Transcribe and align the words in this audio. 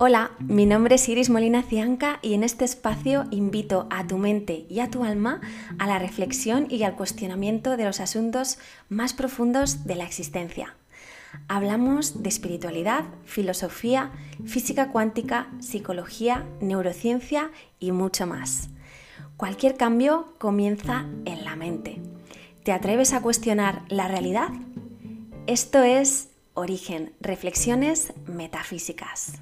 Hola, 0.00 0.30
mi 0.38 0.64
nombre 0.64 0.94
es 0.94 1.08
Iris 1.08 1.28
Molina 1.28 1.64
Cianca 1.64 2.20
y 2.22 2.34
en 2.34 2.44
este 2.44 2.64
espacio 2.64 3.24
invito 3.32 3.88
a 3.90 4.06
tu 4.06 4.16
mente 4.16 4.64
y 4.68 4.78
a 4.78 4.90
tu 4.90 5.02
alma 5.02 5.40
a 5.80 5.88
la 5.88 5.98
reflexión 5.98 6.68
y 6.70 6.84
al 6.84 6.94
cuestionamiento 6.94 7.76
de 7.76 7.84
los 7.84 7.98
asuntos 7.98 8.58
más 8.88 9.12
profundos 9.12 9.86
de 9.86 9.96
la 9.96 10.04
existencia. 10.04 10.76
Hablamos 11.48 12.22
de 12.22 12.28
espiritualidad, 12.28 13.06
filosofía, 13.24 14.12
física 14.46 14.92
cuántica, 14.92 15.48
psicología, 15.58 16.46
neurociencia 16.60 17.50
y 17.80 17.90
mucho 17.90 18.24
más. 18.24 18.68
Cualquier 19.36 19.76
cambio 19.76 20.32
comienza 20.38 21.06
en 21.24 21.42
la 21.42 21.56
mente. 21.56 22.00
¿Te 22.62 22.70
atreves 22.70 23.14
a 23.14 23.20
cuestionar 23.20 23.82
la 23.88 24.06
realidad? 24.06 24.50
Esto 25.48 25.82
es 25.82 26.27
Origen, 26.58 27.12
Reflexiones 27.20 28.12
Metafísicas. 28.26 29.34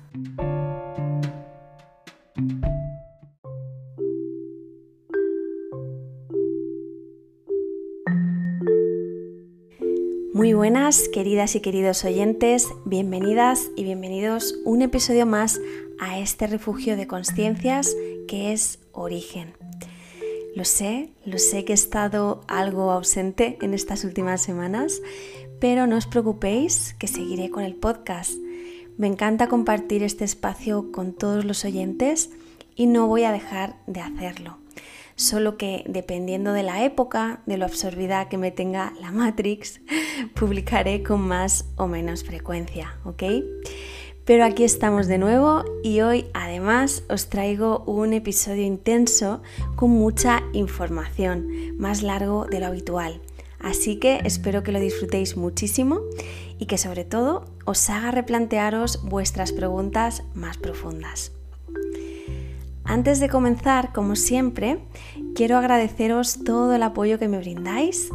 Muy 10.35 10.53
buenas, 10.53 11.09
queridas 11.09 11.55
y 11.55 11.61
queridos 11.61 12.05
oyentes, 12.05 12.69
bienvenidas 12.85 13.71
y 13.77 13.85
bienvenidos 13.85 14.59
un 14.67 14.83
episodio 14.83 15.25
más 15.25 15.59
a 15.99 16.19
este 16.19 16.47
refugio 16.47 16.99
de 16.99 17.07
conciencias 17.07 17.97
que 18.29 18.53
es 18.53 18.79
Origen. 18.93 19.55
Lo 20.55 20.67
sé, 20.67 21.11
lo 21.25 21.39
sé 21.39 21.65
que 21.65 21.73
he 21.73 21.75
estado 21.75 22.43
algo 22.47 22.91
ausente 22.91 23.57
en 23.63 23.73
estas 23.73 24.05
últimas 24.05 24.43
semanas, 24.43 25.01
pero 25.61 25.87
no 25.87 25.97
os 25.97 26.07
preocupéis 26.07 26.95
que 26.99 27.07
seguiré 27.07 27.51
con 27.51 27.65
el 27.65 27.75
podcast. 27.75 28.33
Me 28.97 29.07
encanta 29.07 29.49
compartir 29.49 30.03
este 30.03 30.25
espacio 30.25 30.91
con 30.93 31.13
todos 31.13 31.45
los 31.45 31.65
oyentes 31.65 32.31
y 32.75 32.87
no 32.87 33.07
voy 33.07 33.25
a 33.25 33.33
dejar 33.33 33.77
de 33.87 34.01
hacerlo. 34.01 34.59
Solo 35.17 35.57
que 35.57 35.83
dependiendo 35.87 36.53
de 36.53 36.63
la 36.63 36.85
época, 36.85 37.41
de 37.47 37.57
lo 37.57 37.65
absorbida 37.65 38.29
que 38.29 38.37
me 38.37 38.51
tenga 38.51 38.93
la 39.01 39.13
Matrix, 39.13 39.81
publicaré 40.35 41.03
con 41.03 41.23
más 41.23 41.65
o 41.77 41.87
menos 41.87 42.23
frecuencia, 42.23 42.99
¿ok? 43.05 43.23
Pero 44.27 44.45
aquí 44.45 44.65
estamos 44.65 45.07
de 45.07 45.19
nuevo 45.19 45.65
y 45.85 46.01
hoy 46.01 46.27
además 46.35 47.05
os 47.09 47.29
traigo 47.29 47.85
un 47.87 48.13
episodio 48.13 48.65
intenso 48.65 49.41
con 49.77 49.91
mucha 49.91 50.43
información, 50.53 51.77
más 51.79 52.03
largo 52.03 52.45
de 52.45 52.61
lo 52.61 52.67
habitual. 52.67 53.21
Así 53.67 53.97
que 53.97 54.21
espero 54.23 54.63
que 54.63 54.71
lo 54.71 54.79
disfrutéis 54.79 55.37
muchísimo 55.37 55.99
y 56.57 56.67
que 56.67 56.79
sobre 56.79 57.05
todo 57.05 57.47
os 57.65 57.91
haga 57.91 58.13
replantearos 58.13 59.03
vuestras 59.03 59.51
preguntas 59.51 60.23
más 60.35 60.57
profundas. 60.57 61.33
Antes 62.85 63.19
de 63.19 63.29
comenzar, 63.29 63.93
como 63.93 64.15
siempre, 64.15 64.79
quiero 65.35 65.57
agradeceros 65.57 66.45
todo 66.45 66.77
el 66.77 66.83
apoyo 66.85 67.19
que 67.19 67.27
me 67.27 67.39
brindáis. 67.39 68.09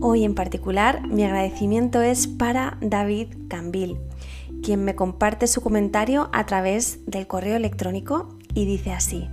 Hoy 0.00 0.24
en 0.24 0.34
particular, 0.34 1.06
mi 1.06 1.22
agradecimiento 1.22 2.00
es 2.00 2.26
para 2.26 2.78
David 2.80 3.28
Cambil, 3.48 3.98
quien 4.62 4.86
me 4.86 4.94
comparte 4.94 5.48
su 5.48 5.60
comentario 5.60 6.30
a 6.32 6.46
través 6.46 7.00
del 7.04 7.26
correo 7.26 7.56
electrónico 7.56 8.30
y 8.54 8.64
dice 8.64 8.92
así. 8.92 9.28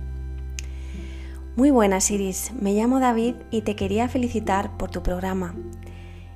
Muy 1.56 1.70
buenas 1.70 2.10
Iris, 2.10 2.52
me 2.60 2.74
llamo 2.74 3.00
David 3.00 3.36
y 3.50 3.62
te 3.62 3.76
quería 3.76 4.10
felicitar 4.10 4.76
por 4.76 4.90
tu 4.90 5.02
programa. 5.02 5.54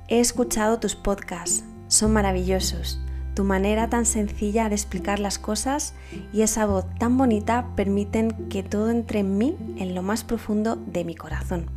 He 0.07 0.19
escuchado 0.19 0.79
tus 0.79 0.95
podcasts, 0.95 1.63
son 1.89 2.11
maravillosos. 2.11 2.99
Tu 3.35 3.43
manera 3.43 3.87
tan 3.87 4.07
sencilla 4.07 4.67
de 4.67 4.73
explicar 4.73 5.19
las 5.19 5.37
cosas 5.37 5.93
y 6.33 6.41
esa 6.41 6.65
voz 6.65 6.85
tan 6.97 7.19
bonita 7.19 7.67
permiten 7.75 8.31
que 8.49 8.63
todo 8.63 8.89
entre 8.89 9.19
en 9.19 9.37
mí 9.37 9.55
en 9.77 9.93
lo 9.93 10.01
más 10.01 10.23
profundo 10.23 10.75
de 10.75 11.05
mi 11.05 11.13
corazón. 11.13 11.67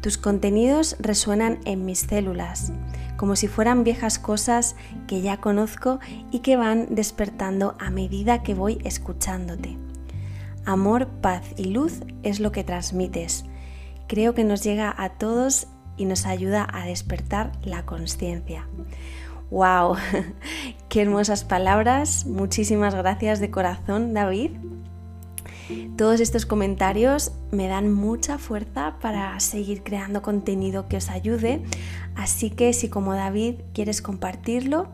Tus 0.00 0.16
contenidos 0.16 0.96
resuenan 1.00 1.58
en 1.66 1.84
mis 1.84 1.98
células, 1.98 2.72
como 3.18 3.36
si 3.36 3.46
fueran 3.46 3.84
viejas 3.84 4.18
cosas 4.18 4.74
que 5.06 5.20
ya 5.20 5.36
conozco 5.36 6.00
y 6.30 6.38
que 6.38 6.56
van 6.56 6.94
despertando 6.94 7.76
a 7.78 7.90
medida 7.90 8.42
que 8.42 8.54
voy 8.54 8.78
escuchándote. 8.84 9.76
Amor, 10.68 11.06
paz 11.22 11.54
y 11.56 11.64
luz 11.64 12.00
es 12.22 12.40
lo 12.40 12.52
que 12.52 12.62
transmites. 12.62 13.46
Creo 14.06 14.34
que 14.34 14.44
nos 14.44 14.62
llega 14.62 14.94
a 14.98 15.08
todos 15.08 15.66
y 15.96 16.04
nos 16.04 16.26
ayuda 16.26 16.68
a 16.70 16.84
despertar 16.84 17.52
la 17.64 17.86
conciencia. 17.86 18.68
¡Wow! 19.50 19.96
¡Qué 20.90 21.00
hermosas 21.00 21.44
palabras! 21.44 22.26
Muchísimas 22.26 22.94
gracias 22.94 23.40
de 23.40 23.50
corazón, 23.50 24.12
David. 24.12 24.50
Todos 25.96 26.20
estos 26.20 26.44
comentarios 26.44 27.32
me 27.50 27.66
dan 27.66 27.90
mucha 27.90 28.36
fuerza 28.36 28.96
para 29.00 29.40
seguir 29.40 29.82
creando 29.82 30.20
contenido 30.20 30.86
que 30.86 30.98
os 30.98 31.08
ayude, 31.08 31.62
así 32.14 32.50
que 32.50 32.74
si 32.74 32.90
como 32.90 33.14
David 33.14 33.56
quieres 33.72 34.02
compartirlo, 34.02 34.88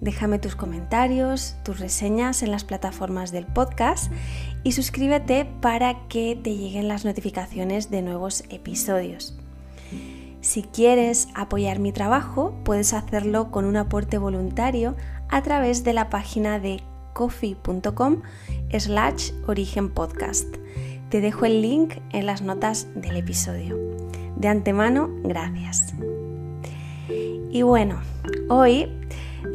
déjame 0.00 0.38
tus 0.38 0.56
comentarios, 0.56 1.56
tus 1.62 1.78
reseñas 1.78 2.42
en 2.42 2.50
las 2.50 2.64
plataformas 2.64 3.32
del 3.32 3.46
podcast 3.46 4.12
y 4.62 4.72
suscríbete 4.72 5.46
para 5.60 6.06
que 6.08 6.38
te 6.40 6.56
lleguen 6.56 6.88
las 6.88 7.04
notificaciones 7.04 7.90
de 7.90 8.02
nuevos 8.02 8.44
episodios. 8.50 9.36
Si 10.40 10.62
quieres 10.62 11.28
apoyar 11.34 11.78
mi 11.78 11.92
trabajo, 11.92 12.54
puedes 12.64 12.94
hacerlo 12.94 13.50
con 13.50 13.64
un 13.64 13.76
aporte 13.76 14.18
voluntario 14.18 14.96
a 15.28 15.42
través 15.42 15.84
de 15.84 15.92
la 15.92 16.08
página 16.08 16.58
de 16.58 16.82
coffee.com 17.12 18.22
slash 18.78 19.32
origen 19.46 19.90
podcast. 19.90 20.56
Te 21.10 21.20
dejo 21.20 21.44
el 21.44 21.60
link 21.60 21.94
en 22.10 22.26
las 22.26 22.40
notas 22.40 22.86
del 22.94 23.16
episodio. 23.16 23.76
De 24.36 24.48
antemano, 24.48 25.10
gracias. 25.24 25.92
Y 27.50 27.62
bueno, 27.62 28.00
hoy 28.48 28.88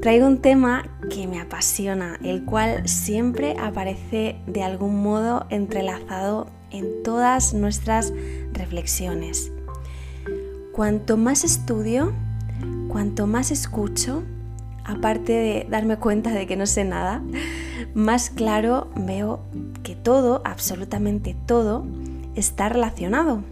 traigo 0.06 0.28
un 0.28 0.38
tema 0.38 0.84
que 1.10 1.26
me 1.26 1.42
apasiona, 1.42 2.20
el 2.24 2.46
cual 2.46 2.88
siempre 2.88 3.56
aparece 3.60 4.36
de 4.46 4.62
algún 4.62 5.02
modo 5.02 5.48
entrelazado 5.50 6.46
en 6.70 7.02
todas 7.02 7.56
nuestras 7.56 8.14
reflexiones. 8.54 9.52
Cuanto 10.74 11.18
más 11.18 11.44
estudio, 11.44 12.14
cuanto 12.88 13.26
más 13.26 13.50
escucho, 13.50 14.22
aparte 14.84 15.34
de 15.34 15.68
darme 15.72 15.98
cuenta 15.98 16.30
de 16.34 16.46
que 16.46 16.56
no 16.56 16.68
sé 16.68 16.84
nada, 16.84 17.24
más 17.96 18.30
claro 18.30 18.92
veo 18.96 19.40
que 19.82 19.96
todo, 19.96 20.44
absolutamente 20.46 21.36
todo, 21.48 21.84
está 22.36 22.70
relacionado. 22.70 23.44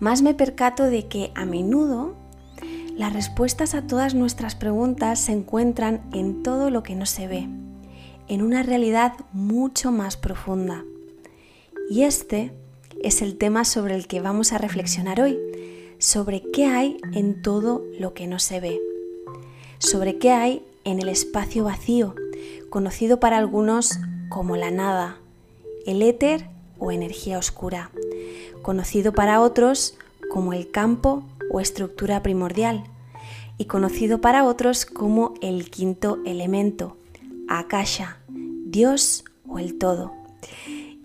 Más 0.00 0.22
me 0.22 0.32
percato 0.32 0.84
de 0.84 1.08
que 1.08 1.30
a 1.34 1.44
menudo 1.44 2.23
las 2.96 3.12
respuestas 3.12 3.74
a 3.74 3.86
todas 3.86 4.14
nuestras 4.14 4.54
preguntas 4.54 5.18
se 5.18 5.32
encuentran 5.32 6.02
en 6.12 6.42
todo 6.42 6.70
lo 6.70 6.82
que 6.82 6.94
no 6.94 7.06
se 7.06 7.26
ve, 7.26 7.48
en 8.28 8.42
una 8.42 8.62
realidad 8.62 9.14
mucho 9.32 9.90
más 9.90 10.16
profunda. 10.16 10.84
Y 11.90 12.02
este 12.02 12.52
es 13.02 13.20
el 13.20 13.36
tema 13.36 13.64
sobre 13.64 13.96
el 13.96 14.06
que 14.06 14.20
vamos 14.20 14.52
a 14.52 14.58
reflexionar 14.58 15.20
hoy, 15.20 15.38
sobre 15.98 16.42
qué 16.52 16.66
hay 16.66 16.98
en 17.12 17.42
todo 17.42 17.84
lo 17.98 18.14
que 18.14 18.26
no 18.26 18.38
se 18.38 18.60
ve, 18.60 18.80
sobre 19.78 20.18
qué 20.18 20.30
hay 20.30 20.64
en 20.84 21.00
el 21.00 21.08
espacio 21.08 21.64
vacío, 21.64 22.14
conocido 22.70 23.18
para 23.18 23.38
algunos 23.38 23.98
como 24.28 24.56
la 24.56 24.70
nada, 24.70 25.18
el 25.86 26.00
éter 26.00 26.48
o 26.78 26.92
energía 26.92 27.38
oscura, 27.38 27.90
conocido 28.62 29.12
para 29.12 29.40
otros 29.40 29.96
como 30.30 30.52
el 30.52 30.70
campo 30.70 31.24
o 31.50 31.60
estructura 31.60 32.22
primordial, 32.22 32.84
y 33.58 33.66
conocido 33.66 34.20
para 34.20 34.44
otros 34.44 34.84
como 34.86 35.34
el 35.40 35.70
quinto 35.70 36.18
elemento, 36.24 36.96
Akasha, 37.48 38.18
Dios 38.28 39.24
o 39.46 39.58
el 39.58 39.78
todo. 39.78 40.12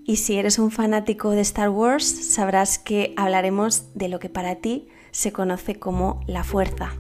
Y 0.06 0.16
si 0.16 0.38
eres 0.38 0.58
un 0.58 0.72
fanático 0.72 1.32
de 1.32 1.42
Star 1.42 1.70
Wars, 1.70 2.06
sabrás 2.06 2.80
que 2.80 3.14
hablaremos 3.16 3.94
de 3.94 4.10
lo 4.10 4.20
que 4.20 4.30
para 4.30 4.56
ti 4.56 4.88
se 5.12 5.32
conoce 5.32 5.76
como 5.76 6.22
la 6.26 6.44
fuerza. 6.44 6.94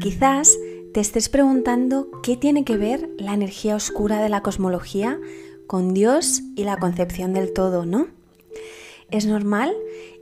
Quizás 0.00 0.56
te 0.92 1.00
estés 1.00 1.28
preguntando 1.28 2.08
qué 2.22 2.36
tiene 2.36 2.64
que 2.64 2.76
ver 2.76 3.10
la 3.18 3.34
energía 3.34 3.74
oscura 3.74 4.20
de 4.20 4.28
la 4.28 4.42
cosmología 4.42 5.18
con 5.68 5.94
Dios 5.94 6.42
y 6.56 6.64
la 6.64 6.78
concepción 6.78 7.32
del 7.34 7.52
todo, 7.52 7.86
¿no? 7.86 8.08
Es 9.12 9.26
normal 9.26 9.72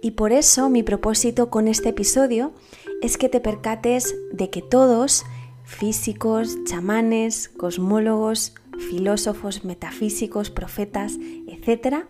y 0.02 0.10
por 0.10 0.32
eso 0.32 0.69
mi 0.69 0.82
propósito 0.82 1.48
con 1.48 1.69
este 1.69 1.88
episodio 1.88 2.52
es 3.00 3.16
que 3.16 3.28
te 3.28 3.40
percates 3.40 4.14
de 4.32 4.50
que 4.50 4.60
todos, 4.60 5.25
físicos, 5.64 6.56
chamanes, 6.64 7.48
cosmólogos, 7.48 8.54
filósofos, 8.90 9.64
metafísicos, 9.64 10.50
profetas, 10.50 11.14
etc., 11.46 12.04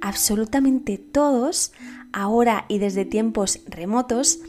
absolutamente 0.00 0.98
todos, 0.98 1.72
ahora 2.12 2.64
y 2.68 2.78
desde 2.78 3.04
tiempos 3.04 3.60
remotos, 3.66 4.40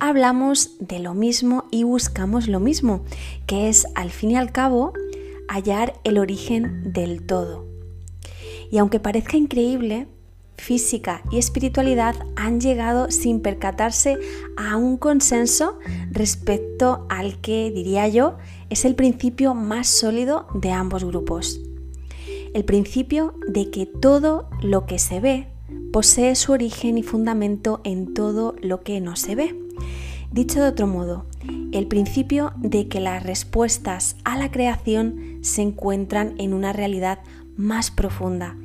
hablamos 0.00 0.76
de 0.80 0.98
lo 0.98 1.14
mismo 1.14 1.66
y 1.70 1.84
buscamos 1.84 2.48
lo 2.48 2.60
mismo, 2.60 3.04
que 3.46 3.68
es 3.68 3.86
al 3.94 4.10
fin 4.10 4.32
y 4.32 4.36
al 4.36 4.52
cabo 4.52 4.92
hallar 5.48 5.94
el 6.04 6.18
origen 6.18 6.92
del 6.92 7.24
todo. 7.24 7.75
Y 8.70 8.78
aunque 8.78 9.00
parezca 9.00 9.36
increíble, 9.36 10.08
física 10.56 11.22
y 11.30 11.38
espiritualidad 11.38 12.14
han 12.34 12.60
llegado 12.60 13.10
sin 13.10 13.40
percatarse 13.40 14.16
a 14.56 14.76
un 14.76 14.96
consenso 14.96 15.78
respecto 16.10 17.06
al 17.08 17.40
que, 17.40 17.70
diría 17.70 18.08
yo, 18.08 18.36
es 18.70 18.84
el 18.84 18.94
principio 18.94 19.54
más 19.54 19.86
sólido 19.86 20.46
de 20.54 20.72
ambos 20.72 21.04
grupos. 21.04 21.60
El 22.54 22.64
principio 22.64 23.34
de 23.48 23.70
que 23.70 23.86
todo 23.86 24.48
lo 24.62 24.86
que 24.86 24.98
se 24.98 25.20
ve 25.20 25.48
posee 25.92 26.34
su 26.34 26.52
origen 26.52 26.98
y 26.98 27.02
fundamento 27.02 27.80
en 27.84 28.14
todo 28.14 28.54
lo 28.60 28.82
que 28.82 29.00
no 29.00 29.16
se 29.16 29.34
ve. 29.34 29.54
Dicho 30.32 30.60
de 30.60 30.68
otro 30.68 30.86
modo, 30.86 31.26
el 31.72 31.86
principio 31.86 32.52
de 32.56 32.88
que 32.88 33.00
las 33.00 33.22
respuestas 33.22 34.16
a 34.24 34.36
la 34.36 34.50
creación 34.50 35.38
se 35.42 35.62
encuentran 35.62 36.34
en 36.38 36.52
una 36.52 36.72
realidad 36.72 37.20
más 37.56 37.90
profunda, 37.90 38.56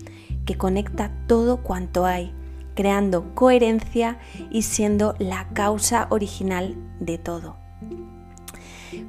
que 0.45 0.57
conecta 0.57 1.11
todo 1.27 1.57
cuanto 1.63 2.05
hay, 2.05 2.33
creando 2.75 3.35
coherencia 3.35 4.17
y 4.49 4.63
siendo 4.63 5.15
la 5.19 5.49
causa 5.49 6.07
original 6.09 6.75
de 6.99 7.17
todo. 7.17 7.57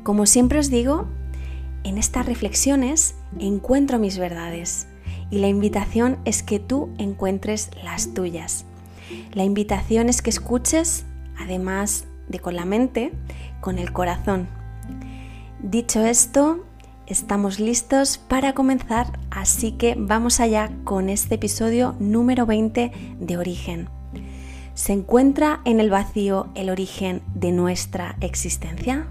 Como 0.02 0.26
siempre 0.26 0.58
os 0.58 0.70
digo, 0.70 1.06
en 1.84 1.98
estas 1.98 2.26
reflexiones 2.26 3.14
encuentro 3.38 3.98
mis 3.98 4.18
verdades 4.18 4.86
y 5.30 5.38
la 5.38 5.48
invitación 5.48 6.18
es 6.24 6.42
que 6.42 6.58
tú 6.58 6.90
encuentres 6.98 7.70
las 7.82 8.14
tuyas. 8.14 8.64
La 9.32 9.44
invitación 9.44 10.08
es 10.08 10.22
que 10.22 10.30
escuches, 10.30 11.04
además 11.38 12.04
de 12.28 12.38
con 12.38 12.54
la 12.54 12.64
mente, 12.64 13.12
con 13.60 13.78
el 13.78 13.92
corazón. 13.92 14.48
Dicho 15.60 16.04
esto, 16.04 16.64
estamos 17.06 17.60
listos 17.60 18.18
para 18.18 18.52
comenzar, 18.52 19.18
así 19.30 19.72
que 19.72 19.94
vamos 19.96 20.40
allá 20.40 20.70
con 20.84 21.08
este 21.08 21.36
episodio 21.36 21.94
número 21.98 22.46
20 22.46 22.92
de 23.18 23.36
Origen. 23.36 23.88
¿Se 24.74 24.92
encuentra 24.92 25.60
en 25.64 25.80
el 25.80 25.90
vacío 25.90 26.48
el 26.54 26.70
origen 26.70 27.22
de 27.34 27.52
nuestra 27.52 28.16
existencia? 28.20 29.06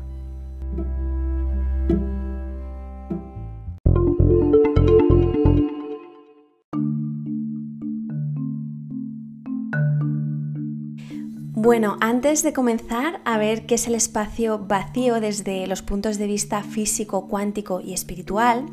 Bueno, 11.64 11.98
antes 12.00 12.42
de 12.42 12.54
comenzar 12.54 13.22
a 13.24 13.38
ver 13.38 13.68
qué 13.68 13.76
es 13.76 13.86
el 13.86 13.94
espacio 13.94 14.58
vacío 14.58 15.22
desde 15.22 15.68
los 15.68 15.84
puntos 15.84 16.18
de 16.18 16.26
vista 16.26 16.64
físico, 16.64 17.28
cuántico 17.28 17.82
y 17.82 17.94
espiritual, 17.94 18.66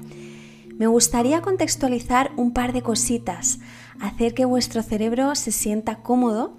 me 0.74 0.86
gustaría 0.86 1.42
contextualizar 1.42 2.30
un 2.36 2.54
par 2.54 2.72
de 2.72 2.80
cositas, 2.80 3.58
hacer 4.00 4.32
que 4.32 4.46
vuestro 4.46 4.82
cerebro 4.82 5.34
se 5.34 5.52
sienta 5.52 5.96
cómodo 5.96 6.56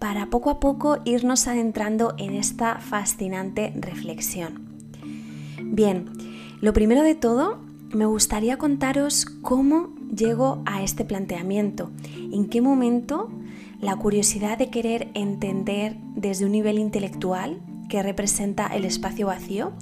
para 0.00 0.26
poco 0.26 0.50
a 0.50 0.58
poco 0.58 0.98
irnos 1.04 1.46
adentrando 1.46 2.14
en 2.18 2.34
esta 2.34 2.80
fascinante 2.80 3.72
reflexión. 3.76 4.66
Bien, 5.62 6.10
lo 6.60 6.72
primero 6.72 7.04
de 7.04 7.14
todo, 7.14 7.60
me 7.94 8.06
gustaría 8.06 8.56
contaros 8.56 9.24
cómo 9.24 9.94
llego 10.12 10.64
a 10.66 10.82
este 10.82 11.04
planteamiento, 11.04 11.92
en 12.32 12.48
qué 12.48 12.60
momento 12.60 13.30
la 13.80 13.96
curiosidad 13.96 14.58
de 14.58 14.68
querer 14.68 15.08
entender 15.14 15.96
desde 16.14 16.44
un 16.44 16.52
nivel 16.52 16.78
intelectual 16.78 17.60
que 17.88 18.02
representa 18.02 18.66
el 18.66 18.84
espacio 18.84 19.26
vacío 19.26 19.72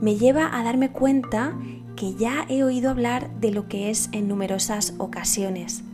me 0.00 0.16
lleva 0.16 0.58
a 0.58 0.64
darme 0.64 0.90
cuenta 0.90 1.56
que 1.94 2.14
ya 2.14 2.44
he 2.48 2.64
oído 2.64 2.90
hablar 2.90 3.32
de 3.40 3.52
lo 3.52 3.68
que 3.68 3.90
es 3.90 4.08
en 4.12 4.26
numerosas 4.26 4.94
ocasiones. 4.98 5.84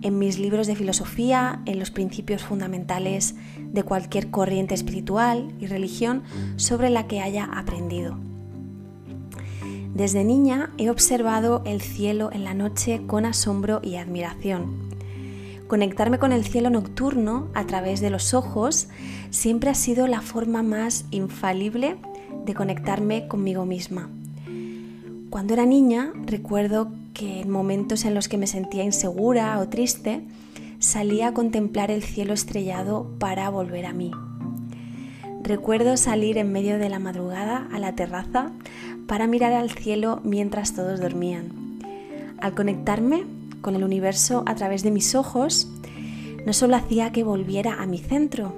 En 0.00 0.18
mis 0.18 0.38
libros 0.38 0.66
de 0.66 0.76
filosofía, 0.76 1.60
en 1.66 1.78
los 1.78 1.90
principios 1.90 2.42
fundamentales 2.42 3.34
de 3.58 3.82
cualquier 3.82 4.30
corriente 4.30 4.74
espiritual 4.74 5.52
y 5.60 5.66
religión 5.66 6.22
sobre 6.56 6.88
la 6.88 7.06
que 7.06 7.20
haya 7.20 7.44
aprendido. 7.44 8.16
Desde 9.94 10.24
niña 10.24 10.70
he 10.78 10.88
observado 10.88 11.62
el 11.66 11.82
cielo 11.82 12.30
en 12.32 12.44
la 12.44 12.54
noche 12.54 13.02
con 13.06 13.26
asombro 13.26 13.80
y 13.82 13.96
admiración 13.96 14.97
Conectarme 15.68 16.18
con 16.18 16.32
el 16.32 16.46
cielo 16.46 16.70
nocturno 16.70 17.48
a 17.52 17.66
través 17.66 18.00
de 18.00 18.08
los 18.08 18.32
ojos 18.32 18.88
siempre 19.28 19.68
ha 19.68 19.74
sido 19.74 20.06
la 20.06 20.22
forma 20.22 20.62
más 20.62 21.04
infalible 21.10 21.96
de 22.46 22.54
conectarme 22.54 23.28
conmigo 23.28 23.66
misma. 23.66 24.08
Cuando 25.28 25.52
era 25.52 25.66
niña 25.66 26.10
recuerdo 26.24 26.90
que 27.12 27.42
en 27.42 27.50
momentos 27.50 28.06
en 28.06 28.14
los 28.14 28.28
que 28.28 28.38
me 28.38 28.46
sentía 28.46 28.82
insegura 28.82 29.58
o 29.58 29.68
triste, 29.68 30.22
salía 30.78 31.28
a 31.28 31.34
contemplar 31.34 31.90
el 31.90 32.02
cielo 32.02 32.32
estrellado 32.32 33.06
para 33.18 33.50
volver 33.50 33.84
a 33.84 33.92
mí. 33.92 34.10
Recuerdo 35.42 35.98
salir 35.98 36.38
en 36.38 36.50
medio 36.50 36.78
de 36.78 36.88
la 36.88 36.98
madrugada 36.98 37.68
a 37.70 37.78
la 37.78 37.94
terraza 37.94 38.52
para 39.06 39.26
mirar 39.26 39.52
al 39.52 39.70
cielo 39.70 40.20
mientras 40.24 40.74
todos 40.74 40.98
dormían. 40.98 41.50
Al 42.40 42.54
conectarme 42.54 43.24
con 43.60 43.74
el 43.74 43.84
universo 43.84 44.42
a 44.46 44.54
través 44.54 44.82
de 44.82 44.90
mis 44.90 45.14
ojos, 45.14 45.68
no 46.46 46.52
solo 46.52 46.76
hacía 46.76 47.12
que 47.12 47.24
volviera 47.24 47.74
a 47.82 47.86
mi 47.86 47.98
centro, 47.98 48.54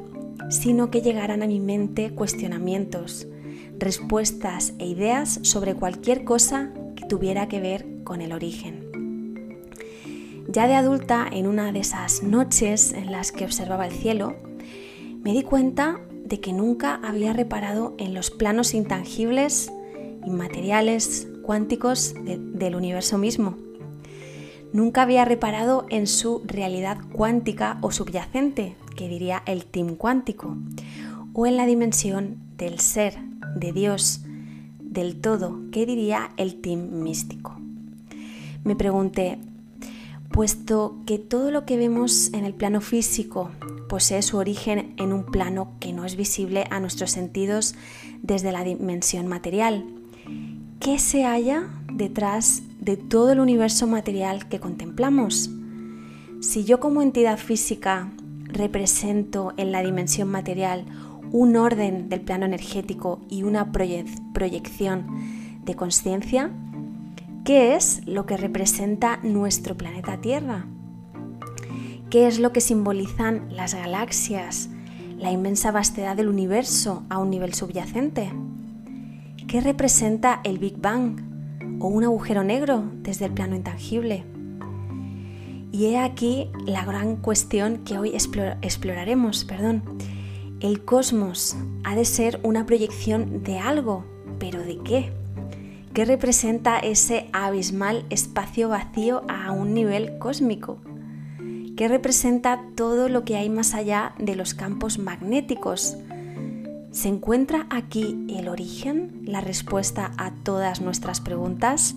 sino 0.48 0.90
que 0.90 1.02
llegaran 1.02 1.42
a 1.42 1.46
mi 1.46 1.60
mente 1.60 2.10
cuestionamientos, 2.10 3.26
respuestas 3.78 4.74
e 4.78 4.86
ideas 4.86 5.40
sobre 5.42 5.74
cualquier 5.74 6.24
cosa 6.24 6.72
que 6.96 7.06
tuviera 7.06 7.48
que 7.48 7.60
ver 7.60 7.86
con 8.04 8.20
el 8.20 8.32
origen. 8.32 8.88
Ya 10.48 10.66
de 10.66 10.74
adulta, 10.74 11.26
en 11.30 11.46
una 11.46 11.72
de 11.72 11.80
esas 11.80 12.22
noches 12.22 12.92
en 12.92 13.12
las 13.12 13.30
que 13.30 13.44
observaba 13.44 13.86
el 13.86 13.92
cielo, 13.92 14.36
me 15.22 15.32
di 15.32 15.42
cuenta 15.42 16.00
de 16.24 16.40
que 16.40 16.52
nunca 16.52 17.00
había 17.02 17.32
reparado 17.32 17.94
en 17.98 18.14
los 18.14 18.30
planos 18.30 18.74
intangibles, 18.74 19.70
inmateriales, 20.26 21.28
cuánticos 21.42 22.14
del 22.24 22.74
universo 22.74 23.16
mismo 23.16 23.69
Nunca 24.72 25.02
había 25.02 25.24
reparado 25.24 25.86
en 25.90 26.06
su 26.06 26.42
realidad 26.44 26.98
cuántica 27.12 27.78
o 27.80 27.90
subyacente, 27.90 28.76
que 28.96 29.08
diría 29.08 29.42
el 29.46 29.64
team 29.64 29.96
cuántico, 29.96 30.56
o 31.32 31.46
en 31.46 31.56
la 31.56 31.66
dimensión 31.66 32.36
del 32.56 32.78
ser, 32.78 33.18
de 33.56 33.72
Dios, 33.72 34.22
del 34.78 35.20
todo, 35.20 35.60
que 35.72 35.86
diría 35.86 36.30
el 36.36 36.60
team 36.60 37.02
místico. 37.02 37.56
Me 38.62 38.76
pregunté, 38.76 39.38
puesto 40.30 40.96
que 41.06 41.18
todo 41.18 41.50
lo 41.50 41.64
que 41.64 41.76
vemos 41.76 42.32
en 42.32 42.44
el 42.44 42.54
plano 42.54 42.80
físico 42.80 43.50
posee 43.88 44.22
su 44.22 44.36
origen 44.36 44.94
en 44.98 45.12
un 45.12 45.24
plano 45.24 45.72
que 45.80 45.92
no 45.92 46.04
es 46.04 46.14
visible 46.14 46.66
a 46.70 46.78
nuestros 46.78 47.10
sentidos 47.10 47.74
desde 48.22 48.52
la 48.52 48.62
dimensión 48.62 49.26
material, 49.26 49.84
¿qué 50.78 50.98
se 50.98 51.24
halla 51.24 51.68
detrás 51.92 52.62
de 52.80 52.96
todo 52.96 53.32
el 53.32 53.40
universo 53.40 53.86
material 53.86 54.48
que 54.48 54.58
contemplamos. 54.58 55.50
Si 56.40 56.64
yo 56.64 56.80
como 56.80 57.02
entidad 57.02 57.38
física 57.38 58.10
represento 58.46 59.52
en 59.56 59.70
la 59.70 59.82
dimensión 59.82 60.28
material 60.28 60.86
un 61.30 61.56
orden 61.56 62.08
del 62.08 62.22
plano 62.22 62.46
energético 62.46 63.20
y 63.28 63.42
una 63.42 63.70
proyección 63.72 65.06
de 65.64 65.74
conciencia, 65.76 66.50
¿qué 67.44 67.76
es 67.76 68.06
lo 68.06 68.26
que 68.26 68.36
representa 68.36 69.18
nuestro 69.22 69.76
planeta 69.76 70.20
Tierra? 70.20 70.66
¿Qué 72.08 72.26
es 72.26 72.40
lo 72.40 72.52
que 72.52 72.60
simbolizan 72.60 73.54
las 73.54 73.74
galaxias, 73.74 74.70
la 75.16 75.30
inmensa 75.30 75.70
vastedad 75.70 76.16
del 76.16 76.28
universo 76.28 77.04
a 77.08 77.18
un 77.18 77.30
nivel 77.30 77.54
subyacente? 77.54 78.32
¿Qué 79.46 79.60
representa 79.60 80.40
el 80.42 80.58
Big 80.58 80.80
Bang, 80.80 81.29
o 81.80 81.88
un 81.88 82.04
agujero 82.04 82.44
negro 82.44 82.84
desde 83.02 83.24
el 83.24 83.32
plano 83.32 83.56
intangible. 83.56 84.24
Y 85.72 85.86
he 85.86 85.98
aquí 85.98 86.50
la 86.66 86.84
gran 86.84 87.16
cuestión 87.16 87.78
que 87.78 87.98
hoy 87.98 88.12
exploraremos. 88.14 89.44
Perdón. 89.44 89.82
El 90.60 90.84
cosmos 90.84 91.56
ha 91.84 91.96
de 91.96 92.04
ser 92.04 92.38
una 92.42 92.66
proyección 92.66 93.42
de 93.42 93.58
algo, 93.58 94.04
pero 94.38 94.62
¿de 94.62 94.78
qué? 94.78 95.12
¿Qué 95.94 96.04
representa 96.04 96.78
ese 96.78 97.30
abismal 97.32 98.04
espacio 98.10 98.68
vacío 98.68 99.22
a 99.28 99.52
un 99.52 99.72
nivel 99.72 100.18
cósmico? 100.18 100.78
¿Qué 101.76 101.88
representa 101.88 102.62
todo 102.74 103.08
lo 103.08 103.24
que 103.24 103.36
hay 103.36 103.48
más 103.48 103.72
allá 103.72 104.14
de 104.18 104.36
los 104.36 104.52
campos 104.52 104.98
magnéticos? 104.98 105.96
¿Se 106.90 107.06
encuentra 107.06 107.66
aquí 107.70 108.26
el 108.28 108.48
origen, 108.48 109.22
la 109.24 109.40
respuesta 109.40 110.10
a 110.18 110.32
todas 110.42 110.80
nuestras 110.80 111.20
preguntas? 111.20 111.94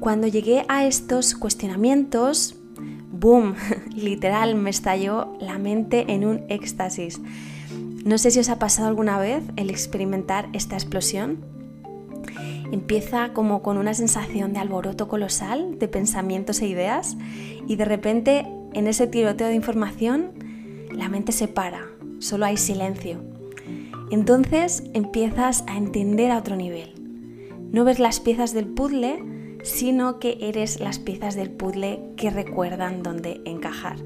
Cuando 0.00 0.26
llegué 0.26 0.64
a 0.68 0.86
estos 0.86 1.34
cuestionamientos, 1.34 2.56
¡boom! 3.12 3.54
Literal, 3.94 4.54
me 4.54 4.70
estalló 4.70 5.36
la 5.38 5.58
mente 5.58 6.06
en 6.08 6.24
un 6.24 6.44
éxtasis. 6.48 7.20
No 8.06 8.16
sé 8.16 8.30
si 8.30 8.38
os 8.38 8.48
ha 8.48 8.58
pasado 8.58 8.88
alguna 8.88 9.18
vez 9.18 9.42
el 9.56 9.68
experimentar 9.68 10.48
esta 10.54 10.76
explosión. 10.76 11.44
Empieza 12.72 13.34
como 13.34 13.62
con 13.62 13.76
una 13.76 13.92
sensación 13.92 14.54
de 14.54 14.60
alboroto 14.60 15.08
colosal, 15.08 15.78
de 15.78 15.88
pensamientos 15.88 16.62
e 16.62 16.68
ideas, 16.68 17.18
y 17.68 17.76
de 17.76 17.84
repente 17.84 18.46
en 18.72 18.86
ese 18.86 19.06
tiroteo 19.06 19.48
de 19.48 19.54
información 19.54 20.30
la 20.90 21.10
mente 21.10 21.32
se 21.32 21.48
para, 21.48 21.95
solo 22.18 22.46
hay 22.46 22.56
silencio. 22.56 23.22
Entonces 24.10 24.84
empiezas 24.94 25.64
a 25.66 25.76
entender 25.76 26.30
a 26.30 26.38
otro 26.38 26.56
nivel. 26.56 26.94
No 27.72 27.84
ves 27.84 27.98
las 27.98 28.20
piezas 28.20 28.52
del 28.54 28.66
puzzle, 28.66 29.58
sino 29.62 30.18
que 30.20 30.38
eres 30.40 30.80
las 30.80 30.98
piezas 30.98 31.34
del 31.34 31.50
puzzle 31.50 32.12
que 32.16 32.30
recuerdan 32.30 33.02
dónde 33.02 33.40
encajar. 33.44 33.96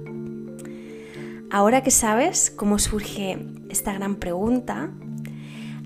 Ahora 1.50 1.82
que 1.82 1.90
sabes 1.90 2.50
cómo 2.50 2.78
surge 2.78 3.38
esta 3.68 3.92
gran 3.92 4.16
pregunta, 4.16 4.90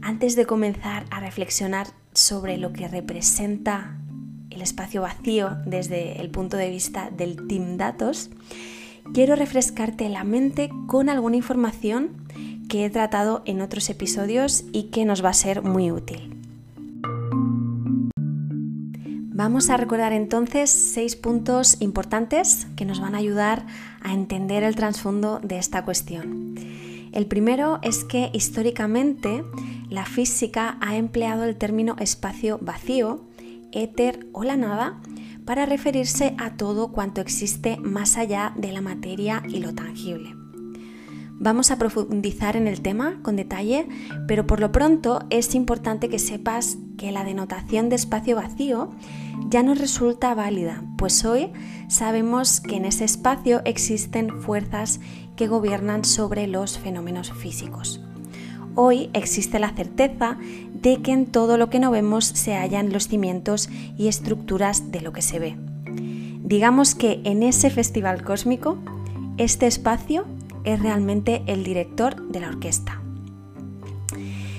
antes 0.03 0.37
de 0.37 0.47
comenzar 0.47 1.07
a 1.11 1.21
reflexionar 1.21 1.89
sobre 2.13 2.59
lo 2.59 2.73
que 2.73 2.87
representa 2.87 3.99
el 4.51 4.63
espacio 4.63 5.01
vacío 5.01 5.57
desde 5.65 6.21
el 6.21 6.31
punto 6.31 6.57
de 6.57 6.71
vista 6.71 7.11
del 7.11 7.47
Team 7.49 7.79
Datos, 7.79 8.31
quiero 9.13 9.37
refrescarte 9.37 10.09
la 10.09 10.25
mente 10.25 10.71
con 10.87 11.09
alguna 11.09 11.37
información 11.37 12.11
que 12.69 12.85
he 12.85 12.91
tratado 12.91 13.43
en 13.45 13.61
otros 13.61 13.91
episodios 13.91 14.65
y 14.73 14.85
que 14.85 15.05
nos 15.05 15.25
va 15.25 15.31
a 15.31 15.35
ser 15.35 15.63
muy 15.63 15.91
útil. 15.91 16.31
Vamos 19.37 19.69
a 19.69 19.77
recordar 19.77 20.13
entonces 20.13 20.71
seis 20.71 21.17
puntos 21.17 21.81
importantes 21.81 22.69
que 22.77 22.85
nos 22.85 23.01
van 23.01 23.15
a 23.15 23.19
ayudar 23.19 23.67
a 24.01 24.15
entender 24.15 24.63
el 24.63 24.77
trasfondo 24.77 25.41
de 25.41 25.59
esta 25.59 25.85
cuestión. 25.85 26.55
El 27.13 27.27
primero 27.27 27.81
es 27.83 28.05
que 28.05 28.31
históricamente 28.33 29.45
la 29.91 30.05
física 30.05 30.79
ha 30.81 30.97
empleado 30.97 31.45
el 31.45 31.57
término 31.57 31.97
espacio 31.99 32.59
vacío, 32.61 33.25
éter 33.73 34.27
o 34.33 34.45
la 34.45 34.57
nada 34.57 35.01
para 35.45 35.67
referirse 35.67 36.35
a 36.39 36.57
todo 36.57 36.93
cuanto 36.93 37.21
existe 37.21 37.77
más 37.79 38.17
allá 38.17 38.53
de 38.57 38.73
la 38.73 38.81
materia 38.81 39.43
y 39.49 39.61
lo 39.61 39.75
tangible. 39.75 40.35
Vamos 41.37 41.71
a 41.71 41.79
profundizar 41.79 42.57
en 42.57 42.69
el 42.69 42.81
tema 42.81 43.19
con 43.23 43.37
detalle, 43.37 43.89
pero 44.29 44.47
por 44.47 44.61
lo 44.61 44.71
pronto 44.71 45.27
es 45.31 45.55
importante 45.55 46.09
que 46.09 46.21
sepas 46.21 46.79
que 46.97 47.11
la 47.11 47.25
denotación 47.25 47.89
de 47.89 47.97
espacio 47.97 48.37
vacío 48.37 48.91
ya 49.49 49.63
no 49.63 49.75
resulta 49.75 50.35
válida, 50.35 50.85
pues 50.97 51.25
hoy 51.25 51.53
sabemos 51.89 52.61
que 52.61 52.77
en 52.77 52.85
ese 52.85 53.05
espacio 53.05 53.63
existen 53.65 54.41
fuerzas 54.43 55.01
que 55.37 55.49
gobiernan 55.49 56.05
sobre 56.05 56.47
los 56.47 56.79
fenómenos 56.79 57.33
físicos. 57.33 58.01
Hoy 58.77 59.11
existe 59.13 59.59
la 59.59 59.71
certeza 59.71 60.37
de 60.73 61.01
que 61.01 61.13
en 61.13 61.27
todo 61.27 61.59
lo 61.59 61.71
que 61.71 61.79
no 61.79 61.91
vemos 61.91 62.25
se 62.25 62.55
hallan 62.55 62.93
los 62.93 63.09
cimientos 63.09 63.69
y 63.97 64.09
estructuras 64.09 64.91
de 64.91 65.01
lo 65.01 65.13
que 65.13 65.23
se 65.23 65.39
ve. 65.39 65.57
Digamos 66.43 66.95
que 66.95 67.21
en 67.25 67.43
ese 67.43 67.71
festival 67.71 68.23
cósmico, 68.25 68.79
este 69.39 69.67
espacio 69.67 70.25
es 70.65 70.81
realmente 70.81 71.43
el 71.47 71.63
director 71.63 72.29
de 72.29 72.41
la 72.41 72.49
orquesta. 72.49 73.01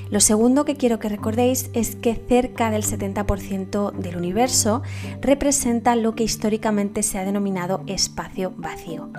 Lo 0.10 0.20
segundo 0.20 0.66
que 0.66 0.76
quiero 0.76 1.00
que 1.00 1.10
recordéis 1.10 1.70
es 1.74 1.96
que 1.96 2.16
cerca 2.16 2.70
del 2.70 2.84
70% 2.84 3.92
del 3.92 4.18
universo 4.18 4.82
representa 5.20 5.96
lo 5.96 6.16
que 6.16 6.24
históricamente 6.24 7.04
se 7.04 7.18
ha 7.18 7.26
denominado 7.26 7.84
espacio 7.88 8.54
vacío. 8.56 9.10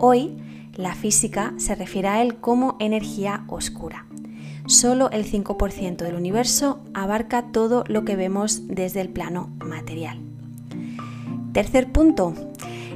Hoy, 0.00 0.36
la 0.74 0.94
física 0.94 1.54
se 1.58 1.74
refiere 1.74 2.08
a 2.08 2.22
él 2.22 2.36
como 2.36 2.76
energía 2.80 3.44
oscura. 3.46 4.06
Solo 4.66 5.10
el 5.10 5.24
5% 5.24 5.96
del 5.96 6.14
universo 6.14 6.80
abarca 6.94 7.50
todo 7.52 7.84
lo 7.88 8.04
que 8.04 8.16
vemos 8.16 8.68
desde 8.68 9.00
el 9.00 9.08
plano 9.08 9.50
material. 9.58 10.18
Tercer 11.52 11.92
punto, 11.92 12.34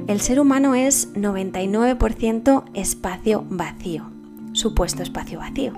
el 0.07 0.21
ser 0.21 0.39
humano 0.39 0.75
es 0.75 1.13
99% 1.13 2.63
espacio 2.73 3.45
vacío 3.49 4.17
supuesto 4.57 5.03
espacio 5.03 5.39
vacío, 5.39 5.73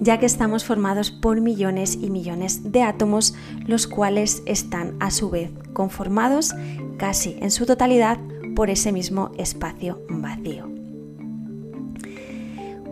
ya 0.00 0.18
que 0.18 0.26
estamos 0.26 0.64
formados 0.64 1.10
por 1.10 1.40
millones 1.40 1.96
y 2.00 2.10
millones 2.10 2.72
de 2.72 2.82
átomos, 2.82 3.34
los 3.66 3.86
cuales 3.86 4.42
están 4.46 4.96
a 5.00 5.10
su 5.10 5.30
vez 5.30 5.50
conformados 5.72 6.54
casi 6.98 7.36
en 7.40 7.50
su 7.50 7.64
totalidad 7.64 8.18
por 8.54 8.70
ese 8.70 8.92
mismo 8.92 9.30
espacio 9.38 10.02
vacío. 10.10 10.68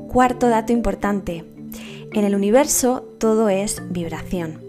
Cuarto 0.09 0.49
dato 0.49 0.73
importante. 0.73 1.45
En 2.17 2.25
el 2.25 2.35
universo 2.35 3.07
todo 3.19 3.49
es 3.49 3.81
vibración. 3.91 4.61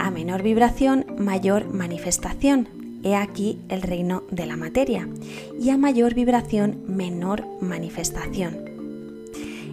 A 0.00 0.10
menor 0.10 0.42
vibración, 0.42 1.06
mayor 1.16 1.72
manifestación. 1.72 2.66
He 3.04 3.14
aquí 3.14 3.60
el 3.68 3.82
reino 3.82 4.24
de 4.32 4.46
la 4.46 4.56
materia. 4.56 5.08
Y 5.60 5.70
a 5.70 5.76
mayor 5.76 6.14
vibración, 6.14 6.82
menor 6.88 7.44
manifestación 7.60 8.72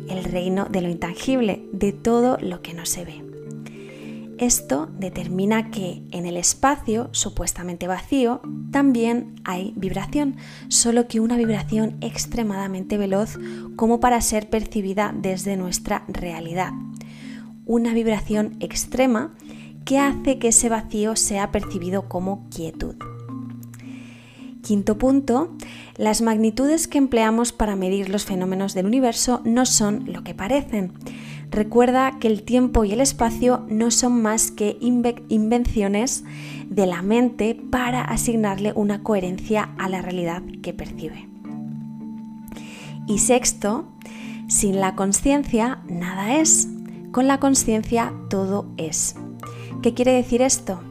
el 0.10 0.24
reino 0.24 0.66
de 0.66 0.82
lo 0.82 0.90
intangible, 0.90 1.62
de 1.72 1.94
todo 1.94 2.38
lo 2.42 2.62
que 2.62 2.74
no 2.74 2.86
se 2.86 3.06
ve. 3.06 3.29
Esto 4.40 4.88
determina 4.98 5.70
que 5.70 6.02
en 6.12 6.26
el 6.26 6.38
espacio 6.38 7.10
supuestamente 7.12 7.88
vacío 7.88 8.40
también 8.72 9.36
hay 9.44 9.74
vibración, 9.76 10.38
solo 10.70 11.10
que 11.10 11.20
una 11.20 11.36
vibración 11.36 11.98
extremadamente 12.00 12.98
veloz 12.98 13.38
como 13.76 14.00
para 14.00 14.22
ser 14.22 14.50
percibida 14.50 15.14
desde 15.14 15.58
nuestra 15.58 16.06
realidad. 16.08 16.72
Una 17.66 17.94
vibración 17.94 18.56
extrema 18.62 19.36
que 19.84 20.00
hace 20.00 20.40
que 20.40 20.48
ese 20.48 20.70
vacío 20.70 21.18
sea 21.18 21.52
percibido 21.52 22.08
como 22.08 22.48
quietud. 22.50 22.96
Quinto 24.62 24.98
punto, 24.98 25.54
las 25.98 26.22
magnitudes 26.22 26.88
que 26.88 26.98
empleamos 26.98 27.52
para 27.52 27.76
medir 27.76 28.08
los 28.08 28.24
fenómenos 28.24 28.74
del 28.74 28.86
universo 28.86 29.42
no 29.44 29.66
son 29.66 30.06
lo 30.06 30.24
que 30.24 30.34
parecen. 30.34 30.94
Recuerda 31.52 32.20
que 32.20 32.28
el 32.28 32.44
tiempo 32.44 32.84
y 32.84 32.92
el 32.92 33.02
espacio 33.02 33.66
no 33.70 33.90
son 33.92 34.22
más 34.22 34.52
que 34.52 34.78
invenciones 34.80 36.24
de 36.68 36.86
la 36.86 37.02
mente 37.02 37.56
para 37.56 38.04
asignarle 38.04 38.72
una 38.76 39.02
coherencia 39.02 39.70
a 39.78 39.90
la 39.90 40.02
realidad 40.02 40.44
que 40.62 40.74
percibe. 40.74 41.28
Y 43.08 43.18
sexto, 43.18 43.88
sin 44.48 44.80
la 44.80 44.96
conciencia 44.96 45.80
nada 45.88 46.36
es. 46.36 46.68
Con 47.12 47.28
la 47.28 47.40
conciencia 47.40 48.14
todo 48.30 48.68
es. 48.78 49.16
¿Qué 49.82 49.96
quiere 49.96 50.14
decir 50.14 50.44
esto? 50.44 50.82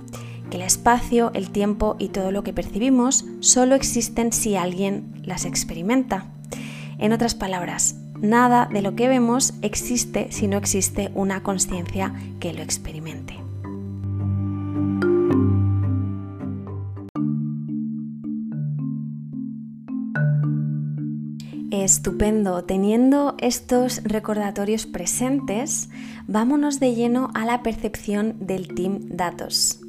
que 0.48 0.56
el 0.56 0.62
espacio, 0.62 1.30
el 1.34 1.50
tiempo 1.50 1.96
y 1.98 2.08
todo 2.08 2.30
lo 2.30 2.42
que 2.42 2.52
percibimos 2.52 3.24
solo 3.40 3.74
existen 3.74 4.32
si 4.32 4.56
alguien 4.56 5.20
las 5.24 5.44
experimenta. 5.44 6.26
En 6.98 7.12
otras 7.12 7.34
palabras, 7.34 7.96
nada 8.20 8.68
de 8.72 8.82
lo 8.82 8.94
que 8.94 9.08
vemos 9.08 9.54
existe 9.62 10.28
si 10.30 10.46
no 10.46 10.56
existe 10.56 11.10
una 11.14 11.42
conciencia 11.42 12.14
que 12.40 12.52
lo 12.52 12.62
experimente. 12.62 13.38
Estupendo, 21.70 22.64
teniendo 22.64 23.34
estos 23.38 24.02
recordatorios 24.04 24.86
presentes, 24.86 25.90
vámonos 26.26 26.80
de 26.80 26.94
lleno 26.94 27.30
a 27.34 27.44
la 27.44 27.62
percepción 27.62 28.36
del 28.40 28.68
Team 28.74 29.00
Datos. 29.08 29.80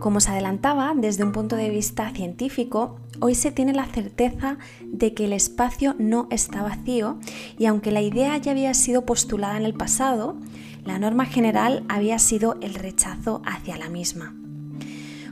Como 0.00 0.20
se 0.20 0.30
adelantaba, 0.30 0.92
desde 0.94 1.24
un 1.24 1.32
punto 1.32 1.56
de 1.56 1.70
vista 1.70 2.10
científico, 2.10 3.00
hoy 3.20 3.34
se 3.34 3.50
tiene 3.50 3.72
la 3.72 3.86
certeza 3.86 4.58
de 4.84 5.12
que 5.12 5.24
el 5.24 5.32
espacio 5.32 5.96
no 5.98 6.28
está 6.30 6.62
vacío 6.62 7.18
y 7.58 7.66
aunque 7.66 7.90
la 7.90 8.00
idea 8.00 8.36
ya 8.36 8.52
había 8.52 8.74
sido 8.74 9.04
postulada 9.04 9.56
en 9.56 9.64
el 9.64 9.74
pasado, 9.74 10.36
la 10.84 10.98
norma 10.98 11.26
general 11.26 11.84
había 11.88 12.18
sido 12.20 12.56
el 12.60 12.74
rechazo 12.74 13.42
hacia 13.44 13.76
la 13.76 13.88
misma. 13.88 14.34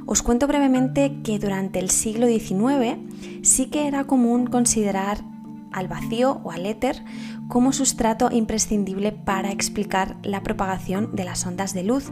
Os 0.04 0.22
cuento 0.22 0.46
brevemente 0.46 1.20
que 1.22 1.38
durante 1.38 1.78
el 1.78 1.90
siglo 1.90 2.26
XIX 2.26 2.98
sí 3.42 3.66
que 3.66 3.86
era 3.86 4.04
común 4.04 4.46
considerar 4.46 5.18
al 5.72 5.88
vacío 5.88 6.40
o 6.42 6.50
al 6.50 6.66
éter 6.66 7.04
como 7.49 7.73
sustrato 7.73 8.29
imprescindible 8.31 9.12
para 9.12 9.50
explicar 9.50 10.17
la 10.23 10.43
propagación 10.43 11.15
de 11.15 11.25
las 11.25 11.47
ondas 11.47 11.75
de 11.75 11.85
luz, 11.85 12.11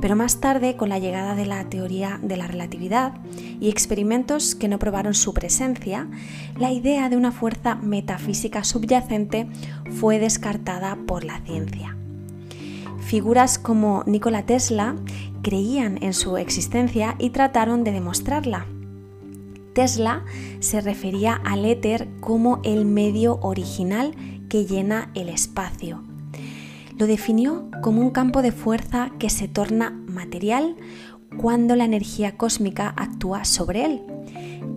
pero 0.00 0.16
más 0.16 0.40
tarde, 0.40 0.76
con 0.76 0.88
la 0.88 0.98
llegada 0.98 1.34
de 1.34 1.46
la 1.46 1.64
teoría 1.68 2.18
de 2.22 2.36
la 2.36 2.46
relatividad 2.46 3.14
y 3.60 3.68
experimentos 3.68 4.54
que 4.54 4.68
no 4.68 4.78
probaron 4.78 5.14
su 5.14 5.34
presencia, 5.34 6.08
la 6.58 6.72
idea 6.72 7.08
de 7.08 7.16
una 7.16 7.32
fuerza 7.32 7.74
metafísica 7.76 8.64
subyacente 8.64 9.48
fue 9.98 10.18
descartada 10.18 10.96
por 11.06 11.24
la 11.24 11.40
ciencia. 11.40 11.96
Figuras 13.00 13.58
como 13.58 14.04
Nikola 14.06 14.46
Tesla 14.46 14.94
creían 15.42 16.02
en 16.02 16.14
su 16.14 16.36
existencia 16.36 17.16
y 17.18 17.30
trataron 17.30 17.82
de 17.82 17.92
demostrarla, 17.92 18.66
Tesla 19.72 20.24
se 20.58 20.80
refería 20.80 21.40
al 21.44 21.64
éter 21.64 22.08
como 22.20 22.60
el 22.64 22.84
medio 22.84 23.38
original 23.42 24.14
que 24.50 24.66
llena 24.66 25.10
el 25.14 25.30
espacio. 25.30 26.02
lo 26.98 27.06
definió 27.06 27.70
como 27.80 28.02
un 28.02 28.10
campo 28.10 28.42
de 28.42 28.52
fuerza 28.52 29.10
que 29.18 29.30
se 29.30 29.48
torna 29.48 29.90
material 30.06 30.76
cuando 31.38 31.74
la 31.74 31.86
energía 31.86 32.36
cósmica 32.36 32.92
actúa 32.94 33.46
sobre 33.46 33.86
él, 33.86 34.02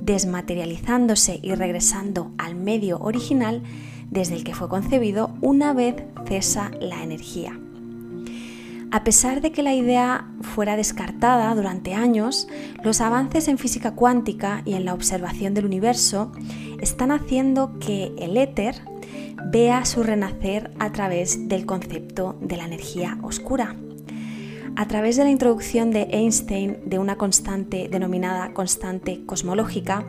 desmaterializándose 0.06 1.40
y 1.44 1.54
regresando 1.56 2.32
al 2.38 2.56
medio 2.56 3.00
original 3.00 3.62
desde 4.10 4.36
el 4.36 4.46
que 4.46 4.56
fue 4.56 4.70
concebido 4.70 5.36
una 5.42 5.74
vez 5.74 5.96
cesa 6.26 6.72
la 6.80 7.04
energía. 7.04 7.60
A 8.92 9.04
pesar 9.04 9.42
de 9.42 9.52
que 9.52 9.64
la 9.64 9.74
idea 9.74 10.28
fuera 10.42 10.78
descartada 10.78 11.54
durante 11.56 11.96
años, 11.96 12.48
los 12.84 13.02
avances 13.02 13.48
en 13.48 13.58
física 13.58 13.96
cuántica 13.96 14.62
y 14.66 14.76
en 14.76 14.86
la 14.86 14.94
observación 14.94 15.56
del 15.56 15.66
universo 15.66 16.32
están 16.80 17.12
haciendo 17.12 17.80
que 17.80 18.14
el 18.20 18.38
éter 18.38 18.93
vea 19.46 19.86
su 19.86 20.04
renacer 20.04 20.72
a 20.80 20.92
través 20.92 21.48
del 21.48 21.66
concepto 21.66 22.38
de 22.42 22.58
la 22.58 22.66
energía 22.66 23.18
oscura. 23.22 23.76
A 24.76 24.88
través 24.88 25.18
de 25.18 25.24
la 25.24 25.30
introducción 25.30 25.92
de 25.92 26.08
Einstein 26.12 26.78
de 26.86 26.98
una 26.98 27.16
constante 27.16 27.88
denominada 27.90 28.54
constante 28.54 29.24
cosmológica 29.26 30.06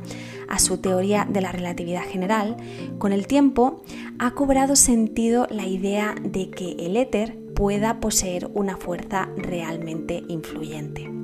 a 0.48 0.58
su 0.58 0.78
teoría 0.78 1.26
de 1.28 1.42
la 1.42 1.52
relatividad 1.52 2.04
general, 2.04 2.56
con 2.98 3.12
el 3.12 3.26
tiempo 3.26 3.82
ha 4.18 4.30
cobrado 4.30 4.74
sentido 4.74 5.46
la 5.50 5.66
idea 5.66 6.14
de 6.22 6.50
que 6.50 6.76
el 6.78 6.96
éter 6.96 7.36
pueda 7.54 8.00
poseer 8.00 8.50
una 8.54 8.76
fuerza 8.76 9.28
realmente 9.36 10.22
influyente. 10.28 11.23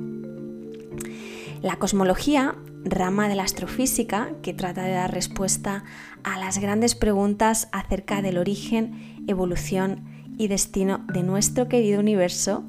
La 1.61 1.75
cosmología, 1.75 2.55
rama 2.83 3.29
de 3.29 3.35
la 3.35 3.43
astrofísica 3.43 4.31
que 4.41 4.51
trata 4.53 4.81
de 4.81 4.93
dar 4.93 5.13
respuesta 5.13 5.83
a 6.23 6.39
las 6.39 6.57
grandes 6.57 6.95
preguntas 6.95 7.67
acerca 7.71 8.23
del 8.23 8.39
origen, 8.39 9.23
evolución 9.27 10.03
y 10.39 10.47
destino 10.47 11.05
de 11.13 11.21
nuestro 11.21 11.67
querido 11.67 11.99
universo, 11.99 12.63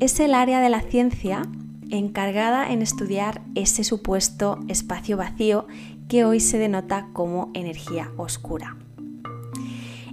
es 0.00 0.20
el 0.20 0.34
área 0.34 0.60
de 0.60 0.68
la 0.68 0.82
ciencia 0.82 1.48
encargada 1.88 2.70
en 2.70 2.82
estudiar 2.82 3.40
ese 3.54 3.84
supuesto 3.84 4.58
espacio 4.68 5.16
vacío 5.16 5.66
que 6.08 6.26
hoy 6.26 6.40
se 6.40 6.58
denota 6.58 7.08
como 7.14 7.50
energía 7.54 8.10
oscura. 8.18 8.76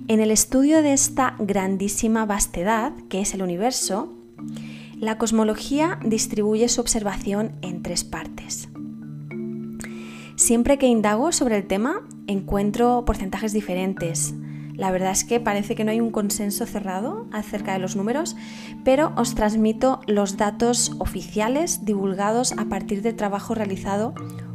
En 0.08 0.22
el 0.22 0.32
estudio 0.32 0.82
de 0.82 0.94
esta 0.94 1.36
grandísima 1.40 2.26
vastedad 2.26 2.94
que 3.10 3.20
es 3.20 3.34
el 3.34 3.42
universo, 3.42 4.14
la 5.00 5.18
cosmología 5.18 6.00
distribuye 6.04 6.68
su 6.70 6.82
observación 6.82 7.52
en 7.62 7.84
tres 7.84 8.04
partes. 8.04 8.70
Siempre 10.36 10.78
que 10.78 10.88
indago 10.88 11.32
sobre 11.32 11.58
el 11.58 11.68
tema, 11.68 12.02
encuentro 12.28 13.04
porcentajes 13.06 13.54
diferentes. 13.54 14.34
La 14.76 14.92
verdad 14.92 15.12
es 15.12 15.24
que 15.24 15.40
parece 15.40 15.74
que 15.76 15.84
no 15.84 15.92
hay 15.92 16.00
un 16.00 16.12
consenso 16.12 16.66
cerrado 16.66 17.28
acerca 17.32 17.74
de 17.74 17.80
los 17.80 17.96
números, 17.96 18.36
pero 18.84 19.14
os 19.16 19.34
transmito 19.34 20.02
los 20.06 20.38
datos 20.38 20.96
oficiales 21.00 21.86
divulgados 21.86 22.52
a 22.54 22.66
partir 22.66 23.02
del 23.02 23.16
trabajo 23.16 23.56
realizado 23.56 24.14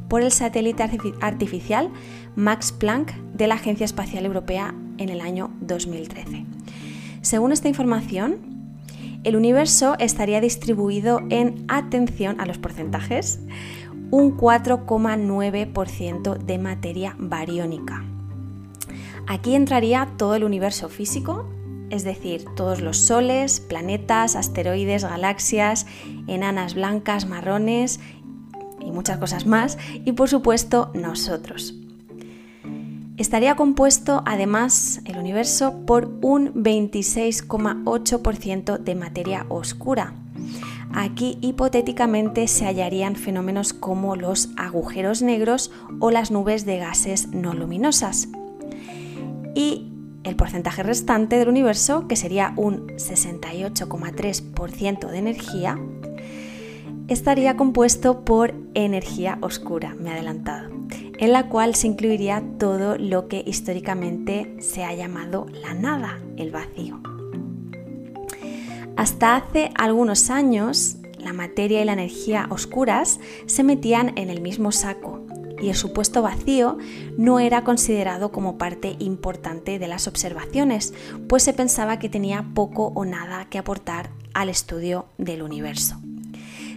por 0.08 0.22
el 0.22 0.30
satélite 0.30 0.84
artificial 1.20 1.90
Max 2.36 2.70
Planck 2.70 3.12
de 3.34 3.46
la 3.46 3.54
Agencia 3.54 3.84
Espacial 3.84 4.24
Europea 4.24 4.74
en 4.98 5.08
el 5.08 5.20
año 5.20 5.50
2013. 5.60 6.46
Según 7.22 7.50
esta 7.50 7.68
información, 7.68 8.61
el 9.24 9.36
universo 9.36 9.94
estaría 9.98 10.40
distribuido 10.40 11.20
en, 11.30 11.64
atención 11.68 12.40
a 12.40 12.46
los 12.46 12.58
porcentajes, 12.58 13.40
un 14.10 14.36
4,9% 14.36 16.38
de 16.38 16.58
materia 16.58 17.16
bariónica. 17.18 18.04
Aquí 19.26 19.54
entraría 19.54 20.08
todo 20.16 20.34
el 20.34 20.44
universo 20.44 20.88
físico, 20.88 21.48
es 21.90 22.04
decir, 22.04 22.44
todos 22.56 22.80
los 22.80 22.96
soles, 22.96 23.60
planetas, 23.60 24.34
asteroides, 24.34 25.04
galaxias, 25.04 25.86
enanas 26.26 26.74
blancas, 26.74 27.26
marrones 27.26 28.00
y 28.80 28.90
muchas 28.90 29.18
cosas 29.18 29.46
más, 29.46 29.78
y 30.04 30.12
por 30.12 30.28
supuesto 30.28 30.90
nosotros. 30.94 31.74
Estaría 33.22 33.54
compuesto 33.54 34.22
además 34.26 35.00
el 35.04 35.16
universo 35.16 35.86
por 35.86 36.10
un 36.22 36.52
26,8% 36.54 38.78
de 38.78 38.94
materia 38.96 39.46
oscura. 39.48 40.14
Aquí 40.92 41.38
hipotéticamente 41.40 42.48
se 42.48 42.64
hallarían 42.64 43.14
fenómenos 43.14 43.74
como 43.74 44.16
los 44.16 44.48
agujeros 44.56 45.22
negros 45.22 45.70
o 46.00 46.10
las 46.10 46.32
nubes 46.32 46.66
de 46.66 46.78
gases 46.78 47.28
no 47.28 47.54
luminosas. 47.54 48.26
Y 49.54 49.92
el 50.24 50.34
porcentaje 50.34 50.82
restante 50.82 51.38
del 51.38 51.48
universo, 51.48 52.08
que 52.08 52.16
sería 52.16 52.52
un 52.56 52.88
68,3% 52.88 55.08
de 55.08 55.18
energía, 55.18 55.78
estaría 57.06 57.56
compuesto 57.56 58.24
por 58.24 58.52
energía 58.74 59.38
oscura, 59.42 59.94
me 60.00 60.10
he 60.10 60.14
adelantado 60.14 60.72
en 61.22 61.32
la 61.32 61.48
cual 61.48 61.76
se 61.76 61.86
incluiría 61.86 62.42
todo 62.58 62.98
lo 62.98 63.28
que 63.28 63.44
históricamente 63.46 64.56
se 64.58 64.82
ha 64.82 64.92
llamado 64.92 65.46
la 65.52 65.72
nada, 65.72 66.18
el 66.36 66.50
vacío. 66.50 67.00
Hasta 68.96 69.36
hace 69.36 69.70
algunos 69.76 70.30
años, 70.30 70.96
la 71.18 71.32
materia 71.32 71.80
y 71.80 71.84
la 71.84 71.92
energía 71.92 72.48
oscuras 72.50 73.20
se 73.46 73.62
metían 73.62 74.18
en 74.18 74.30
el 74.30 74.40
mismo 74.40 74.72
saco 74.72 75.24
y 75.62 75.68
el 75.68 75.76
supuesto 75.76 76.22
vacío 76.22 76.78
no 77.16 77.38
era 77.38 77.62
considerado 77.62 78.32
como 78.32 78.58
parte 78.58 78.96
importante 78.98 79.78
de 79.78 79.86
las 79.86 80.08
observaciones, 80.08 80.92
pues 81.28 81.44
se 81.44 81.52
pensaba 81.52 82.00
que 82.00 82.08
tenía 82.08 82.50
poco 82.52 82.88
o 82.96 83.04
nada 83.04 83.48
que 83.48 83.58
aportar 83.58 84.10
al 84.34 84.48
estudio 84.48 85.06
del 85.18 85.42
universo. 85.42 86.00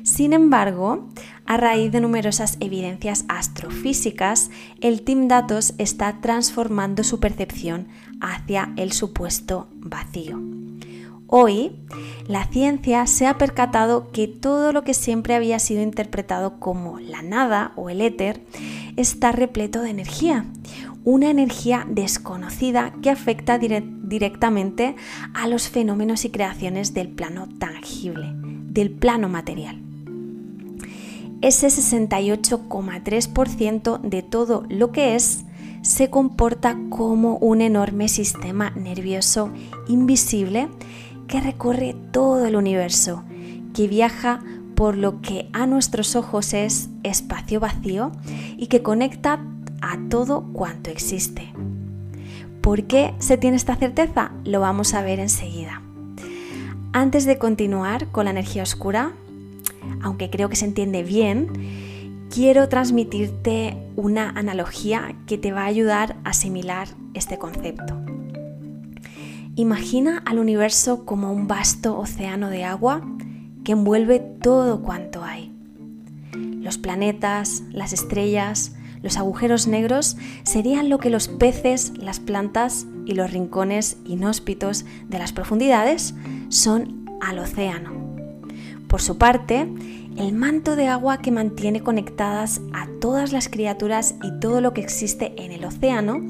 Sin 0.06 0.34
embargo, 0.34 1.10
a 1.48 1.58
raíz 1.58 1.91
de 1.91 2.00
numerosas 2.00 2.58
evidencias 2.60 3.26
astrofísicas, 3.28 4.52
el 4.80 5.02
Team 5.02 5.28
Datos 5.28 5.74
está 5.80 6.22
transformando 6.22 7.04
su 7.04 7.20
percepción 7.20 7.88
hacia 8.22 8.72
el 8.78 8.91
supuesto 8.91 9.68
vacío. 9.78 10.39
Hoy, 11.26 11.72
la 12.28 12.46
ciencia 12.46 13.08
se 13.08 13.26
ha 13.26 13.39
percatado 13.39 14.12
que 14.12 14.28
todo 14.28 14.74
lo 14.74 14.84
que 14.84 14.94
siempre 14.94 15.34
había 15.34 15.58
sido 15.58 15.82
interpretado 15.82 16.60
como 16.60 17.00
la 17.00 17.24
nada 17.24 17.72
o 17.76 17.89
el 17.89 18.00
éter 18.00 18.46
está 18.98 19.32
repleto 19.32 19.82
de 19.82 19.89
energía, 19.89 20.46
una 21.04 21.32
energía 21.32 21.84
desconocida 21.89 22.94
que 23.02 23.10
afecta 23.10 23.58
directamente 23.58 24.96
a 25.34 25.48
los 25.48 25.68
fenómenos 25.68 26.26
y 26.26 26.30
creaciones 26.30 26.94
del 26.94 27.08
plano 27.08 27.50
tangible, 27.58 28.34
del 28.36 28.91
plano 28.91 29.30
material 29.30 29.82
ese 31.47 31.67
68,3% 31.67 34.01
de 34.01 34.23
todo 34.23 34.63
lo 34.67 34.91
que 34.91 35.15
es 35.15 35.45
se 35.84 36.10
comporta 36.10 36.75
como 36.89 37.38
un 37.38 37.62
enorme 37.62 38.08
sistema 38.08 38.71
nervioso 38.71 39.51
invisible 39.88 40.69
que 41.27 41.39
recorre 41.39 41.95
todo 42.12 42.47
el 42.47 42.55
universo, 42.55 43.23
que 43.75 43.88
viaja 43.88 44.39
por 44.73 44.97
lo 44.97 45.21
que 45.21 45.47
a 45.53 45.67
nuestros 45.67 46.15
ojos 46.15 46.55
es 46.55 46.89
espacio 47.03 47.60
vacío 47.60 48.12
y 48.58 48.65
que 48.65 48.81
conecta 48.81 49.45
a 49.81 49.99
todo 50.10 50.45
cuanto 50.51 50.89
existe. 50.89 51.53
¿Por 52.62 52.88
qué 52.88 53.13
se 53.19 53.38
tiene 53.38 53.58
esta 53.58 53.75
certeza? 53.75 54.31
Lo 54.45 54.62
vamos 54.62 54.95
a 54.95 55.03
ver 55.03 55.19
enseguida. 55.19 55.84
Antes 56.91 57.25
de 57.25 57.38
continuar 57.38 58.08
con 58.08 58.25
la 58.25 58.31
energía 58.31 58.63
oscura, 58.63 59.13
aunque 60.02 60.30
creo 60.30 60.50
que 60.50 60.56
se 60.56 60.65
entiende 60.65 61.04
bien, 61.04 61.48
quiero 62.30 62.67
transmitirte 62.69 63.78
una 63.95 64.30
analogía 64.30 65.15
que 65.26 65.38
te 65.38 65.52
va 65.52 65.62
a 65.62 65.67
ayudar 65.67 66.17
a 66.24 66.30
asimilar 66.30 66.88
este 67.13 67.38
concepto. 67.38 68.02
Imagina 69.56 70.21
al 70.26 70.39
universo 70.39 71.06
como 71.06 71.32
un 71.32 71.48
vasto 71.48 71.98
océano 71.98 72.50
de 72.50 72.65
agua 72.65 73.02
que 73.63 73.71
envuelve 73.71 74.19
todo 74.19 74.82
cuanto 74.82 75.24
hay. 75.24 75.54
Los 76.34 76.78
planetas, 76.78 77.63
las 77.71 77.93
estrellas, 77.93 78.76
los 79.02 79.17
agujeros 79.17 79.67
negros 79.67 80.17
serían 80.43 80.89
lo 80.89 80.98
que 80.98 81.10
los 81.10 81.28
peces, 81.28 81.93
las 81.98 82.19
plantas 82.19 82.86
y 83.06 83.13
los 83.13 83.32
rincones 83.32 83.98
inhóspitos 84.04 84.84
de 85.08 85.19
las 85.19 85.32
profundidades 85.32 86.15
son 86.50 87.06
al 87.21 87.39
océano. 87.39 88.05
Por 88.95 89.01
su 89.01 89.17
parte, 89.17 89.67
el 90.15 90.31
manto 90.31 90.77
de 90.77 90.88
agua 90.88 91.17
que 91.17 91.29
mantiene 91.29 91.84
conectadas 91.84 92.62
a 92.71 92.88
todas 93.01 93.34
las 93.34 93.49
criaturas 93.49 94.15
y 94.23 94.39
todo 94.39 94.62
lo 94.62 94.73
que 94.73 94.79
existe 94.79 95.34
en 95.36 95.51
el 95.51 95.65
océano 95.65 96.21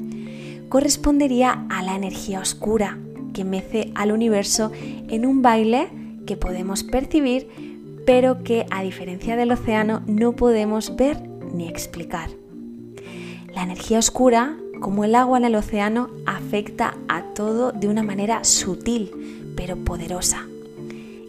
correspondería 0.68 1.64
a 1.70 1.84
la 1.84 1.94
energía 1.94 2.40
oscura 2.40 2.98
que 3.32 3.44
mece 3.44 3.92
al 3.94 4.10
universo 4.10 4.72
en 4.82 5.26
un 5.26 5.42
baile 5.42 5.92
que 6.26 6.36
podemos 6.36 6.82
percibir, 6.82 7.46
pero 8.04 8.42
que 8.42 8.66
a 8.72 8.82
diferencia 8.82 9.36
del 9.36 9.52
océano 9.52 10.02
no 10.08 10.32
podemos 10.32 10.96
ver 10.96 11.22
ni 11.54 11.68
explicar. 11.68 12.30
La 13.54 13.62
energía 13.62 14.00
oscura, 14.00 14.56
como 14.80 15.04
el 15.04 15.14
agua 15.14 15.38
en 15.38 15.44
el 15.44 15.54
océano, 15.54 16.10
afecta 16.26 16.96
a 17.06 17.32
todo 17.32 17.70
de 17.70 17.86
una 17.86 18.02
manera 18.02 18.42
sutil, 18.42 19.54
pero 19.54 19.76
poderosa. 19.76 20.48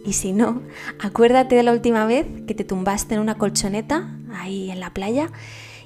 Y 0.08 0.14
si 0.14 0.32
no, 0.32 0.62
acuérdate 0.98 1.54
de 1.54 1.62
la 1.62 1.72
última 1.72 2.06
vez 2.06 2.26
que 2.46 2.54
te 2.54 2.64
tumbaste 2.64 3.14
en 3.14 3.20
una 3.20 3.34
colchoneta 3.34 4.08
ahí 4.32 4.70
en 4.70 4.80
la 4.80 4.94
playa 4.94 5.30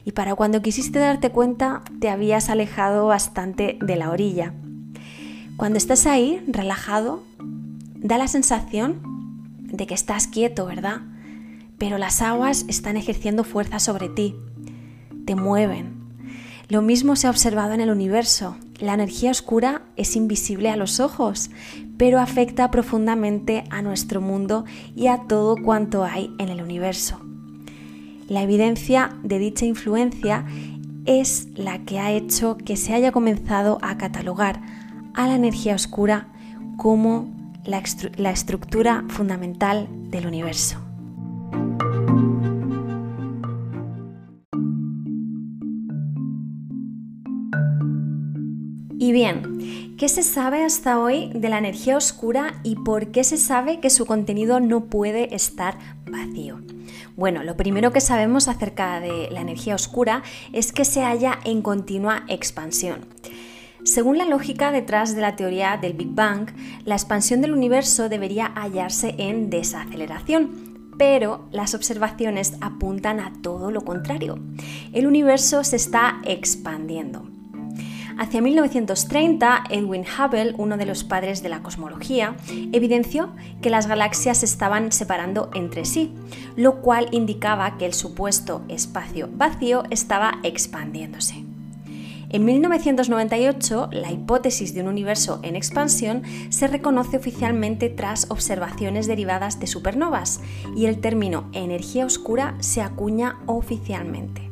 y 0.04 0.12
para 0.12 0.36
cuando 0.36 0.62
quisiste 0.62 1.00
darte 1.00 1.30
cuenta 1.30 1.82
te 1.98 2.08
habías 2.08 2.48
alejado 2.48 3.08
bastante 3.08 3.78
de 3.80 3.96
la 3.96 4.10
orilla. 4.10 4.54
Cuando 5.56 5.76
estás 5.76 6.06
ahí, 6.06 6.40
relajado, 6.46 7.24
da 7.96 8.16
la 8.16 8.28
sensación 8.28 9.00
de 9.58 9.88
que 9.88 9.94
estás 9.94 10.28
quieto, 10.28 10.66
¿verdad? 10.66 11.00
Pero 11.76 11.98
las 11.98 12.22
aguas 12.22 12.64
están 12.68 12.96
ejerciendo 12.96 13.42
fuerza 13.42 13.80
sobre 13.80 14.08
ti, 14.08 14.36
te 15.26 15.34
mueven. 15.34 16.00
Lo 16.68 16.80
mismo 16.80 17.16
se 17.16 17.26
ha 17.26 17.30
observado 17.30 17.72
en 17.72 17.80
el 17.80 17.90
universo. 17.90 18.56
La 18.78 18.94
energía 18.94 19.32
oscura 19.32 19.82
es 19.96 20.14
invisible 20.14 20.70
a 20.70 20.76
los 20.76 21.00
ojos, 21.00 21.50
pero 21.96 22.20
afecta 22.20 22.70
profundamente 22.70 23.64
a 23.70 23.82
nuestro 23.82 24.20
mundo 24.20 24.64
y 24.94 25.06
a 25.06 25.18
todo 25.28 25.56
cuanto 25.56 26.04
hay 26.04 26.34
en 26.38 26.48
el 26.48 26.62
universo. 26.62 27.20
La 28.28 28.42
evidencia 28.42 29.16
de 29.22 29.38
dicha 29.38 29.66
influencia 29.66 30.46
es 31.04 31.48
la 31.54 31.80
que 31.80 31.98
ha 31.98 32.12
hecho 32.12 32.56
que 32.56 32.76
se 32.76 32.94
haya 32.94 33.12
comenzado 33.12 33.78
a 33.82 33.98
catalogar 33.98 34.60
a 35.14 35.26
la 35.26 35.34
energía 35.34 35.74
oscura 35.74 36.28
como 36.76 37.28
la, 37.64 37.82
estructura 38.30 39.04
fundamental 39.08 39.88
del 40.10 40.26
universo. 40.26 40.78
Y 49.02 49.10
bien, 49.10 49.96
¿qué 49.98 50.08
se 50.08 50.22
sabe 50.22 50.62
hasta 50.62 51.00
hoy 51.00 51.32
de 51.34 51.48
la 51.48 51.58
energía 51.58 51.96
oscura 51.96 52.60
y 52.62 52.76
por 52.76 53.10
qué 53.10 53.24
se 53.24 53.36
sabe 53.36 53.80
que 53.80 53.90
su 53.90 54.06
contenido 54.06 54.60
no 54.60 54.84
puede 54.84 55.34
estar 55.34 55.76
vacío? 56.08 56.60
Bueno, 57.16 57.42
lo 57.42 57.56
primero 57.56 57.90
que 57.92 58.00
sabemos 58.00 58.46
acerca 58.46 59.00
de 59.00 59.28
la 59.32 59.40
energía 59.40 59.74
oscura 59.74 60.22
es 60.52 60.70
que 60.70 60.84
se 60.84 61.02
halla 61.02 61.40
en 61.44 61.62
continua 61.62 62.22
expansión. 62.28 63.06
Según 63.82 64.18
la 64.18 64.24
lógica 64.24 64.70
detrás 64.70 65.16
de 65.16 65.22
la 65.22 65.34
teoría 65.34 65.76
del 65.78 65.94
Big 65.94 66.14
Bang, 66.14 66.50
la 66.84 66.94
expansión 66.94 67.40
del 67.40 67.54
universo 67.54 68.08
debería 68.08 68.52
hallarse 68.54 69.16
en 69.18 69.50
desaceleración, 69.50 70.94
pero 70.96 71.48
las 71.50 71.74
observaciones 71.74 72.52
apuntan 72.60 73.18
a 73.18 73.32
todo 73.42 73.72
lo 73.72 73.80
contrario. 73.80 74.38
El 74.92 75.08
universo 75.08 75.64
se 75.64 75.74
está 75.74 76.20
expandiendo. 76.24 77.31
Hacia 78.18 78.40
1930, 78.40 79.64
Edwin 79.70 80.04
Hubble, 80.04 80.54
uno 80.58 80.76
de 80.76 80.86
los 80.86 81.04
padres 81.04 81.42
de 81.42 81.48
la 81.48 81.62
cosmología, 81.62 82.36
evidenció 82.72 83.30
que 83.60 83.70
las 83.70 83.86
galaxias 83.86 84.42
estaban 84.42 84.92
separando 84.92 85.50
entre 85.54 85.84
sí, 85.84 86.12
lo 86.56 86.82
cual 86.82 87.08
indicaba 87.12 87.78
que 87.78 87.86
el 87.86 87.94
supuesto 87.94 88.62
espacio 88.68 89.28
vacío 89.32 89.84
estaba 89.90 90.38
expandiéndose. 90.42 91.44
En 92.32 92.46
1998, 92.46 93.90
la 93.92 94.10
hipótesis 94.10 94.72
de 94.72 94.80
un 94.80 94.88
universo 94.88 95.40
en 95.42 95.54
expansión 95.54 96.22
se 96.48 96.66
reconoce 96.66 97.18
oficialmente 97.18 97.90
tras 97.90 98.30
observaciones 98.30 99.06
derivadas 99.06 99.60
de 99.60 99.66
supernovas 99.66 100.40
y 100.74 100.86
el 100.86 101.00
término 101.00 101.50
energía 101.52 102.06
oscura 102.06 102.56
se 102.60 102.80
acuña 102.80 103.38
oficialmente. 103.46 104.51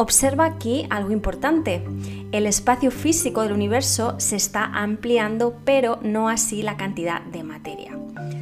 Observa 0.00 0.46
aquí 0.46 0.86
algo 0.88 1.10
importante. 1.10 1.84
El 2.32 2.46
espacio 2.46 2.90
físico 2.90 3.42
del 3.42 3.52
universo 3.52 4.14
se 4.18 4.34
está 4.34 4.64
ampliando, 4.64 5.60
pero 5.66 5.98
no 6.02 6.30
así 6.30 6.62
la 6.62 6.78
cantidad 6.78 7.20
de 7.20 7.42
materia. 7.42 7.98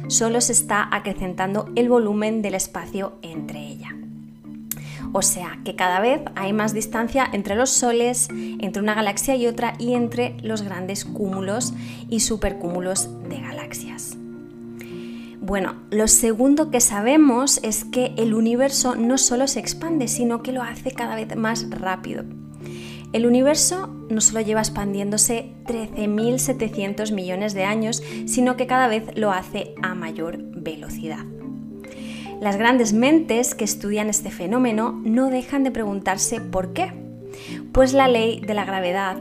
Solo 0.07 0.39
se 0.39 0.53
está 0.53 0.87
acrecentando 0.89 1.65
el 1.75 1.89
volumen 1.89 2.41
del 2.41 2.55
espacio 2.55 3.17
entre 3.23 3.59
ella. 3.59 3.93
O 5.11 5.21
sea 5.21 5.59
que 5.65 5.75
cada 5.75 5.99
vez 5.99 6.21
hay 6.35 6.53
más 6.53 6.73
distancia 6.73 7.27
entre 7.29 7.55
los 7.55 7.71
soles, 7.71 8.29
entre 8.31 8.81
una 8.81 8.93
galaxia 8.93 9.35
y 9.35 9.45
otra 9.45 9.73
y 9.79 9.95
entre 9.95 10.37
los 10.41 10.61
grandes 10.61 11.03
cúmulos 11.03 11.73
y 12.09 12.21
supercúmulos 12.21 13.09
de 13.27 13.41
galaxias. 13.41 14.18
Bueno, 15.49 15.77
lo 15.89 16.07
segundo 16.07 16.69
que 16.69 16.79
sabemos 16.79 17.59
es 17.63 17.83
que 17.83 18.13
el 18.17 18.35
universo 18.35 18.93
no 18.93 19.17
solo 19.17 19.47
se 19.47 19.59
expande, 19.59 20.07
sino 20.07 20.43
que 20.43 20.51
lo 20.51 20.61
hace 20.61 20.91
cada 20.91 21.15
vez 21.15 21.35
más 21.35 21.67
rápido. 21.71 22.23
El 23.13 23.25
universo 23.25 23.87
no 24.11 24.21
solo 24.21 24.41
lleva 24.41 24.59
expandiéndose 24.59 25.55
13.700 25.65 27.11
millones 27.13 27.55
de 27.55 27.63
años, 27.63 28.03
sino 28.27 28.57
que 28.57 28.67
cada 28.67 28.87
vez 28.87 29.05
lo 29.15 29.31
hace 29.31 29.73
a 29.81 29.95
mayor 29.95 30.37
velocidad. 30.37 31.25
Las 32.39 32.57
grandes 32.57 32.93
mentes 32.93 33.55
que 33.55 33.65
estudian 33.65 34.07
este 34.07 34.29
fenómeno 34.29 35.01
no 35.03 35.31
dejan 35.31 35.63
de 35.63 35.71
preguntarse 35.71 36.41
por 36.41 36.73
qué. 36.73 36.93
Pues 37.71 37.93
la 37.93 38.07
ley 38.07 38.39
de 38.41 38.53
la 38.53 38.65
gravedad 38.65 39.17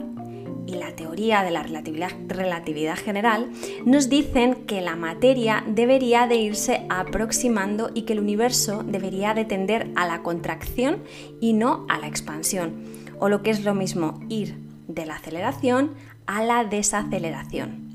y 0.68 0.74
la 0.74 0.94
teoría 0.94 1.42
de 1.42 1.50
la 1.50 1.62
relatividad, 1.62 2.96
general 2.96 3.48
nos 3.86 4.10
dicen 4.10 4.66
que 4.66 4.82
la 4.82 4.96
materia 4.96 5.64
debería 5.66 6.26
de 6.26 6.36
irse 6.36 6.84
aproximando 6.90 7.90
y 7.94 8.02
que 8.02 8.12
el 8.12 8.20
universo 8.20 8.82
debería 8.82 9.32
de 9.32 9.46
tender 9.46 9.90
a 9.96 10.06
la 10.06 10.22
contracción 10.22 11.02
y 11.40 11.54
no 11.54 11.86
a 11.88 11.96
la 11.98 12.06
expansión, 12.06 12.84
o 13.18 13.30
lo 13.30 13.42
que 13.42 13.50
es 13.50 13.64
lo 13.64 13.74
mismo, 13.74 14.20
ir 14.28 14.58
de 14.88 15.06
la 15.06 15.16
aceleración 15.16 15.94
a 16.26 16.44
la 16.44 16.64
desaceleración. 16.64 17.88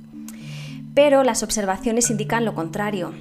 Pero 0.95 1.23
las 1.23 1.43
observaciones 1.43 2.09
indican 2.09 2.43
lo 2.43 2.55
contrario 2.55 3.13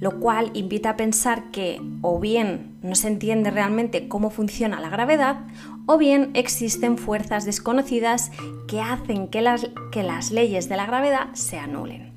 lo 0.00 0.20
cual 0.20 0.50
invita 0.54 0.90
a 0.90 0.96
pensar 0.96 1.50
que 1.50 1.80
o 2.02 2.20
bien 2.20 2.78
no 2.82 2.94
se 2.94 3.08
entiende 3.08 3.50
realmente 3.50 4.08
cómo 4.08 4.30
funciona 4.30 4.80
la 4.80 4.90
gravedad, 4.90 5.40
o 5.86 5.98
bien 5.98 6.30
existen 6.34 6.98
fuerzas 6.98 7.44
desconocidas 7.44 8.30
que 8.66 8.80
hacen 8.80 9.28
que 9.28 9.42
las, 9.42 9.68
que 9.90 10.02
las 10.02 10.30
leyes 10.30 10.68
de 10.68 10.76
la 10.76 10.86
gravedad 10.86 11.28
se 11.34 11.58
anulen. 11.58 12.08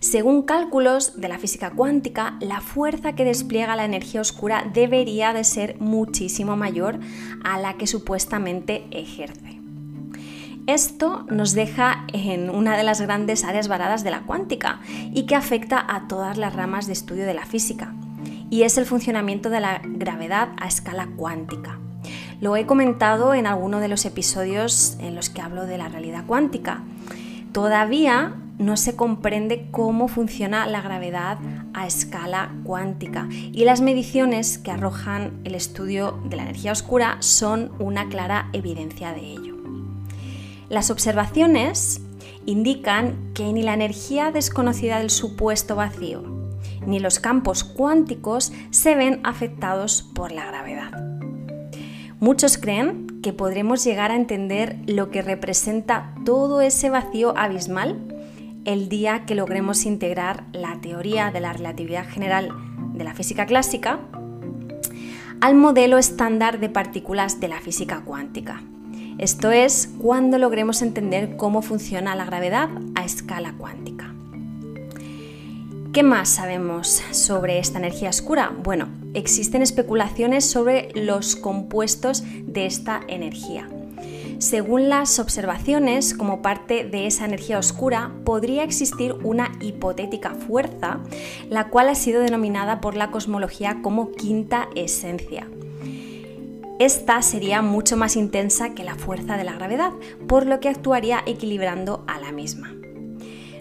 Según 0.00 0.42
cálculos 0.42 1.20
de 1.20 1.28
la 1.28 1.38
física 1.38 1.70
cuántica, 1.70 2.36
la 2.40 2.60
fuerza 2.60 3.14
que 3.14 3.24
despliega 3.24 3.76
la 3.76 3.84
energía 3.84 4.20
oscura 4.20 4.70
debería 4.72 5.32
de 5.32 5.42
ser 5.42 5.76
muchísimo 5.80 6.56
mayor 6.56 7.00
a 7.42 7.58
la 7.58 7.74
que 7.74 7.86
supuestamente 7.86 8.86
ejerce. 8.90 9.55
Esto 10.66 11.24
nos 11.30 11.54
deja 11.54 12.06
en 12.12 12.50
una 12.50 12.76
de 12.76 12.82
las 12.82 13.00
grandes 13.00 13.44
áreas 13.44 13.68
varadas 13.68 14.02
de 14.02 14.10
la 14.10 14.22
cuántica 14.22 14.80
y 14.88 15.26
que 15.26 15.36
afecta 15.36 15.84
a 15.88 16.08
todas 16.08 16.38
las 16.38 16.56
ramas 16.56 16.88
de 16.88 16.92
estudio 16.92 17.24
de 17.24 17.34
la 17.34 17.46
física, 17.46 17.94
y 18.50 18.62
es 18.62 18.76
el 18.76 18.84
funcionamiento 18.84 19.48
de 19.48 19.60
la 19.60 19.80
gravedad 19.84 20.48
a 20.60 20.66
escala 20.66 21.08
cuántica. 21.16 21.78
Lo 22.40 22.56
he 22.56 22.66
comentado 22.66 23.32
en 23.32 23.46
alguno 23.46 23.78
de 23.78 23.86
los 23.86 24.04
episodios 24.06 24.96
en 24.98 25.14
los 25.14 25.30
que 25.30 25.40
hablo 25.40 25.66
de 25.66 25.78
la 25.78 25.88
realidad 25.88 26.26
cuántica. 26.26 26.82
Todavía 27.52 28.34
no 28.58 28.76
se 28.76 28.96
comprende 28.96 29.68
cómo 29.70 30.08
funciona 30.08 30.66
la 30.66 30.82
gravedad 30.82 31.38
a 31.74 31.86
escala 31.86 32.52
cuántica 32.64 33.28
y 33.30 33.64
las 33.64 33.80
mediciones 33.82 34.58
que 34.58 34.72
arrojan 34.72 35.40
el 35.44 35.54
estudio 35.54 36.18
de 36.24 36.36
la 36.36 36.42
energía 36.42 36.72
oscura 36.72 37.18
son 37.20 37.70
una 37.78 38.08
clara 38.08 38.48
evidencia 38.52 39.12
de 39.12 39.20
ello. 39.20 39.55
Las 40.68 40.90
observaciones 40.90 42.00
indican 42.44 43.32
que 43.34 43.52
ni 43.52 43.62
la 43.62 43.74
energía 43.74 44.30
desconocida 44.32 44.98
del 44.98 45.10
supuesto 45.10 45.76
vacío, 45.76 46.22
ni 46.86 46.98
los 46.98 47.20
campos 47.20 47.64
cuánticos 47.64 48.52
se 48.70 48.94
ven 48.94 49.20
afectados 49.24 50.02
por 50.02 50.32
la 50.32 50.46
gravedad. 50.46 50.90
Muchos 52.18 52.56
creen 52.58 53.20
que 53.22 53.32
podremos 53.32 53.84
llegar 53.84 54.10
a 54.10 54.16
entender 54.16 54.78
lo 54.86 55.10
que 55.10 55.22
representa 55.22 56.14
todo 56.24 56.60
ese 56.60 56.90
vacío 56.90 57.36
abismal 57.36 57.98
el 58.64 58.88
día 58.88 59.24
que 59.26 59.34
logremos 59.34 59.84
integrar 59.86 60.44
la 60.52 60.80
teoría 60.80 61.30
de 61.30 61.40
la 61.40 61.52
relatividad 61.52 62.08
general 62.08 62.50
de 62.94 63.04
la 63.04 63.14
física 63.14 63.46
clásica 63.46 64.00
al 65.40 65.54
modelo 65.54 65.98
estándar 65.98 66.58
de 66.58 66.68
partículas 66.68 67.38
de 67.38 67.48
la 67.48 67.60
física 67.60 68.02
cuántica. 68.04 68.62
Esto 69.18 69.50
es 69.50 69.88
cuando 69.98 70.36
logremos 70.36 70.82
entender 70.82 71.36
cómo 71.36 71.62
funciona 71.62 72.14
la 72.14 72.26
gravedad 72.26 72.68
a 72.94 73.04
escala 73.04 73.54
cuántica. 73.56 74.14
¿Qué 75.94 76.02
más 76.02 76.28
sabemos 76.28 77.02
sobre 77.12 77.58
esta 77.58 77.78
energía 77.78 78.10
oscura? 78.10 78.52
Bueno, 78.62 78.88
existen 79.14 79.62
especulaciones 79.62 80.44
sobre 80.44 80.90
los 80.94 81.34
compuestos 81.34 82.24
de 82.44 82.66
esta 82.66 83.00
energía. 83.08 83.70
Según 84.38 84.90
las 84.90 85.18
observaciones, 85.18 86.12
como 86.12 86.42
parte 86.42 86.84
de 86.84 87.06
esa 87.06 87.24
energía 87.24 87.58
oscura, 87.58 88.12
podría 88.26 88.64
existir 88.64 89.14
una 89.24 89.52
hipotética 89.62 90.34
fuerza, 90.34 91.00
la 91.48 91.68
cual 91.70 91.88
ha 91.88 91.94
sido 91.94 92.20
denominada 92.20 92.82
por 92.82 92.96
la 92.96 93.10
cosmología 93.10 93.78
como 93.80 94.12
quinta 94.12 94.68
esencia. 94.74 95.48
Esta 96.78 97.22
sería 97.22 97.62
mucho 97.62 97.96
más 97.96 98.16
intensa 98.16 98.74
que 98.74 98.84
la 98.84 98.96
fuerza 98.96 99.38
de 99.38 99.44
la 99.44 99.54
gravedad, 99.54 99.92
por 100.28 100.44
lo 100.44 100.60
que 100.60 100.68
actuaría 100.68 101.22
equilibrando 101.24 102.04
a 102.06 102.20
la 102.20 102.32
misma. 102.32 102.74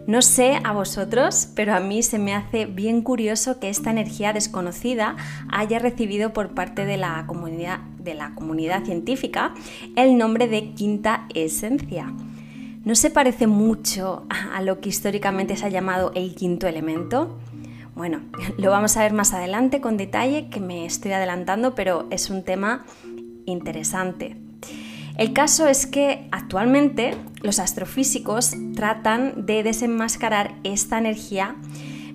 No 0.05 0.21
sé 0.21 0.59
a 0.63 0.73
vosotros, 0.73 1.47
pero 1.55 1.73
a 1.73 1.79
mí 1.79 2.03
se 2.03 2.19
me 2.19 2.35
hace 2.35 2.65
bien 2.65 3.01
curioso 3.01 3.59
que 3.59 3.69
esta 3.69 3.89
energía 3.89 4.33
desconocida 4.33 5.15
haya 5.49 5.79
recibido 5.79 6.33
por 6.33 6.53
parte 6.53 6.85
de 6.85 6.97
la 6.97 7.23
comunidad, 7.25 7.79
de 7.99 8.15
la 8.15 8.35
comunidad 8.35 8.83
científica 8.83 9.53
el 9.95 10.17
nombre 10.17 10.49
de 10.49 10.73
quinta 10.73 11.25
esencia. 11.33 12.13
¿No 12.83 12.95
se 12.95 13.09
parece 13.09 13.47
mucho 13.47 14.27
a 14.29 14.61
lo 14.61 14.79
que 14.79 14.89
históricamente 14.89 15.55
se 15.55 15.65
ha 15.65 15.69
llamado 15.69 16.11
el 16.15 16.35
quinto 16.35 16.67
elemento? 16.67 17.39
Bueno, 17.95 18.19
lo 18.57 18.69
vamos 18.69 18.97
a 18.97 19.01
ver 19.01 19.13
más 19.13 19.33
adelante 19.33 19.81
con 19.81 19.97
detalle, 19.97 20.49
que 20.49 20.59
me 20.59 20.85
estoy 20.85 21.13
adelantando, 21.13 21.73
pero 21.73 22.07
es 22.11 22.29
un 22.29 22.43
tema 22.43 22.85
interesante. 23.45 24.37
El 25.17 25.31
caso 25.31 25.67
es 25.67 25.87
que 25.87 26.27
actualmente 26.31 27.15
los 27.41 27.59
astrofísicos 27.59 28.53
tratan 28.75 29.45
de 29.45 29.63
desenmascarar 29.63 30.55
esta 30.63 30.97
energía 30.97 31.55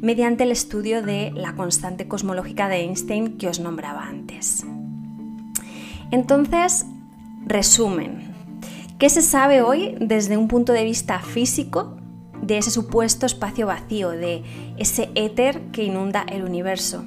mediante 0.02 0.44
el 0.44 0.52
estudio 0.52 1.02
de 1.02 1.30
la 1.34 1.54
constante 1.54 2.08
cosmológica 2.08 2.68
de 2.68 2.80
Einstein 2.80 3.38
que 3.38 3.48
os 3.48 3.58
nombraba 3.58 4.04
antes. 4.04 4.64
Entonces, 6.10 6.84
resumen, 7.46 8.34
¿qué 8.98 9.08
se 9.08 9.22
sabe 9.22 9.62
hoy 9.62 9.94
desde 9.98 10.36
un 10.36 10.48
punto 10.48 10.74
de 10.74 10.84
vista 10.84 11.20
físico 11.20 11.99
de 12.42 12.58
ese 12.58 12.70
supuesto 12.70 13.26
espacio 13.26 13.66
vacío, 13.66 14.10
de 14.10 14.42
ese 14.76 15.10
éter 15.14 15.60
que 15.72 15.84
inunda 15.84 16.24
el 16.28 16.44
universo? 16.44 17.04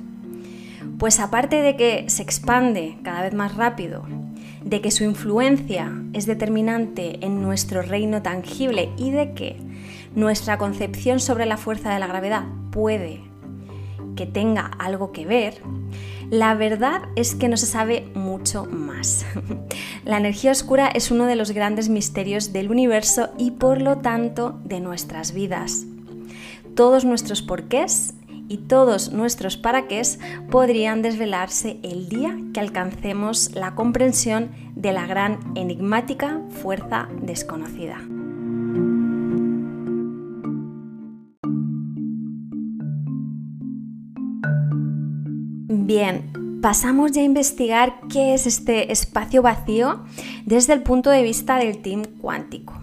Pues 0.98 1.20
aparte 1.20 1.62
de 1.62 1.76
que 1.76 2.10
se 2.10 2.24
expande 2.24 2.98
cada 3.04 3.22
vez 3.22 3.34
más 3.34 3.56
rápido 3.56 4.04
de 4.64 4.82
que 4.82 4.92
su 4.92 5.04
influencia 5.04 5.92
es 6.14 6.26
determinante 6.26 7.26
en 7.26 7.42
nuestro 7.42 7.82
reino 7.82 8.22
tangible 8.22 8.90
y 8.98 9.12
de 9.12 9.34
que 9.34 9.58
nuestra 10.16 10.58
concepción 10.58 11.20
sobre 11.20 11.46
la 11.46 11.58
fuerza 11.58 11.94
de 11.94 12.00
la 12.00 12.08
gravedad 12.08 12.44
puede 12.72 13.22
que 14.16 14.26
tenga 14.26 14.66
algo 14.80 15.12
que 15.12 15.26
ver, 15.26 15.62
la 16.34 16.56
verdad 16.56 17.04
es 17.16 17.36
que 17.36 17.48
no 17.48 17.58
se 17.58 17.68
sabe 17.68 18.10
mucho 18.16 18.66
más. 18.66 19.24
La 20.04 20.18
energía 20.18 20.52
oscura 20.52 20.88
es 20.88 21.12
uno 21.12 21.28
de 21.28 21.36
los 21.36 21.52
grandes 21.52 21.90
misterios 21.90 22.52
del 22.52 22.72
universo 22.72 23.30
y 23.38 23.52
por 23.52 23.84
lo 23.84 24.00
tanto 24.00 24.60
de 24.64 24.80
nuestras 24.80 25.34
vidas. 25.36 25.86
Todos 26.74 27.06
nuestros 27.06 27.44
porqués 27.44 28.16
y 28.50 28.58
todos 28.58 29.14
nuestros 29.14 29.58
paraqués 29.58 30.18
podrían 30.50 31.04
desvelarse 31.04 31.78
el 31.84 32.10
día 32.10 32.36
que 32.52 32.62
alcancemos 32.62 33.52
la 33.54 33.76
comprensión 33.76 34.50
de 34.76 34.92
la 34.92 35.06
gran 35.06 35.40
enigmática 35.54 36.42
fuerza 36.50 37.10
desconocida. 37.22 38.00
Bien, 45.76 46.60
pasamos 46.62 47.14
ya 47.14 47.22
a 47.22 47.26
investigar 47.26 47.96
qué 48.08 48.36
es 48.36 48.46
este 48.46 48.92
espacio 48.92 49.42
vacío 49.42 50.04
desde 50.46 50.74
el 50.74 50.84
punto 50.84 51.10
de 51.10 51.24
vista 51.24 51.58
del 51.58 51.82
team 51.82 52.04
cuántico. 52.22 52.76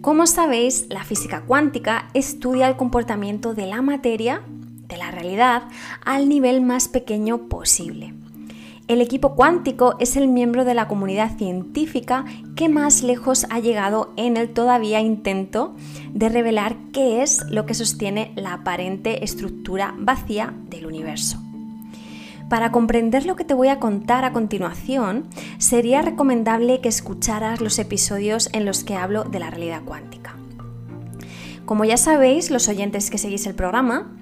Como 0.00 0.26
sabéis, 0.26 0.86
la 0.90 1.04
física 1.04 1.42
cuántica 1.42 2.08
estudia 2.14 2.66
el 2.66 2.76
comportamiento 2.76 3.54
de 3.54 3.66
la 3.66 3.80
materia 3.80 4.42
de 4.88 4.96
la 4.96 5.12
realidad 5.12 5.62
al 6.04 6.28
nivel 6.28 6.62
más 6.62 6.88
pequeño 6.88 7.48
posible. 7.48 8.12
El 8.88 9.00
equipo 9.00 9.36
cuántico 9.36 9.94
es 10.00 10.16
el 10.16 10.26
miembro 10.26 10.64
de 10.64 10.74
la 10.74 10.88
comunidad 10.88 11.38
científica 11.38 12.24
que 12.56 12.68
más 12.68 13.04
lejos 13.04 13.46
ha 13.50 13.60
llegado 13.60 14.12
en 14.16 14.36
el 14.36 14.52
todavía 14.52 15.00
intento 15.00 15.76
de 16.12 16.28
revelar 16.28 16.76
qué 16.92 17.22
es 17.22 17.44
lo 17.50 17.66
que 17.66 17.74
sostiene 17.74 18.32
la 18.34 18.54
aparente 18.54 19.22
estructura 19.22 19.94
vacía 19.96 20.52
del 20.68 20.86
universo. 20.86 21.45
Para 22.48 22.70
comprender 22.70 23.26
lo 23.26 23.34
que 23.34 23.44
te 23.44 23.54
voy 23.54 23.68
a 23.68 23.80
contar 23.80 24.24
a 24.24 24.32
continuación, 24.32 25.24
sería 25.58 26.02
recomendable 26.02 26.80
que 26.80 26.88
escucharas 26.88 27.60
los 27.60 27.78
episodios 27.80 28.48
en 28.52 28.64
los 28.64 28.84
que 28.84 28.94
hablo 28.94 29.24
de 29.24 29.40
la 29.40 29.50
realidad 29.50 29.82
cuántica. 29.84 30.36
Como 31.64 31.84
ya 31.84 31.96
sabéis, 31.96 32.52
los 32.52 32.68
oyentes 32.68 33.10
que 33.10 33.18
seguís 33.18 33.46
el 33.48 33.56
programa, 33.56 34.12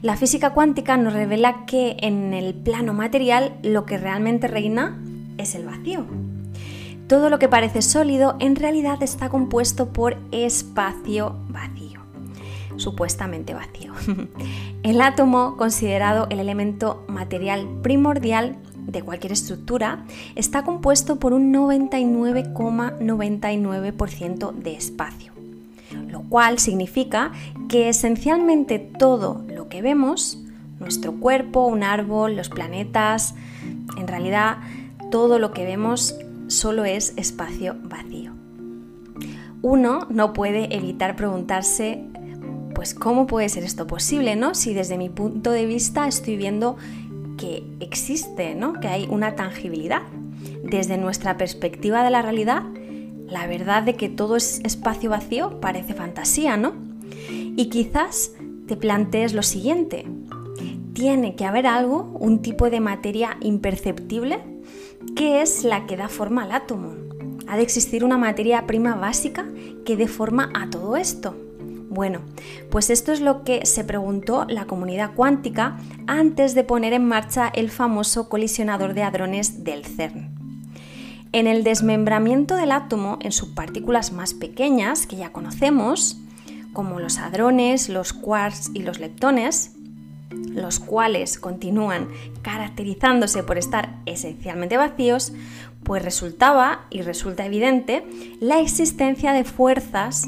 la 0.00 0.16
física 0.16 0.50
cuántica 0.50 0.96
nos 0.96 1.12
revela 1.12 1.66
que 1.66 1.96
en 2.00 2.32
el 2.32 2.54
plano 2.54 2.94
material 2.94 3.58
lo 3.62 3.84
que 3.84 3.98
realmente 3.98 4.48
reina 4.48 4.98
es 5.36 5.54
el 5.54 5.66
vacío. 5.66 6.06
Todo 7.06 7.28
lo 7.28 7.38
que 7.38 7.48
parece 7.48 7.82
sólido 7.82 8.36
en 8.40 8.56
realidad 8.56 9.02
está 9.02 9.28
compuesto 9.28 9.92
por 9.92 10.16
espacio 10.32 11.36
vacío, 11.48 11.95
supuestamente 12.76 13.54
vacío. 13.54 13.92
El 14.82 15.00
átomo, 15.00 15.56
considerado 15.56 16.26
el 16.30 16.40
elemento 16.40 17.04
material 17.08 17.66
primordial 17.82 18.56
de 18.86 19.02
cualquier 19.02 19.32
estructura, 19.32 20.04
está 20.36 20.62
compuesto 20.62 21.16
por 21.16 21.32
un 21.32 21.52
99,99% 21.52 24.52
de 24.52 24.74
espacio 24.74 25.36
lo 26.08 26.22
cual 26.22 26.58
significa 26.58 27.32
que 27.68 27.88
esencialmente 27.88 28.78
todo 28.78 29.44
lo 29.48 29.68
que 29.68 29.82
vemos, 29.82 30.38
nuestro 30.80 31.12
cuerpo, 31.12 31.66
un 31.66 31.82
árbol, 31.82 32.36
los 32.36 32.48
planetas, 32.48 33.34
en 33.96 34.06
realidad 34.06 34.58
todo 35.10 35.38
lo 35.38 35.52
que 35.52 35.64
vemos 35.64 36.16
solo 36.48 36.84
es 36.84 37.14
espacio 37.16 37.76
vacío. 37.82 38.32
Uno 39.62 40.06
no 40.10 40.32
puede 40.32 40.76
evitar 40.76 41.16
preguntarse, 41.16 42.04
pues 42.76 42.92
¿cómo 42.92 43.26
puede 43.26 43.48
ser 43.48 43.64
esto 43.64 43.86
posible, 43.86 44.36
no? 44.36 44.54
Si 44.54 44.74
desde 44.74 44.98
mi 44.98 45.08
punto 45.08 45.50
de 45.50 45.64
vista 45.64 46.06
estoy 46.06 46.36
viendo 46.36 46.76
que 47.38 47.64
existe, 47.80 48.54
¿no? 48.54 48.74
Que 48.74 48.88
hay 48.88 49.08
una 49.10 49.34
tangibilidad. 49.34 50.02
Desde 50.62 50.98
nuestra 50.98 51.38
perspectiva 51.38 52.04
de 52.04 52.10
la 52.10 52.20
realidad, 52.20 52.64
la 53.28 53.46
verdad 53.46 53.82
de 53.82 53.94
que 53.94 54.10
todo 54.10 54.36
es 54.36 54.60
espacio 54.62 55.08
vacío 55.08 55.58
parece 55.58 55.94
fantasía, 55.94 56.58
¿no? 56.58 56.74
Y 57.30 57.70
quizás 57.70 58.32
te 58.68 58.76
plantees 58.76 59.32
lo 59.32 59.42
siguiente. 59.42 60.04
Tiene 60.92 61.34
que 61.34 61.46
haber 61.46 61.66
algo, 61.66 62.14
un 62.20 62.42
tipo 62.42 62.68
de 62.68 62.80
materia 62.80 63.38
imperceptible, 63.40 64.38
que 65.16 65.40
es 65.40 65.64
la 65.64 65.86
que 65.86 65.96
da 65.96 66.10
forma 66.10 66.42
al 66.42 66.52
átomo. 66.52 66.92
Ha 67.46 67.56
de 67.56 67.62
existir 67.62 68.04
una 68.04 68.18
materia 68.18 68.66
prima 68.66 68.96
básica 68.96 69.46
que 69.86 69.96
dé 69.96 70.08
forma 70.08 70.50
a 70.52 70.68
todo 70.68 70.98
esto. 70.98 71.45
Bueno, 71.88 72.20
pues 72.70 72.90
esto 72.90 73.12
es 73.12 73.20
lo 73.20 73.44
que 73.44 73.64
se 73.64 73.84
preguntó 73.84 74.44
la 74.48 74.66
comunidad 74.66 75.14
cuántica 75.14 75.78
antes 76.06 76.54
de 76.54 76.64
poner 76.64 76.92
en 76.92 77.06
marcha 77.06 77.48
el 77.48 77.70
famoso 77.70 78.28
colisionador 78.28 78.92
de 78.94 79.04
hadrones 79.04 79.62
del 79.64 79.84
CERN. 79.84 80.34
En 81.32 81.46
el 81.46 81.64
desmembramiento 81.64 82.56
del 82.56 82.72
átomo 82.72 83.18
en 83.20 83.32
subpartículas 83.32 84.12
más 84.12 84.34
pequeñas 84.34 85.06
que 85.06 85.16
ya 85.16 85.32
conocemos, 85.32 86.18
como 86.72 86.98
los 86.98 87.18
hadrones, 87.18 87.88
los 87.88 88.12
quarks 88.12 88.70
y 88.74 88.80
los 88.80 88.98
leptones, 88.98 89.72
los 90.30 90.80
cuales 90.80 91.38
continúan 91.38 92.08
caracterizándose 92.42 93.42
por 93.42 93.58
estar 93.58 93.96
esencialmente 94.06 94.76
vacíos, 94.76 95.32
pues 95.84 96.02
resultaba 96.02 96.86
y 96.90 97.02
resulta 97.02 97.46
evidente 97.46 98.04
la 98.40 98.60
existencia 98.60 99.32
de 99.32 99.44
fuerzas 99.44 100.26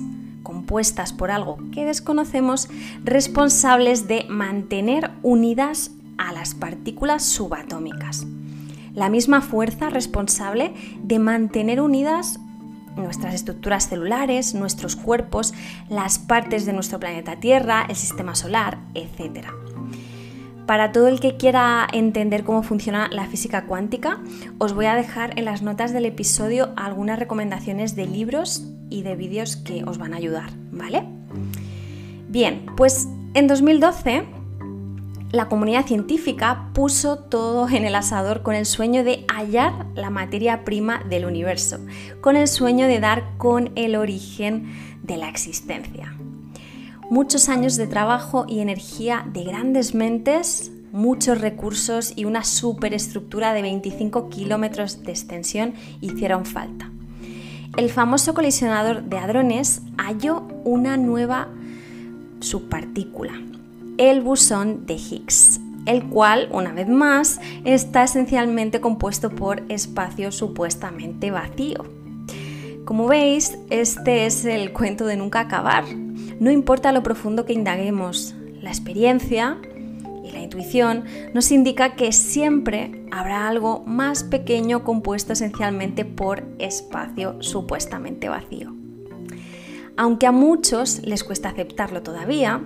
por 1.16 1.30
algo 1.30 1.58
que 1.72 1.84
desconocemos 1.84 2.68
responsables 3.04 4.06
de 4.06 4.24
mantener 4.28 5.10
unidas 5.22 5.90
a 6.18 6.32
las 6.32 6.54
partículas 6.54 7.24
subatómicas 7.24 8.26
la 8.98 9.08
misma 9.08 9.40
fuerza 9.40 9.90
responsable 9.90 10.74
de 11.02 11.18
mantener 11.20 11.80
unidas 11.80 12.40
nuestras 12.96 13.32
estructuras 13.32 13.88
celulares, 13.88 14.54
nuestros 14.54 14.96
cuerpos, 14.96 15.54
las 15.88 16.18
partes 16.18 16.66
de 16.66 16.72
nuestro 16.72 16.98
planeta 16.98 17.36
Tierra, 17.36 17.86
el 17.88 17.94
sistema 17.94 18.34
solar, 18.34 18.78
etc. 18.94 19.46
Para 20.68 20.92
todo 20.92 21.08
el 21.08 21.18
que 21.18 21.38
quiera 21.38 21.88
entender 21.94 22.44
cómo 22.44 22.62
funciona 22.62 23.08
la 23.10 23.24
física 23.24 23.64
cuántica, 23.64 24.18
os 24.58 24.74
voy 24.74 24.84
a 24.84 24.96
dejar 24.96 25.38
en 25.38 25.46
las 25.46 25.62
notas 25.62 25.94
del 25.94 26.04
episodio 26.04 26.74
algunas 26.76 27.18
recomendaciones 27.18 27.96
de 27.96 28.04
libros 28.04 28.66
y 28.90 29.00
de 29.00 29.16
vídeos 29.16 29.56
que 29.56 29.82
os 29.84 29.96
van 29.96 30.12
a 30.12 30.18
ayudar, 30.18 30.50
¿vale? 30.70 31.04
Bien, 32.28 32.66
pues 32.76 33.08
en 33.32 33.46
2012 33.46 34.26
la 35.32 35.48
comunidad 35.48 35.86
científica 35.86 36.68
puso 36.74 37.18
todo 37.18 37.66
en 37.70 37.86
el 37.86 37.94
asador 37.94 38.42
con 38.42 38.54
el 38.54 38.66
sueño 38.66 39.04
de 39.04 39.24
hallar 39.26 39.86
la 39.94 40.10
materia 40.10 40.66
prima 40.66 41.02
del 41.08 41.24
universo, 41.24 41.78
con 42.20 42.36
el 42.36 42.46
sueño 42.46 42.86
de 42.88 43.00
dar 43.00 43.38
con 43.38 43.72
el 43.74 43.96
origen 43.96 44.70
de 45.02 45.16
la 45.16 45.30
existencia. 45.30 46.14
Muchos 47.10 47.48
años 47.48 47.76
de 47.76 47.86
trabajo 47.86 48.44
y 48.46 48.60
energía 48.60 49.26
de 49.32 49.42
grandes 49.42 49.94
mentes, 49.94 50.70
muchos 50.92 51.40
recursos 51.40 52.12
y 52.16 52.26
una 52.26 52.44
superestructura 52.44 53.54
de 53.54 53.62
25 53.62 54.28
kilómetros 54.28 55.02
de 55.04 55.12
extensión 55.12 55.72
hicieron 56.02 56.44
falta. 56.44 56.90
El 57.78 57.88
famoso 57.88 58.34
colisionador 58.34 59.04
de 59.04 59.16
hadrones 59.16 59.80
halló 59.96 60.42
una 60.64 60.98
nueva 60.98 61.48
subpartícula, 62.40 63.40
el 63.96 64.20
bosón 64.20 64.84
de 64.84 64.94
Higgs, 64.94 65.60
el 65.86 66.04
cual, 66.10 66.50
una 66.52 66.74
vez 66.74 66.88
más, 66.88 67.40
está 67.64 68.04
esencialmente 68.04 68.82
compuesto 68.82 69.30
por 69.30 69.62
espacio 69.70 70.30
supuestamente 70.30 71.30
vacío. 71.30 71.86
Como 72.84 73.06
veis, 73.06 73.56
este 73.70 74.26
es 74.26 74.44
el 74.44 74.74
cuento 74.74 75.06
de 75.06 75.16
nunca 75.16 75.40
acabar. 75.40 75.84
No 76.40 76.50
importa 76.52 76.92
lo 76.92 77.02
profundo 77.02 77.44
que 77.44 77.52
indaguemos, 77.52 78.34
la 78.62 78.70
experiencia 78.70 79.58
y 80.24 80.30
la 80.30 80.40
intuición 80.40 81.04
nos 81.34 81.50
indica 81.50 81.96
que 81.96 82.12
siempre 82.12 83.04
habrá 83.10 83.48
algo 83.48 83.82
más 83.86 84.22
pequeño 84.22 84.84
compuesto 84.84 85.32
esencialmente 85.32 86.04
por 86.04 86.44
espacio 86.58 87.42
supuestamente 87.42 88.28
vacío. 88.28 88.72
Aunque 89.96 90.26
a 90.26 90.32
muchos 90.32 91.02
les 91.04 91.24
cuesta 91.24 91.48
aceptarlo 91.48 92.02
todavía, 92.02 92.62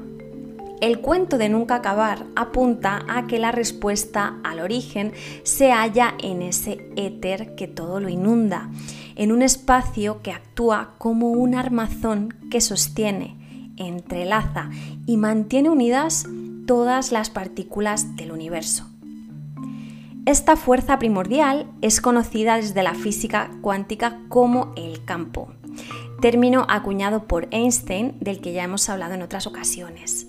el 0.82 1.00
cuento 1.00 1.38
de 1.38 1.48
nunca 1.48 1.76
acabar 1.76 2.26
apunta 2.36 3.06
a 3.08 3.26
que 3.26 3.38
la 3.38 3.52
respuesta 3.52 4.38
al 4.44 4.60
origen 4.60 5.12
se 5.44 5.70
halla 5.70 6.14
en 6.22 6.42
ese 6.42 6.90
éter 6.96 7.54
que 7.54 7.68
todo 7.68 8.00
lo 8.00 8.10
inunda, 8.10 8.68
en 9.14 9.32
un 9.32 9.40
espacio 9.40 10.20
que 10.22 10.32
actúa 10.32 10.94
como 10.98 11.30
un 11.30 11.54
armazón 11.54 12.34
que 12.50 12.60
sostiene, 12.60 13.41
entrelaza 13.82 14.70
y 15.06 15.16
mantiene 15.16 15.70
unidas 15.70 16.26
todas 16.66 17.12
las 17.12 17.30
partículas 17.30 18.16
del 18.16 18.32
universo. 18.32 18.86
Esta 20.24 20.54
fuerza 20.56 21.00
primordial 21.00 21.66
es 21.80 22.00
conocida 22.00 22.56
desde 22.56 22.84
la 22.84 22.94
física 22.94 23.50
cuántica 23.60 24.20
como 24.28 24.72
el 24.76 25.04
campo, 25.04 25.48
término 26.20 26.64
acuñado 26.68 27.24
por 27.26 27.48
Einstein 27.50 28.14
del 28.20 28.40
que 28.40 28.52
ya 28.52 28.62
hemos 28.62 28.88
hablado 28.88 29.14
en 29.14 29.22
otras 29.22 29.48
ocasiones. 29.48 30.28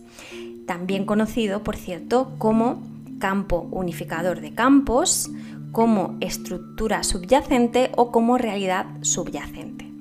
También 0.65 1.05
conocido, 1.05 1.63
por 1.63 1.75
cierto, 1.75 2.31
como 2.39 2.81
campo 3.19 3.67
unificador 3.71 4.41
de 4.41 4.55
campos, 4.55 5.29
como 5.71 6.17
estructura 6.21 7.03
subyacente 7.03 7.91
o 7.95 8.11
como 8.11 8.39
realidad 8.39 8.87
subyacente. 9.01 9.92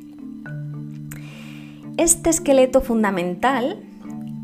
Este 1.98 2.31
esqueleto 2.31 2.81
fundamental 2.81 3.83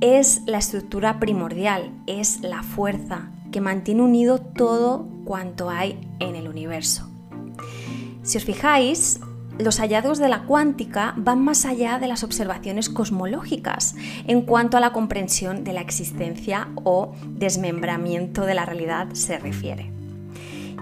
es 0.02 0.42
la 0.44 0.58
estructura 0.58 1.18
primordial, 1.18 1.90
es 2.06 2.42
la 2.42 2.62
fuerza 2.62 3.30
que 3.50 3.62
mantiene 3.62 4.02
unido 4.02 4.38
todo 4.38 5.08
cuanto 5.24 5.70
hay 5.70 5.98
en 6.18 6.36
el 6.36 6.46
universo. 6.46 7.08
Si 8.22 8.36
os 8.36 8.44
fijáis, 8.44 9.20
los 9.58 9.80
hallazgos 9.80 10.18
de 10.18 10.28
la 10.28 10.42
cuántica 10.42 11.14
van 11.16 11.42
más 11.42 11.64
allá 11.64 11.98
de 11.98 12.06
las 12.06 12.22
observaciones 12.22 12.90
cosmológicas 12.90 13.96
en 14.26 14.42
cuanto 14.42 14.76
a 14.76 14.80
la 14.80 14.92
comprensión 14.92 15.64
de 15.64 15.72
la 15.72 15.80
existencia 15.80 16.68
o 16.84 17.14
desmembramiento 17.28 18.42
de 18.44 18.54
la 18.54 18.66
realidad 18.66 19.08
se 19.14 19.38
refiere. 19.38 19.90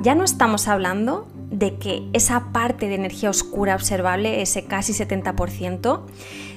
Ya 0.03 0.17
no 0.17 0.25
estamos 0.25 0.67
hablando 0.67 1.29
de 1.51 1.79
que 1.79 2.03
esa 2.13 2.53
parte 2.53 2.89
de 2.89 2.97
energía 2.97 3.31
oscura 3.31 3.75
observable, 3.75 4.43
ese 4.43 4.65
casi 4.65 4.93
70%, 4.93 6.03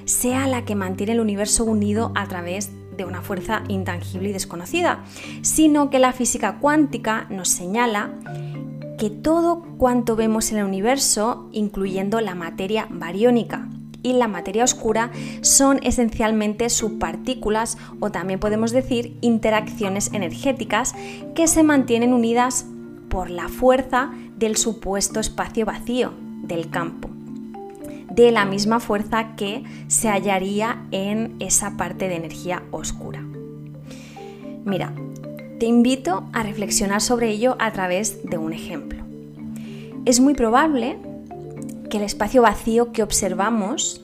sea 0.09 0.47
la 0.47 0.65
que 0.65 0.75
mantiene 0.75 1.13
el 1.13 1.19
universo 1.19 1.63
unido 1.63 2.11
a 2.15 2.27
través 2.27 2.71
de 2.97 3.05
una 3.05 3.21
fuerza 3.21 3.63
intangible 3.69 4.29
y 4.29 4.33
desconocida, 4.33 5.03
sino 5.41 5.89
que 5.89 5.99
la 5.99 6.13
física 6.13 6.57
cuántica 6.59 7.27
nos 7.29 7.49
señala 7.49 8.11
que 8.97 9.09
todo 9.09 9.61
cuanto 9.77 10.15
vemos 10.15 10.51
en 10.51 10.57
el 10.57 10.65
universo, 10.65 11.47
incluyendo 11.53 12.19
la 12.19 12.35
materia 12.35 12.87
bariónica 12.89 13.69
y 14.03 14.13
la 14.13 14.27
materia 14.27 14.63
oscura, 14.63 15.11
son 15.41 15.79
esencialmente 15.83 16.69
subpartículas 16.69 17.77
o 17.99 18.11
también 18.11 18.39
podemos 18.39 18.71
decir 18.71 19.17
interacciones 19.21 20.11
energéticas 20.11 20.95
que 21.35 21.47
se 21.47 21.63
mantienen 21.63 22.13
unidas 22.13 22.65
por 23.09 23.29
la 23.29 23.47
fuerza 23.47 24.11
del 24.37 24.57
supuesto 24.57 25.19
espacio 25.19 25.65
vacío 25.65 26.13
del 26.43 26.69
campo 26.69 27.09
de 28.23 28.31
la 28.31 28.45
misma 28.45 28.79
fuerza 28.79 29.35
que 29.35 29.63
se 29.87 30.09
hallaría 30.09 30.85
en 30.91 31.35
esa 31.39 31.77
parte 31.77 32.07
de 32.07 32.15
energía 32.15 32.63
oscura. 32.71 33.23
Mira, 34.65 34.93
te 35.59 35.65
invito 35.65 36.25
a 36.33 36.43
reflexionar 36.43 37.01
sobre 37.01 37.29
ello 37.29 37.55
a 37.59 37.71
través 37.71 38.23
de 38.23 38.37
un 38.37 38.53
ejemplo. 38.53 39.03
Es 40.05 40.19
muy 40.19 40.33
probable 40.33 40.97
que 41.89 41.97
el 41.97 42.03
espacio 42.03 42.41
vacío 42.41 42.91
que 42.91 43.03
observamos 43.03 44.01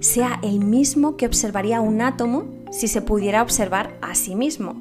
sea 0.00 0.40
el 0.42 0.60
mismo 0.60 1.16
que 1.16 1.26
observaría 1.26 1.80
un 1.80 2.00
átomo 2.00 2.44
si 2.70 2.88
se 2.88 3.02
pudiera 3.02 3.42
observar 3.42 3.96
a 4.00 4.14
sí 4.14 4.34
mismo. 4.34 4.80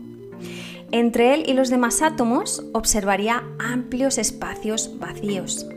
Entre 0.91 1.33
él 1.33 1.43
y 1.47 1.53
los 1.53 1.69
demás 1.69 2.01
átomos 2.01 2.63
observaría 2.73 3.43
amplios 3.59 4.17
espacios 4.17 4.97
vacíos. 4.99 5.67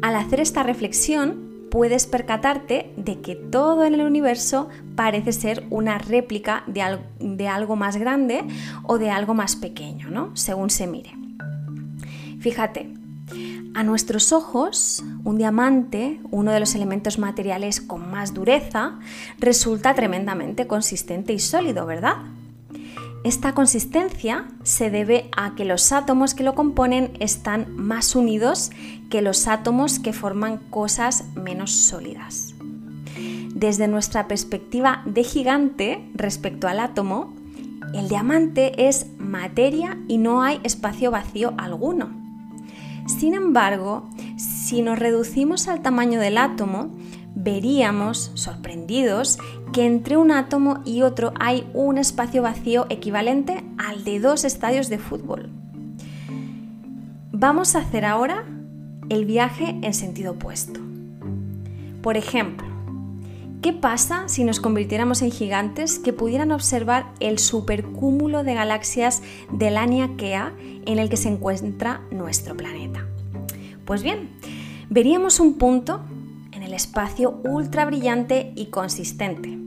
Al 0.00 0.14
hacer 0.14 0.40
esta 0.40 0.62
reflexión, 0.62 1.47
puedes 1.70 2.06
percatarte 2.06 2.92
de 2.96 3.20
que 3.20 3.36
todo 3.36 3.84
en 3.84 3.94
el 3.94 4.02
universo 4.02 4.68
parece 4.94 5.32
ser 5.32 5.64
una 5.70 5.98
réplica 5.98 6.64
de, 6.66 7.48
algo 7.48 7.76
más 7.76 7.96
grande 7.96 8.44
o 8.84 8.98
de 8.98 9.10
algo 9.10 9.34
más 9.34 9.56
pequeño, 9.56 10.10
¿no? 10.10 10.36
Según 10.36 10.70
se 10.70 10.86
mire. 10.86 11.12
Fíjate, 12.40 12.92
a 13.74 13.82
nuestros 13.82 14.32
ojos, 14.32 15.04
un 15.24 15.36
diamante, 15.36 16.20
uno 16.30 16.52
de 16.52 16.60
los 16.60 16.74
elementos 16.74 17.18
materiales 17.18 17.80
con 17.80 18.10
más 18.10 18.34
dureza, 18.34 18.98
resulta 19.38 19.94
tremendamente 19.94 20.66
consistente 20.66 21.32
y 21.32 21.38
sólido, 21.38 21.86
¿verdad? 21.86 22.16
Esta 23.24 23.52
consistencia 23.52 24.46
se 24.62 24.90
debe 24.90 25.28
a 25.36 25.54
que 25.54 25.64
los 25.64 25.92
átomos 25.92 26.34
que 26.34 26.44
lo 26.44 26.54
componen 26.54 27.12
están 27.18 27.74
más 27.76 28.14
unidos 28.14 28.70
que 29.10 29.22
los 29.22 29.48
átomos 29.48 29.98
que 29.98 30.12
forman 30.12 30.58
cosas 30.70 31.24
menos 31.34 31.72
sólidas. 31.72 32.54
Desde 33.54 33.88
nuestra 33.88 34.28
perspectiva 34.28 35.02
de 35.04 35.24
gigante 35.24 36.08
respecto 36.14 36.68
al 36.68 36.78
átomo, 36.78 37.34
el 37.92 38.08
diamante 38.08 38.86
es 38.86 39.06
materia 39.18 39.98
y 40.06 40.18
no 40.18 40.42
hay 40.42 40.60
espacio 40.62 41.10
vacío 41.10 41.54
alguno. 41.58 42.10
Sin 43.06 43.34
embargo, 43.34 44.08
si 44.36 44.82
nos 44.82 44.98
reducimos 44.98 45.66
al 45.66 45.80
tamaño 45.80 46.20
del 46.20 46.38
átomo, 46.38 46.90
veríamos, 47.38 48.32
sorprendidos, 48.34 49.38
que 49.72 49.86
entre 49.86 50.16
un 50.16 50.32
átomo 50.32 50.80
y 50.84 51.02
otro 51.02 51.32
hay 51.38 51.68
un 51.72 51.96
espacio 51.96 52.42
vacío 52.42 52.86
equivalente 52.90 53.64
al 53.78 54.02
de 54.02 54.18
dos 54.18 54.44
estadios 54.44 54.88
de 54.88 54.98
fútbol. 54.98 55.48
Vamos 57.30 57.76
a 57.76 57.78
hacer 57.78 58.04
ahora 58.04 58.44
el 59.08 59.24
viaje 59.24 59.78
en 59.82 59.94
sentido 59.94 60.32
opuesto. 60.32 60.80
Por 62.02 62.16
ejemplo, 62.16 62.66
¿qué 63.62 63.72
pasa 63.72 64.24
si 64.26 64.42
nos 64.42 64.58
convirtiéramos 64.58 65.22
en 65.22 65.30
gigantes 65.30 66.00
que 66.00 66.12
pudieran 66.12 66.50
observar 66.50 67.12
el 67.20 67.38
supercúmulo 67.38 68.42
de 68.42 68.54
galaxias 68.54 69.22
de 69.52 69.70
la 69.70 69.86
Kea 70.16 70.52
en 70.58 70.98
el 70.98 71.08
que 71.08 71.16
se 71.16 71.28
encuentra 71.28 72.00
nuestro 72.10 72.56
planeta? 72.56 73.06
Pues 73.84 74.02
bien, 74.02 74.30
veríamos 74.90 75.38
un 75.38 75.54
punto 75.54 76.00
el 76.68 76.74
espacio 76.74 77.40
ultra 77.44 77.86
brillante 77.86 78.52
y 78.54 78.66
consistente, 78.66 79.58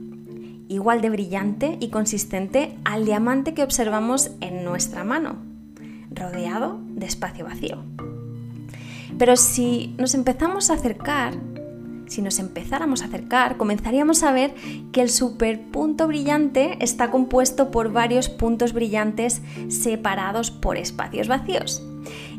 igual 0.68 1.00
de 1.00 1.10
brillante 1.10 1.76
y 1.80 1.88
consistente 1.88 2.78
al 2.84 3.04
diamante 3.04 3.54
que 3.54 3.64
observamos 3.64 4.30
en 4.40 4.64
nuestra 4.64 5.02
mano, 5.02 5.34
rodeado 6.12 6.78
de 6.90 7.06
espacio 7.06 7.44
vacío. 7.44 7.82
Pero 9.18 9.36
si 9.36 9.96
nos 9.98 10.14
empezamos 10.14 10.70
a 10.70 10.74
acercar, 10.74 11.34
si 12.06 12.22
nos 12.22 12.38
empezáramos 12.38 13.02
a 13.02 13.06
acercar, 13.06 13.56
comenzaríamos 13.56 14.22
a 14.22 14.30
ver 14.30 14.54
que 14.92 15.02
el 15.02 15.10
superpunto 15.10 16.06
brillante 16.06 16.76
está 16.78 17.10
compuesto 17.10 17.72
por 17.72 17.90
varios 17.90 18.28
puntos 18.28 18.72
brillantes 18.74 19.42
separados 19.68 20.52
por 20.52 20.76
espacios 20.76 21.26
vacíos. 21.26 21.82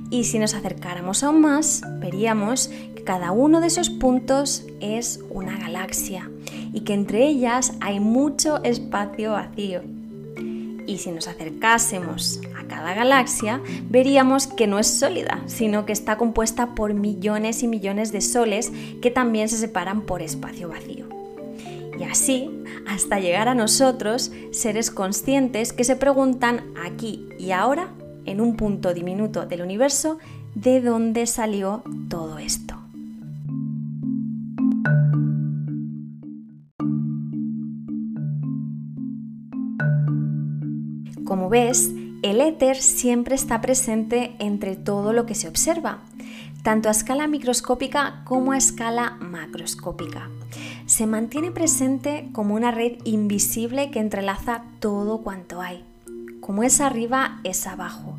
Y 0.09 0.26
si 0.26 0.39
nos 0.39 0.53
acercáramos 0.53 1.24
aún 1.24 1.41
más, 1.41 1.82
veríamos 1.99 2.70
cada 3.06 3.32
uno 3.32 3.60
de 3.60 3.68
esos 3.68 3.89
puntos 3.89 4.64
es 4.80 5.20
una 5.30 5.58
galaxia 5.58 6.30
y 6.72 6.82
que 6.82 6.93
entre 6.93 7.28
ellas 7.28 7.74
hay 7.82 7.99
mucho 7.99 8.64
espacio 8.64 9.32
vacío. 9.32 9.82
Y 10.86 10.97
si 10.97 11.12
nos 11.12 11.28
acercásemos 11.28 12.41
a 12.58 12.68
cada 12.68 12.93
galaxia, 12.93 13.62
veríamos 13.89 14.47
que 14.47 14.68
no 14.68 14.80
es 14.80 14.88
sólida, 14.88 15.41
sino 15.45 15.86
que 15.86 15.93
está 15.93 16.18
compuesta 16.18 16.76
por 16.76 16.93
millones 16.93 17.64
y 17.64 17.68
millones 17.68 18.12
de 18.12 18.22
soles 18.22 18.72
que 19.01 19.12
también 19.12 19.49
se 19.49 19.58
separan 19.58 20.01
por 20.01 20.22
espacio 20.22 20.70
vacío. 20.70 21.08
Y 21.99 22.04
así, 22.04 22.49
hasta 22.88 23.20
llegar 23.20 23.47
a 23.47 23.56
nosotros, 23.56 24.32
seres 24.51 24.91
conscientes 24.91 25.74
que 25.74 25.84
se 25.84 25.95
preguntan 25.95 26.74
aquí 26.84 27.30
y 27.39 27.51
ahora 27.51 27.89
en 28.26 28.41
un 28.41 28.56
punto 28.56 28.93
diminuto 28.93 29.45
del 29.45 29.62
universo 29.62 30.18
de 30.56 30.82
dónde 30.82 31.28
salió 31.28 31.84
todo 32.10 32.39
esto. 32.39 32.82
Como 41.34 41.49
ves, 41.49 41.89
el 42.21 42.41
éter 42.41 42.75
siempre 42.75 43.34
está 43.34 43.59
presente 43.59 44.36
entre 44.38 44.75
todo 44.75 45.13
lo 45.13 45.25
que 45.25 45.34
se 45.34 45.47
observa, 45.47 46.01
tanto 46.61 46.89
a 46.89 46.91
escala 46.91 47.25
microscópica 47.25 48.21
como 48.23 48.51
a 48.51 48.57
escala 48.57 49.17
macroscópica. 49.19 50.29
Se 50.86 51.07
mantiene 51.07 51.49
presente 51.49 52.29
como 52.34 52.53
una 52.53 52.69
red 52.69 52.99
invisible 53.03 53.89
que 53.89 53.97
entrelaza 53.97 54.65
todo 54.79 55.23
cuanto 55.23 55.59
hay. 55.59 55.84
Como 56.39 56.61
es 56.61 56.81
arriba, 56.81 57.39
es 57.43 57.65
abajo. 57.65 58.15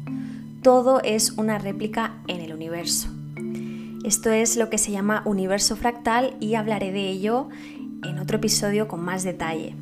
Todo 0.63 1.01
es 1.01 1.31
una 1.37 1.59
réplica 1.59 2.15
en 2.27 2.41
el 2.41 2.53
universo. 2.53 3.11
Esto 4.05 4.33
es 4.33 4.57
lo 4.57 4.71
que 4.71 4.79
se 4.79 4.91
llama 4.91 5.23
universo 5.25 5.77
fractal 5.77 6.35
y 6.41 6.57
hablaré 6.57 6.91
de 6.91 7.11
ello 7.11 7.49
en 8.03 8.19
otro 8.19 8.39
episodio 8.39 8.89
con 8.89 9.05
más 9.05 9.23
detalle. 9.23 9.77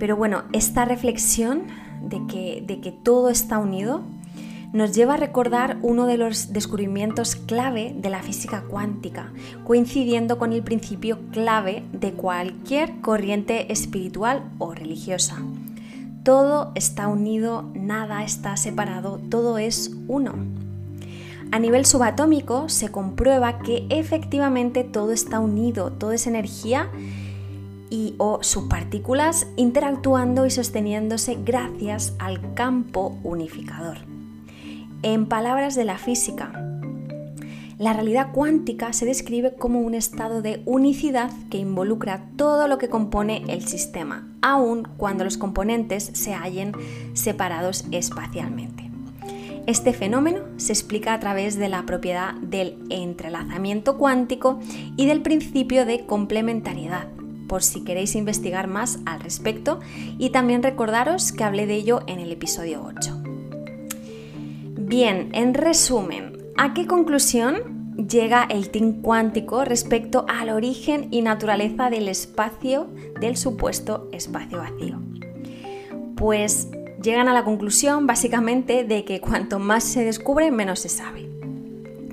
Pero 0.00 0.16
bueno, 0.16 0.42
esta 0.52 0.84
reflexión 0.84 1.62
de 2.02 2.26
que, 2.26 2.62
de 2.66 2.80
que 2.80 2.92
todo 2.92 3.30
está 3.30 3.58
unido 3.58 4.02
nos 4.72 4.92
lleva 4.92 5.14
a 5.14 5.18
recordar 5.18 5.78
uno 5.82 6.06
de 6.06 6.16
los 6.16 6.52
descubrimientos 6.52 7.36
clave 7.36 7.94
de 7.96 8.08
la 8.08 8.22
física 8.22 8.62
cuántica, 8.62 9.30
coincidiendo 9.64 10.38
con 10.38 10.52
el 10.52 10.62
principio 10.62 11.18
clave 11.30 11.84
de 11.92 12.12
cualquier 12.12 13.00
corriente 13.02 13.70
espiritual 13.70 14.44
o 14.58 14.72
religiosa. 14.72 15.36
Todo 16.24 16.72
está 16.74 17.08
unido, 17.08 17.70
nada 17.74 18.24
está 18.24 18.56
separado, 18.56 19.20
todo 19.28 19.58
es 19.58 19.90
uno. 20.08 20.34
A 21.50 21.58
nivel 21.58 21.84
subatómico 21.84 22.70
se 22.70 22.90
comprueba 22.90 23.58
que 23.58 23.86
efectivamente 23.90 24.84
todo 24.84 25.12
está 25.12 25.38
unido, 25.38 25.92
todo 25.92 26.12
es 26.12 26.26
energía 26.26 26.88
y 27.92 28.14
o 28.16 28.42
subpartículas 28.42 29.46
interactuando 29.56 30.46
y 30.46 30.50
sosteniéndose 30.50 31.36
gracias 31.44 32.14
al 32.18 32.54
campo 32.54 33.18
unificador. 33.22 33.98
En 35.02 35.26
palabras 35.26 35.74
de 35.74 35.84
la 35.84 35.98
física, 35.98 36.52
la 37.76 37.92
realidad 37.92 38.32
cuántica 38.32 38.94
se 38.94 39.04
describe 39.04 39.56
como 39.56 39.80
un 39.80 39.94
estado 39.94 40.40
de 40.40 40.62
unicidad 40.64 41.30
que 41.50 41.58
involucra 41.58 42.24
todo 42.36 42.66
lo 42.66 42.78
que 42.78 42.88
compone 42.88 43.44
el 43.48 43.68
sistema, 43.68 44.26
aun 44.40 44.88
cuando 44.96 45.24
los 45.24 45.36
componentes 45.36 46.12
se 46.14 46.32
hallen 46.32 46.72
separados 47.12 47.84
espacialmente. 47.90 48.90
Este 49.66 49.92
fenómeno 49.92 50.40
se 50.56 50.72
explica 50.72 51.12
a 51.12 51.20
través 51.20 51.58
de 51.58 51.68
la 51.68 51.84
propiedad 51.84 52.34
del 52.36 52.78
entrelazamiento 52.88 53.98
cuántico 53.98 54.60
y 54.96 55.04
del 55.04 55.20
principio 55.20 55.84
de 55.84 56.06
complementariedad, 56.06 57.06
por 57.52 57.62
si 57.62 57.84
queréis 57.84 58.16
investigar 58.16 58.66
más 58.66 59.00
al 59.04 59.20
respecto 59.20 59.78
y 60.16 60.30
también 60.30 60.62
recordaros 60.62 61.32
que 61.32 61.44
hablé 61.44 61.66
de 61.66 61.74
ello 61.74 62.00
en 62.06 62.18
el 62.18 62.32
episodio 62.32 62.82
8. 62.82 63.22
Bien, 64.78 65.28
en 65.34 65.52
resumen, 65.52 66.38
¿a 66.56 66.72
qué 66.72 66.86
conclusión 66.86 67.92
llega 68.08 68.44
el 68.44 68.70
team 68.70 69.02
cuántico 69.02 69.66
respecto 69.66 70.24
al 70.30 70.48
origen 70.48 71.08
y 71.10 71.20
naturaleza 71.20 71.90
del 71.90 72.08
espacio, 72.08 72.88
del 73.20 73.36
supuesto 73.36 74.08
espacio 74.12 74.56
vacío? 74.56 75.02
Pues 76.16 76.70
llegan 77.02 77.28
a 77.28 77.34
la 77.34 77.44
conclusión 77.44 78.06
básicamente 78.06 78.84
de 78.84 79.04
que 79.04 79.20
cuanto 79.20 79.58
más 79.58 79.84
se 79.84 80.06
descubre, 80.06 80.50
menos 80.50 80.80
se 80.80 80.88
sabe. 80.88 81.31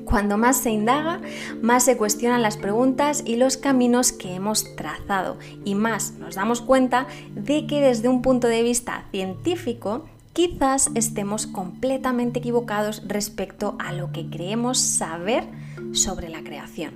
Cuando 0.09 0.39
más 0.39 0.57
se 0.57 0.71
indaga, 0.71 1.21
más 1.61 1.83
se 1.83 1.95
cuestionan 1.95 2.41
las 2.41 2.57
preguntas 2.57 3.21
y 3.27 3.35
los 3.35 3.57
caminos 3.57 4.11
que 4.11 4.33
hemos 4.33 4.75
trazado 4.75 5.37
y 5.65 5.75
más 5.75 6.13
nos 6.13 6.33
damos 6.33 6.61
cuenta 6.61 7.05
de 7.35 7.67
que 7.67 7.79
desde 7.79 8.09
un 8.09 8.23
punto 8.23 8.47
de 8.47 8.63
vista 8.63 9.05
científico 9.11 10.05
quizás 10.33 10.89
estemos 10.95 11.45
completamente 11.45 12.39
equivocados 12.39 13.03
respecto 13.07 13.77
a 13.77 13.93
lo 13.93 14.11
que 14.11 14.27
creemos 14.27 14.79
saber 14.79 15.43
sobre 15.91 16.29
la 16.29 16.41
creación. 16.43 16.93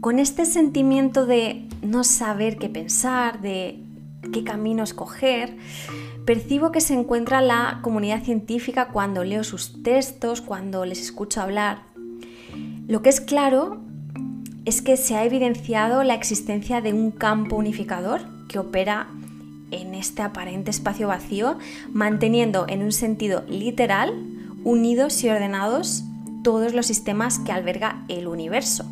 Con 0.00 0.18
este 0.18 0.46
sentimiento 0.46 1.26
de 1.26 1.68
no 1.82 2.04
saber 2.04 2.56
qué 2.56 2.70
pensar, 2.70 3.42
de 3.42 3.80
qué 4.32 4.44
camino 4.44 4.82
escoger, 4.82 5.58
percibo 6.24 6.72
que 6.72 6.80
se 6.80 6.94
encuentra 6.94 7.40
la 7.40 7.80
comunidad 7.82 8.22
científica 8.22 8.88
cuando 8.88 9.24
leo 9.24 9.44
sus 9.44 9.82
textos, 9.82 10.40
cuando 10.40 10.84
les 10.84 11.00
escucho 11.00 11.40
hablar. 11.40 11.84
Lo 12.86 13.02
que 13.02 13.08
es 13.08 13.20
claro 13.20 13.80
es 14.64 14.82
que 14.82 14.96
se 14.96 15.16
ha 15.16 15.24
evidenciado 15.24 16.04
la 16.04 16.14
existencia 16.14 16.80
de 16.80 16.92
un 16.92 17.10
campo 17.10 17.56
unificador 17.56 18.20
que 18.48 18.58
opera 18.58 19.08
en 19.70 19.94
este 19.94 20.22
aparente 20.22 20.70
espacio 20.70 21.08
vacío, 21.08 21.58
manteniendo 21.92 22.66
en 22.68 22.82
un 22.82 22.92
sentido 22.92 23.44
literal 23.48 24.12
unidos 24.64 25.24
y 25.24 25.30
ordenados 25.30 26.04
todos 26.44 26.74
los 26.74 26.86
sistemas 26.86 27.38
que 27.38 27.52
alberga 27.52 28.04
el 28.08 28.28
universo. 28.28 28.84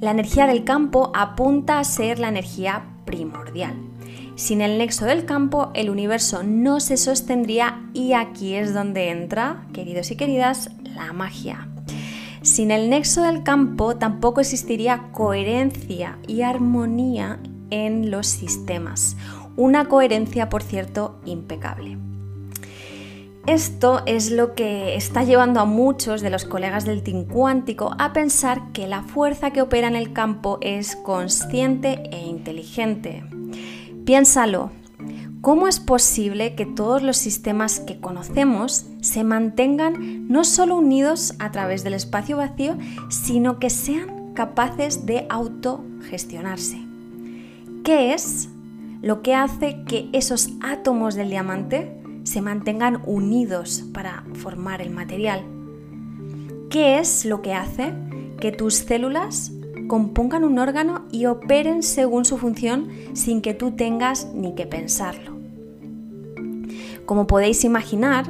La 0.00 0.10
energía 0.10 0.46
del 0.46 0.64
campo 0.64 1.10
apunta 1.14 1.78
a 1.78 1.84
ser 1.84 2.18
la 2.18 2.28
energía 2.28 2.84
primordial. 3.04 3.74
Sin 4.38 4.60
el 4.60 4.78
nexo 4.78 5.04
del 5.04 5.24
campo, 5.24 5.72
el 5.74 5.90
universo 5.90 6.44
no 6.44 6.78
se 6.78 6.96
sostendría 6.96 7.82
y 7.92 8.12
aquí 8.12 8.54
es 8.54 8.72
donde 8.72 9.10
entra, 9.10 9.66
queridos 9.72 10.12
y 10.12 10.16
queridas, 10.16 10.70
la 10.94 11.12
magia. 11.12 11.66
Sin 12.42 12.70
el 12.70 12.88
nexo 12.88 13.22
del 13.22 13.42
campo 13.42 13.96
tampoco 13.96 14.40
existiría 14.40 15.08
coherencia 15.10 16.18
y 16.28 16.42
armonía 16.42 17.40
en 17.70 18.12
los 18.12 18.28
sistemas. 18.28 19.16
Una 19.56 19.86
coherencia, 19.86 20.48
por 20.48 20.62
cierto, 20.62 21.18
impecable. 21.24 21.98
Esto 23.48 24.02
es 24.06 24.30
lo 24.30 24.54
que 24.54 24.94
está 24.94 25.24
llevando 25.24 25.58
a 25.58 25.64
muchos 25.64 26.20
de 26.20 26.30
los 26.30 26.44
colegas 26.44 26.84
del 26.84 27.02
team 27.02 27.24
cuántico 27.24 27.96
a 27.98 28.12
pensar 28.12 28.70
que 28.72 28.86
la 28.86 29.02
fuerza 29.02 29.50
que 29.50 29.62
opera 29.62 29.88
en 29.88 29.96
el 29.96 30.12
campo 30.12 30.58
es 30.60 30.94
consciente 30.94 32.04
e 32.12 32.20
inteligente. 32.20 33.24
Piénsalo, 34.08 34.70
¿cómo 35.42 35.68
es 35.68 35.80
posible 35.80 36.54
que 36.54 36.64
todos 36.64 37.02
los 37.02 37.18
sistemas 37.18 37.78
que 37.78 38.00
conocemos 38.00 38.86
se 39.02 39.22
mantengan 39.22 40.28
no 40.28 40.44
solo 40.44 40.76
unidos 40.76 41.34
a 41.38 41.52
través 41.52 41.84
del 41.84 41.92
espacio 41.92 42.38
vacío, 42.38 42.78
sino 43.10 43.58
que 43.58 43.68
sean 43.68 44.32
capaces 44.32 45.04
de 45.04 45.26
autogestionarse? 45.28 46.78
¿Qué 47.84 48.14
es 48.14 48.48
lo 49.02 49.20
que 49.20 49.34
hace 49.34 49.84
que 49.84 50.08
esos 50.14 50.52
átomos 50.62 51.14
del 51.14 51.28
diamante 51.28 52.00
se 52.24 52.40
mantengan 52.40 53.02
unidos 53.04 53.84
para 53.92 54.24
formar 54.32 54.80
el 54.80 54.88
material. 54.88 55.44
¿Qué 56.70 56.98
es 56.98 57.26
lo 57.26 57.42
que 57.42 57.52
hace 57.52 57.92
que 58.40 58.52
tus 58.52 58.74
células 58.74 59.52
compongan 59.88 60.44
un 60.44 60.58
órgano 60.60 61.06
y 61.10 61.26
operen 61.26 61.82
según 61.82 62.24
su 62.24 62.38
función 62.38 62.88
sin 63.14 63.40
que 63.40 63.54
tú 63.54 63.72
tengas 63.72 64.28
ni 64.34 64.54
que 64.54 64.66
pensarlo? 64.66 65.36
Como 67.06 67.26
podéis 67.26 67.64
imaginar, 67.64 68.26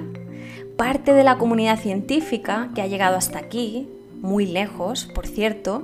parte 0.77 1.13
de 1.13 1.25
la 1.25 1.37
comunidad 1.37 1.79
científica 1.79 2.71
que 2.75 2.81
ha 2.81 2.87
llegado 2.87 3.17
hasta 3.17 3.41
aquí, 3.41 3.89
muy 4.23 4.47
lejos, 4.47 5.07
por 5.15 5.27
cierto, 5.27 5.83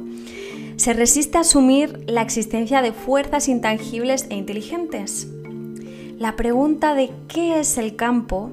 se 0.77 0.93
resiste 0.93 1.39
a 1.39 1.43
asumir 1.43 2.05
la 2.07 2.23
existencia 2.23 2.81
de 2.81 2.93
fuerzas 2.93 3.49
intangibles 3.49 4.27
e 4.31 4.37
inteligentes. 4.37 5.29
La 6.19 6.37
pregunta 6.37 6.95
de 6.95 7.11
qué 7.29 7.59
es 7.59 7.77
el 7.77 7.97
campo 7.97 8.53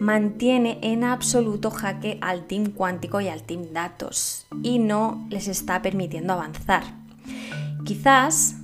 mantiene 0.00 0.78
en 0.82 1.04
absoluto 1.04 1.70
jaque 1.70 2.18
al 2.20 2.46
team 2.46 2.72
cuántico 2.72 3.20
y 3.20 3.28
al 3.28 3.42
team 3.42 3.72
datos 3.72 4.46
y 4.62 4.78
no 4.78 5.26
les 5.30 5.48
está 5.48 5.82
permitiendo 5.82 6.32
avanzar. 6.32 6.82
Quizás 7.84 8.56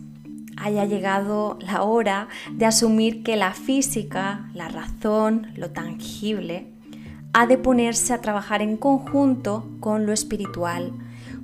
haya 0.57 0.85
llegado 0.85 1.59
la 1.61 1.83
hora 1.83 2.29
de 2.53 2.67
asumir 2.67 3.23
que 3.23 3.37
la 3.37 3.55
física, 3.55 4.51
la 4.55 4.69
razón, 4.69 5.49
lo 5.57 5.71
tangible, 5.71 6.67
ha 7.33 7.47
de 7.47 7.59
ponerse 7.59 8.13
a 8.13 8.21
trabajar 8.21 8.61
en 8.61 8.77
conjunto 8.77 9.69
con 9.81 10.05
lo 10.07 10.13
espiritual, 10.13 10.93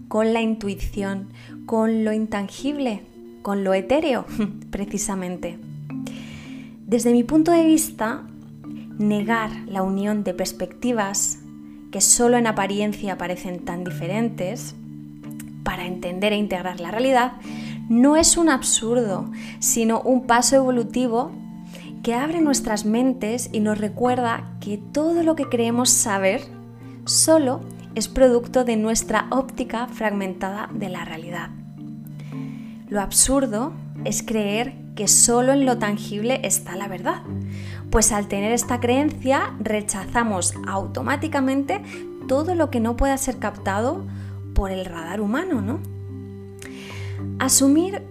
con 0.09 0.33
la 0.33 0.43
intuición, 0.43 1.29
con 1.65 2.05
lo 2.05 2.13
intangible, 2.13 3.03
con 3.43 3.65
lo 3.65 3.73
etéreo, 3.73 4.27
precisamente. 4.71 5.59
Desde 6.87 7.13
mi 7.13 7.25
punto 7.25 7.53
de 7.53 7.65
vista, 7.65 8.27
negar 8.99 9.51
la 9.67 9.83
unión 9.83 10.25
de 10.25 10.35
perspectivas 10.35 11.39
que 11.91 12.01
solo 12.01 12.37
en 12.37 12.47
apariencia 12.47 13.19
parecen 13.19 13.65
tan 13.65 13.85
diferentes, 13.85 14.75
para 15.65 15.87
entender 15.87 16.33
e 16.33 16.37
integrar 16.37 16.79
la 16.79 16.91
realidad, 16.91 17.33
no 17.89 18.17
es 18.17 18.37
un 18.37 18.49
absurdo, 18.49 19.31
sino 19.59 20.01
un 20.01 20.27
paso 20.27 20.57
evolutivo 20.57 21.33
que 22.03 22.15
abre 22.15 22.41
nuestras 22.41 22.85
mentes 22.85 23.51
y 23.53 23.61
nos 23.61 23.79
recuerda 23.79 24.45
que 24.61 24.79
todo 24.79 25.25
lo 25.25 25.35
que 25.35 25.49
creemos 25.49 25.91
saber 25.91 26.41
solo 27.05 27.63
es 27.97 28.07
producto 28.07 28.63
de 28.65 28.77
nuestra 28.77 29.27
óptica 29.31 29.89
fragmentada 29.89 30.69
de 30.73 30.89
la 30.89 31.05
realidad. 31.05 31.51
Lo 32.89 33.01
absurdo 33.01 33.73
es 34.05 34.23
creer 34.23 34.75
que 34.95 35.09
solo 35.09 35.53
en 35.53 35.67
lo 35.67 35.79
tangible 35.79 36.41
está 36.45 36.77
la 36.77 36.87
verdad, 36.87 37.23
Pues 37.91 38.13
al 38.13 38.29
tener 38.29 38.53
esta 38.53 38.81
creencia 38.81 39.55
rechazamos 39.61 40.55
automáticamente 40.67 41.83
todo 42.29 42.55
lo 42.55 42.71
que 42.71 42.81
no 42.81 42.97
pueda 42.97 43.17
ser 43.17 43.39
captado 43.39 44.05
por 44.55 44.71
el 44.71 44.85
radar 44.85 45.21
humano, 45.21 45.61
¿no? 45.63 45.79
Asumir 47.39 48.03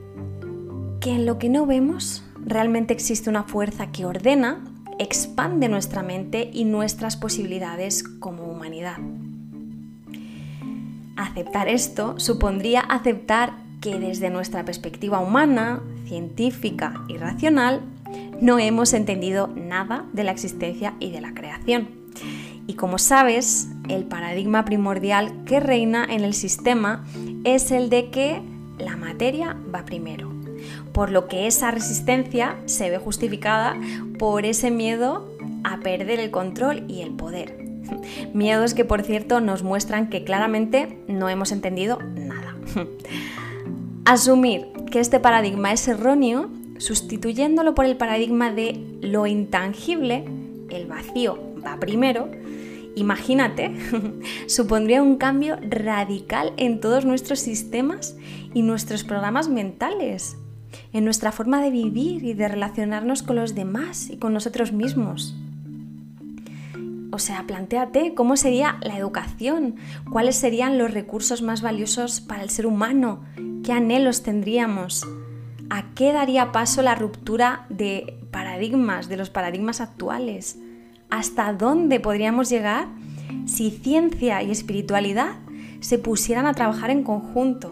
que 1.02 1.12
en 1.12 1.26
lo 1.26 1.38
que 1.38 1.50
no 1.50 1.66
vemos 1.66 2.24
realmente 2.46 2.94
existe 2.94 3.30
una 3.30 3.44
fuerza 3.44 3.92
que 3.92 4.06
ordena, 4.06 4.64
expande 5.00 5.68
nuestra 5.68 6.04
mente 6.04 6.50
y 6.54 6.66
nuestras 6.66 7.18
posibilidades 7.18 8.04
como 8.04 8.44
humanidad. 8.44 8.98
Aceptar 11.18 11.68
esto 11.68 12.20
supondría 12.20 12.82
aceptar 12.82 13.54
que 13.82 14.00
desde 14.00 14.30
nuestra 14.30 14.66
perspectiva 14.66 15.20
humana, 15.20 15.82
científica 16.06 17.04
y 17.08 17.18
racional, 17.18 17.82
no 18.42 18.60
hemos 18.60 18.94
entendido 18.94 19.48
nada 19.48 20.06
de 20.14 20.24
la 20.24 20.32
existencia 20.32 20.96
y 21.00 21.12
de 21.12 21.22
la 21.22 21.34
creación. 21.34 21.90
Y 22.68 22.74
como 22.74 22.98
sabes, 22.98 23.70
el 23.90 24.06
paradigma 24.06 24.66
primordial 24.66 25.44
que 25.46 25.60
reina 25.60 26.06
en 26.10 26.24
el 26.24 26.34
sistema 26.34 27.06
es 27.44 27.72
el 27.72 27.90
de 27.90 28.10
que 28.10 28.42
la 28.80 28.98
materia 28.98 29.56
va 29.74 29.86
primero, 29.86 30.32
por 30.92 31.12
lo 31.12 31.28
que 31.28 31.48
esa 31.48 31.72
resistencia 31.72 32.58
se 32.66 32.90
ve 32.90 32.98
justificada 32.98 33.78
por 34.18 34.46
ese 34.46 34.72
miedo 34.72 35.32
a 35.64 35.80
perder 35.80 36.20
el 36.20 36.32
control 36.32 36.86
y 36.88 37.02
el 37.02 37.12
poder. 37.12 37.66
Miedos 38.34 38.74
que, 38.74 38.86
por 38.86 39.04
cierto, 39.04 39.42
nos 39.42 39.64
muestran 39.64 40.10
que 40.10 40.24
claramente 40.24 41.00
no 41.08 41.30
hemos 41.30 41.52
entendido 41.52 42.00
nada. 42.16 42.56
Asumir 44.06 44.68
que 44.92 45.00
este 45.00 45.20
paradigma 45.20 45.72
es 45.72 45.88
erróneo, 45.88 46.50
sustituyéndolo 46.78 47.76
por 47.76 47.86
el 47.86 47.98
paradigma 47.98 48.52
de 48.52 48.80
lo 49.02 49.28
intangible, 49.28 50.26
el 50.70 50.88
vacío 50.88 51.40
va 51.66 51.80
primero, 51.80 52.30
imagínate, 52.96 53.76
supondría 54.48 55.02
un 55.02 55.18
cambio 55.18 55.58
radical 55.62 56.54
en 56.58 56.80
todos 56.80 57.06
nuestros 57.06 57.40
sistemas 57.40 58.16
y 58.54 58.62
nuestros 58.62 59.04
programas 59.04 59.50
mentales, 59.50 60.38
en 60.94 61.06
nuestra 61.06 61.32
forma 61.32 61.62
de 61.62 61.72
vivir 61.72 62.24
y 62.24 62.34
de 62.34 62.48
relacionarnos 62.48 63.24
con 63.24 63.36
los 63.36 63.56
demás 63.56 64.10
y 64.10 64.18
con 64.18 64.34
nosotros 64.34 64.72
mismos. 64.72 65.36
O 67.12 67.20
sea, 67.20 67.46
planteate 67.48 68.14
cómo 68.14 68.36
sería 68.36 68.78
la 68.82 68.98
educación, 68.98 69.76
cuáles 70.10 70.36
serían 70.36 70.78
los 70.78 70.94
recursos 70.94 71.42
más 71.42 71.62
valiosos 71.62 72.20
para 72.20 72.44
el 72.44 72.50
ser 72.50 72.68
humano, 72.68 73.24
qué 73.64 73.72
anhelos 73.72 74.22
tendríamos, 74.22 75.08
a 75.70 75.94
qué 75.96 76.14
daría 76.14 76.52
paso 76.52 76.82
la 76.82 76.96
ruptura 76.96 77.66
de 77.70 78.18
paradigmas, 78.32 79.10
de 79.10 79.18
los 79.18 79.30
paradigmas 79.30 79.82
actuales, 79.82 80.58
hasta 81.10 81.54
dónde 81.54 82.00
podríamos 82.00 82.50
llegar 82.50 82.88
si 83.46 83.72
ciencia 83.72 84.44
y 84.44 84.52
espiritualidad 84.52 85.36
se 85.80 85.98
pusieran 85.98 86.46
a 86.46 86.54
trabajar 86.54 86.90
en 86.90 87.04
conjunto. 87.04 87.72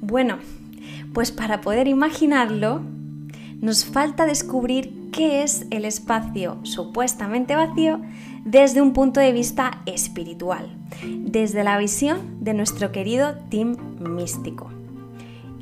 Bueno, 0.00 0.38
pues 1.12 1.32
para 1.32 1.60
poder 1.60 1.88
imaginarlo, 1.88 2.82
nos 3.60 3.84
falta 3.84 4.26
descubrir 4.26 5.10
qué 5.10 5.42
es 5.42 5.66
el 5.70 5.84
espacio 5.84 6.58
supuestamente 6.62 7.56
vacío 7.56 8.00
desde 8.44 8.82
un 8.82 8.92
punto 8.92 9.20
de 9.20 9.32
vista 9.32 9.82
espiritual, 9.86 10.76
desde 11.02 11.64
la 11.64 11.78
visión 11.78 12.38
de 12.40 12.54
nuestro 12.54 12.92
querido 12.92 13.34
team 13.50 13.76
místico. 13.98 14.77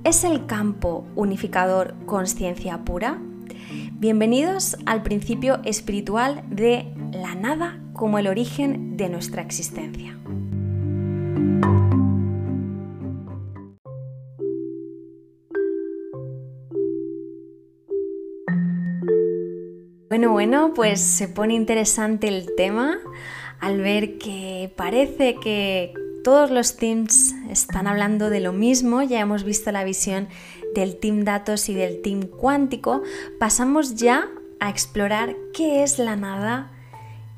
¿Es 0.06 0.22
el 0.22 0.46
campo 0.46 1.04
unificador 1.16 1.96
conciencia 2.06 2.84
pura? 2.84 3.20
Bienvenidos 3.94 4.76
al 4.86 5.02
principio 5.02 5.58
espiritual 5.64 6.44
de 6.48 6.94
la 7.10 7.34
nada 7.34 7.80
como 7.92 8.20
el 8.20 8.28
origen 8.28 8.96
de 8.96 9.08
nuestra 9.08 9.42
existencia. 9.42 10.16
Bueno, 20.08 20.30
bueno, 20.30 20.72
pues 20.72 21.00
se 21.00 21.26
pone 21.26 21.54
interesante 21.54 22.28
el 22.28 22.54
tema 22.56 22.98
al 23.58 23.80
ver 23.80 24.18
que 24.18 24.72
parece 24.76 25.34
que 25.34 26.05
todos 26.26 26.50
los 26.50 26.74
teams 26.74 27.36
están 27.48 27.86
hablando 27.86 28.30
de 28.30 28.40
lo 28.40 28.52
mismo, 28.52 29.00
ya 29.00 29.20
hemos 29.20 29.44
visto 29.44 29.70
la 29.70 29.84
visión 29.84 30.26
del 30.74 30.96
team 30.96 31.22
datos 31.22 31.68
y 31.68 31.74
del 31.74 32.02
team 32.02 32.22
cuántico, 32.22 33.04
pasamos 33.38 33.94
ya 33.94 34.28
a 34.58 34.68
explorar 34.68 35.36
qué 35.54 35.84
es 35.84 36.00
la 36.00 36.16
nada, 36.16 36.72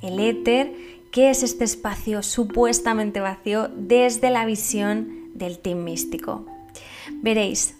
el 0.00 0.18
éter, 0.18 0.72
qué 1.10 1.28
es 1.28 1.42
este 1.42 1.64
espacio 1.64 2.22
supuestamente 2.22 3.20
vacío 3.20 3.68
desde 3.76 4.30
la 4.30 4.46
visión 4.46 5.32
del 5.34 5.58
team 5.58 5.84
místico. 5.84 6.46
Veréis, 7.12 7.74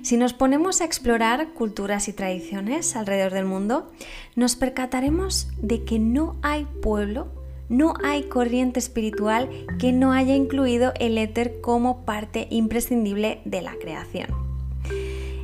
si 0.00 0.16
nos 0.16 0.32
ponemos 0.32 0.80
a 0.80 0.86
explorar 0.86 1.52
culturas 1.52 2.08
y 2.08 2.14
tradiciones 2.14 2.96
alrededor 2.96 3.34
del 3.34 3.44
mundo, 3.44 3.92
nos 4.36 4.56
percataremos 4.56 5.48
de 5.58 5.84
que 5.84 5.98
no 5.98 6.36
hay 6.40 6.64
pueblo, 6.80 7.28
no 7.68 7.94
hay 8.02 8.24
corriente 8.24 8.78
espiritual 8.78 9.48
que 9.78 9.92
no 9.92 10.12
haya 10.12 10.34
incluido 10.34 10.92
el 10.98 11.18
éter 11.18 11.60
como 11.60 12.04
parte 12.04 12.46
imprescindible 12.50 13.40
de 13.44 13.62
la 13.62 13.74
creación. 13.80 14.28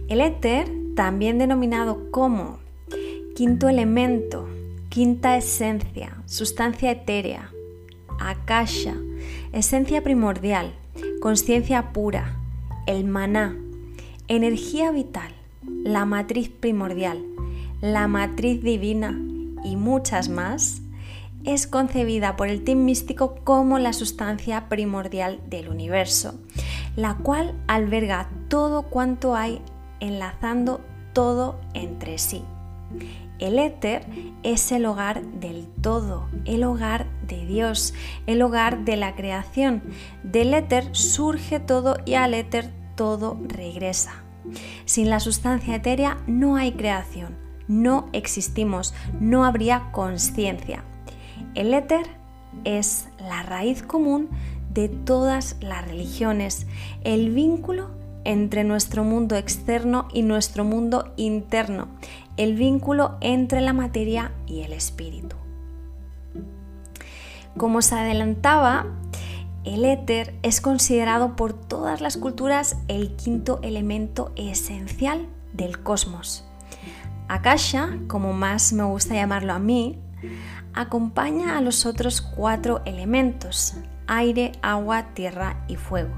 El 0.09 0.21
éter, 0.21 0.71
también 0.95 1.39
denominado 1.39 2.11
como 2.11 2.59
quinto 3.35 3.69
elemento, 3.69 4.49
quinta 4.89 5.37
esencia, 5.37 6.17
sustancia 6.27 6.91
etérea, 6.91 7.51
akasha, 8.21 8.95
esencia 9.53 10.03
primordial, 10.03 10.75
conciencia 11.21 11.93
pura, 11.93 12.37
el 12.87 13.05
maná, 13.05 13.57
energía 14.29 14.91
vital, 14.91 15.33
la 15.85 16.05
matriz 16.05 16.49
primordial, 16.51 17.25
la 17.81 18.07
matriz 18.07 18.63
divina 18.63 19.19
y 19.65 19.77
muchas 19.77 20.29
más, 20.29 20.83
es 21.45 21.67
concebida 21.67 22.37
por 22.37 22.49
el 22.49 22.65
team 22.65 22.85
místico 22.85 23.37
como 23.45 23.79
la 23.79 23.93
sustancia 23.93 24.69
primordial 24.69 25.41
del 25.49 25.69
universo, 25.69 26.35
la 26.97 27.17
cual 27.17 27.55
alberga 27.67 28.29
todo 28.49 28.83
cuanto 28.83 29.35
hay 29.35 29.61
enlazando 30.01 30.81
todo 31.13 31.61
entre 31.75 32.19
sí. 32.19 32.43
El 33.39 33.59
éter 33.59 34.07
es 34.45 34.71
el 34.71 34.87
hogar 34.87 35.23
del 35.25 35.67
todo, 35.67 36.29
el 36.45 36.63
hogar 36.63 37.07
de 37.27 37.45
Dios, 37.45 37.93
el 38.27 38.41
hogar 38.41 38.85
de 38.85 38.97
la 38.97 39.17
creación. 39.17 39.83
Del 40.23 40.55
éter 40.55 40.89
surge 40.93 41.59
todo 41.59 41.97
y 42.05 42.15
al 42.15 42.35
éter 42.35 42.71
todo 42.95 43.37
regresa. 43.49 44.23
Sin 44.85 45.11
la 45.11 45.19
sustancia 45.19 45.75
etérea 45.75 46.19
no 46.27 46.57
hay 46.57 46.73
creación, 46.73 47.37
no 47.67 48.09
existimos, 48.13 48.95
no 49.19 49.45
habría 49.45 49.91
conciencia. 49.93 50.85
El 51.55 51.75
éter 51.75 52.07
es 52.65 53.09
la 53.19 53.43
raíz 53.43 53.83
común 53.83 54.29
de 54.73 54.89
todas 54.89 55.57
las 55.61 55.87
religiones, 55.87 56.67
el 57.05 57.31
vínculo 57.31 57.91
entre 58.25 58.65
nuestro 58.65 59.05
mundo 59.05 59.37
externo 59.37 60.09
y 60.13 60.23
nuestro 60.23 60.65
mundo 60.65 61.13
interno, 61.17 61.89
el 62.37 62.55
vínculo 62.55 63.17
entre 63.21 63.61
la 63.61 63.73
materia 63.73 64.33
y 64.47 64.61
el 64.63 64.73
espíritu. 64.73 65.37
Como 67.57 67.83
se 67.83 67.97
adelantaba, 67.97 68.87
el 69.65 69.85
éter 69.85 70.35
es 70.43 70.61
considerado 70.61 71.37
por 71.37 71.53
todas 71.53 72.01
las 72.01 72.17
culturas 72.17 72.79
el 72.89 73.15
quinto 73.15 73.61
elemento 73.63 74.33
esencial 74.37 75.29
del 75.53 75.83
cosmos. 75.83 76.47
Akasha, 77.29 77.99
como 78.09 78.33
más 78.33 78.73
me 78.73 78.85
gusta 78.85 79.15
llamarlo 79.15 79.53
a 79.53 79.59
mí, 79.59 79.99
acompaña 80.75 81.57
a 81.57 81.61
los 81.61 81.87
otros 81.87 82.21
cuatro 82.21 82.83
elementos, 82.85 83.75
aire, 84.07 84.53
agua, 84.63 85.15
tierra 85.15 85.65
y 85.69 85.77
fuego. 85.77 86.15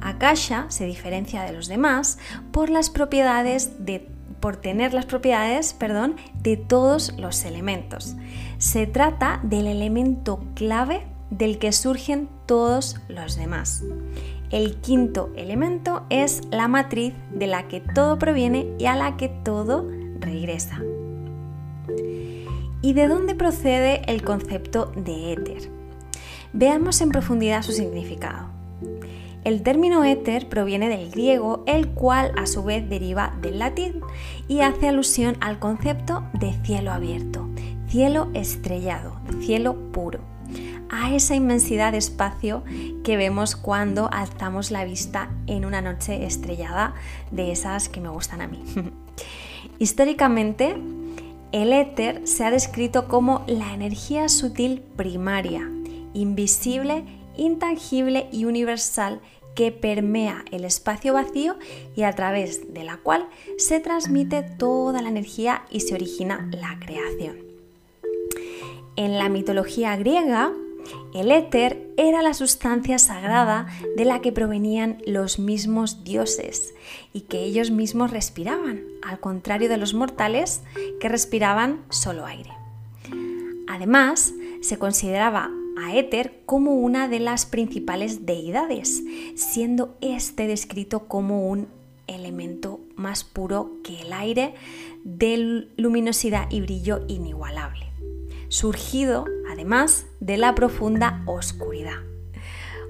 Akasha 0.00 0.66
se 0.68 0.86
diferencia 0.86 1.42
de 1.42 1.52
los 1.52 1.68
demás 1.68 2.18
por 2.52 2.70
las 2.70 2.90
propiedades 2.90 3.84
de 3.84 4.08
por 4.40 4.56
tener 4.56 4.94
las 4.94 5.06
propiedades, 5.06 5.72
perdón, 5.72 6.14
de 6.42 6.56
todos 6.56 7.12
los 7.18 7.44
elementos. 7.44 8.14
Se 8.58 8.86
trata 8.86 9.40
del 9.42 9.66
elemento 9.66 10.44
clave 10.54 11.06
del 11.30 11.58
que 11.58 11.72
surgen 11.72 12.28
todos 12.46 13.00
los 13.08 13.36
demás. 13.36 13.82
El 14.50 14.76
quinto 14.76 15.30
elemento 15.36 16.06
es 16.08 16.42
la 16.50 16.68
matriz 16.68 17.14
de 17.32 17.46
la 17.46 17.68
que 17.68 17.80
todo 17.80 18.18
proviene 18.18 18.66
y 18.78 18.86
a 18.86 18.96
la 18.96 19.16
que 19.16 19.28
todo 19.28 19.86
regresa. 20.20 20.80
¿Y 22.80 22.92
de 22.92 23.08
dónde 23.08 23.34
procede 23.34 24.02
el 24.06 24.22
concepto 24.22 24.92
de 24.94 25.32
éter? 25.32 25.70
Veamos 26.52 27.00
en 27.00 27.10
profundidad 27.10 27.62
su 27.62 27.72
significado. 27.72 28.50
El 29.44 29.62
término 29.62 30.04
éter 30.04 30.48
proviene 30.48 30.88
del 30.88 31.10
griego, 31.10 31.64
el 31.66 31.88
cual 31.88 32.32
a 32.36 32.46
su 32.46 32.62
vez 32.62 32.88
deriva 32.88 33.34
del 33.40 33.58
latín 33.58 34.00
y 34.46 34.60
hace 34.60 34.88
alusión 34.88 35.36
al 35.40 35.58
concepto 35.58 36.24
de 36.34 36.52
cielo 36.64 36.92
abierto, 36.92 37.48
cielo 37.88 38.28
estrellado, 38.34 39.20
cielo 39.40 39.90
puro, 39.90 40.20
a 40.90 41.12
esa 41.14 41.34
inmensidad 41.34 41.92
de 41.92 41.98
espacio 41.98 42.62
que 43.02 43.16
vemos 43.16 43.56
cuando 43.56 44.08
alzamos 44.12 44.70
la 44.70 44.84
vista 44.84 45.30
en 45.46 45.64
una 45.64 45.80
noche 45.80 46.26
estrellada, 46.26 46.94
de 47.30 47.50
esas 47.50 47.88
que 47.88 48.00
me 48.00 48.08
gustan 48.08 48.40
a 48.40 48.48
mí. 48.48 48.62
Históricamente, 49.78 50.76
el 51.52 51.72
éter 51.72 52.26
se 52.26 52.44
ha 52.44 52.50
descrito 52.50 53.08
como 53.08 53.44
la 53.46 53.72
energía 53.72 54.28
sutil 54.28 54.82
primaria, 54.96 55.70
invisible, 56.12 57.04
intangible 57.36 58.28
y 58.32 58.44
universal 58.44 59.20
que 59.54 59.72
permea 59.72 60.44
el 60.52 60.64
espacio 60.64 61.14
vacío 61.14 61.56
y 61.96 62.02
a 62.02 62.14
través 62.14 62.72
de 62.74 62.84
la 62.84 62.98
cual 62.98 63.28
se 63.56 63.80
transmite 63.80 64.42
toda 64.42 65.02
la 65.02 65.08
energía 65.08 65.64
y 65.70 65.80
se 65.80 65.94
origina 65.94 66.48
la 66.52 66.78
creación. 66.78 67.38
En 68.96 69.18
la 69.18 69.28
mitología 69.28 69.96
griega, 69.96 70.52
el 71.14 71.30
éter 71.30 71.90
era 71.96 72.22
la 72.22 72.34
sustancia 72.34 72.98
sagrada 72.98 73.66
de 73.96 74.04
la 74.04 74.20
que 74.20 74.32
provenían 74.32 75.02
los 75.06 75.38
mismos 75.38 76.04
dioses 76.04 76.74
y 77.12 77.22
que 77.22 77.44
ellos 77.44 77.70
mismos 77.70 78.10
respiraban, 78.10 78.82
al 79.02 79.20
contrario 79.20 79.68
de 79.68 79.76
los 79.76 79.94
mortales 79.94 80.62
que 81.00 81.08
respiraban 81.08 81.84
solo 81.88 82.26
aire. 82.26 82.50
Además, 83.68 84.32
se 84.60 84.78
consideraba 84.78 85.50
a 85.76 85.96
Éter 85.96 86.42
como 86.46 86.74
una 86.74 87.08
de 87.08 87.20
las 87.20 87.46
principales 87.46 88.26
deidades, 88.26 89.02
siendo 89.36 89.96
este 90.00 90.46
descrito 90.46 91.06
como 91.06 91.48
un 91.48 91.68
elemento 92.06 92.80
más 92.96 93.22
puro 93.24 93.76
que 93.84 94.00
el 94.00 94.12
aire 94.12 94.54
de 95.04 95.68
luminosidad 95.76 96.50
y 96.50 96.60
brillo 96.60 97.04
inigualable 97.06 97.88
surgido 98.48 99.24
además 99.50 100.06
de 100.20 100.36
la 100.36 100.54
profunda 100.54 101.22
oscuridad. 101.26 101.98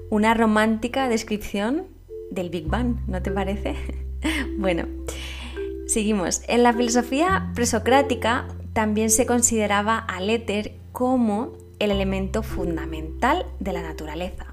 Una 0.09 0.33
romántica 0.33 1.07
descripción 1.09 1.87
del 2.31 2.49
Big 2.49 2.67
Bang, 2.67 2.97
¿no 3.07 3.21
te 3.21 3.31
parece? 3.31 3.75
bueno, 4.57 4.85
seguimos. 5.87 6.41
En 6.47 6.63
la 6.63 6.73
filosofía 6.73 7.51
presocrática 7.55 8.47
también 8.73 9.09
se 9.09 9.25
consideraba 9.25 9.97
al 9.97 10.29
éter 10.29 10.75
como 10.91 11.53
el 11.79 11.91
elemento 11.91 12.43
fundamental 12.43 13.45
de 13.59 13.73
la 13.73 13.81
naturaleza. 13.81 14.48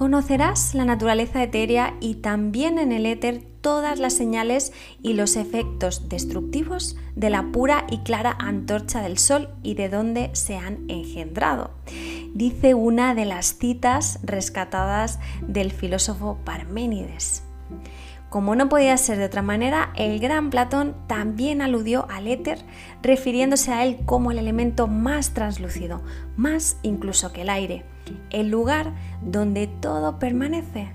Conocerás 0.00 0.74
la 0.74 0.86
naturaleza 0.86 1.42
etérea 1.42 1.92
y 2.00 2.14
también 2.14 2.78
en 2.78 2.90
el 2.90 3.04
éter 3.04 3.42
todas 3.60 3.98
las 3.98 4.14
señales 4.14 4.72
y 5.02 5.12
los 5.12 5.36
efectos 5.36 6.08
destructivos 6.08 6.96
de 7.16 7.28
la 7.28 7.52
pura 7.52 7.84
y 7.90 7.98
clara 7.98 8.34
antorcha 8.38 9.02
del 9.02 9.18
Sol 9.18 9.50
y 9.62 9.74
de 9.74 9.90
dónde 9.90 10.30
se 10.32 10.56
han 10.56 10.88
engendrado. 10.88 11.72
Dice 12.32 12.72
una 12.72 13.14
de 13.14 13.26
las 13.26 13.58
citas 13.58 14.20
rescatadas 14.22 15.18
del 15.46 15.70
filósofo 15.70 16.38
Parménides. 16.46 17.42
Como 18.30 18.54
no 18.54 18.70
podía 18.70 18.96
ser 18.96 19.18
de 19.18 19.26
otra 19.26 19.42
manera, 19.42 19.92
el 19.96 20.18
gran 20.18 20.48
Platón 20.48 20.96
también 21.08 21.60
aludió 21.60 22.08
al 22.08 22.26
éter, 22.26 22.64
refiriéndose 23.02 23.70
a 23.70 23.84
él 23.84 23.98
como 24.06 24.30
el 24.30 24.38
elemento 24.38 24.86
más 24.86 25.34
translúcido, 25.34 26.00
más 26.38 26.78
incluso 26.82 27.34
que 27.34 27.42
el 27.42 27.50
aire, 27.50 27.84
el 28.30 28.48
lugar 28.48 28.92
donde 29.22 29.66
todo 29.66 30.18
permanece 30.18 30.92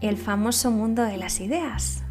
el 0.00 0.16
famoso 0.16 0.70
mundo 0.70 1.02
de 1.04 1.16
las 1.16 1.40
ideas. 1.40 2.04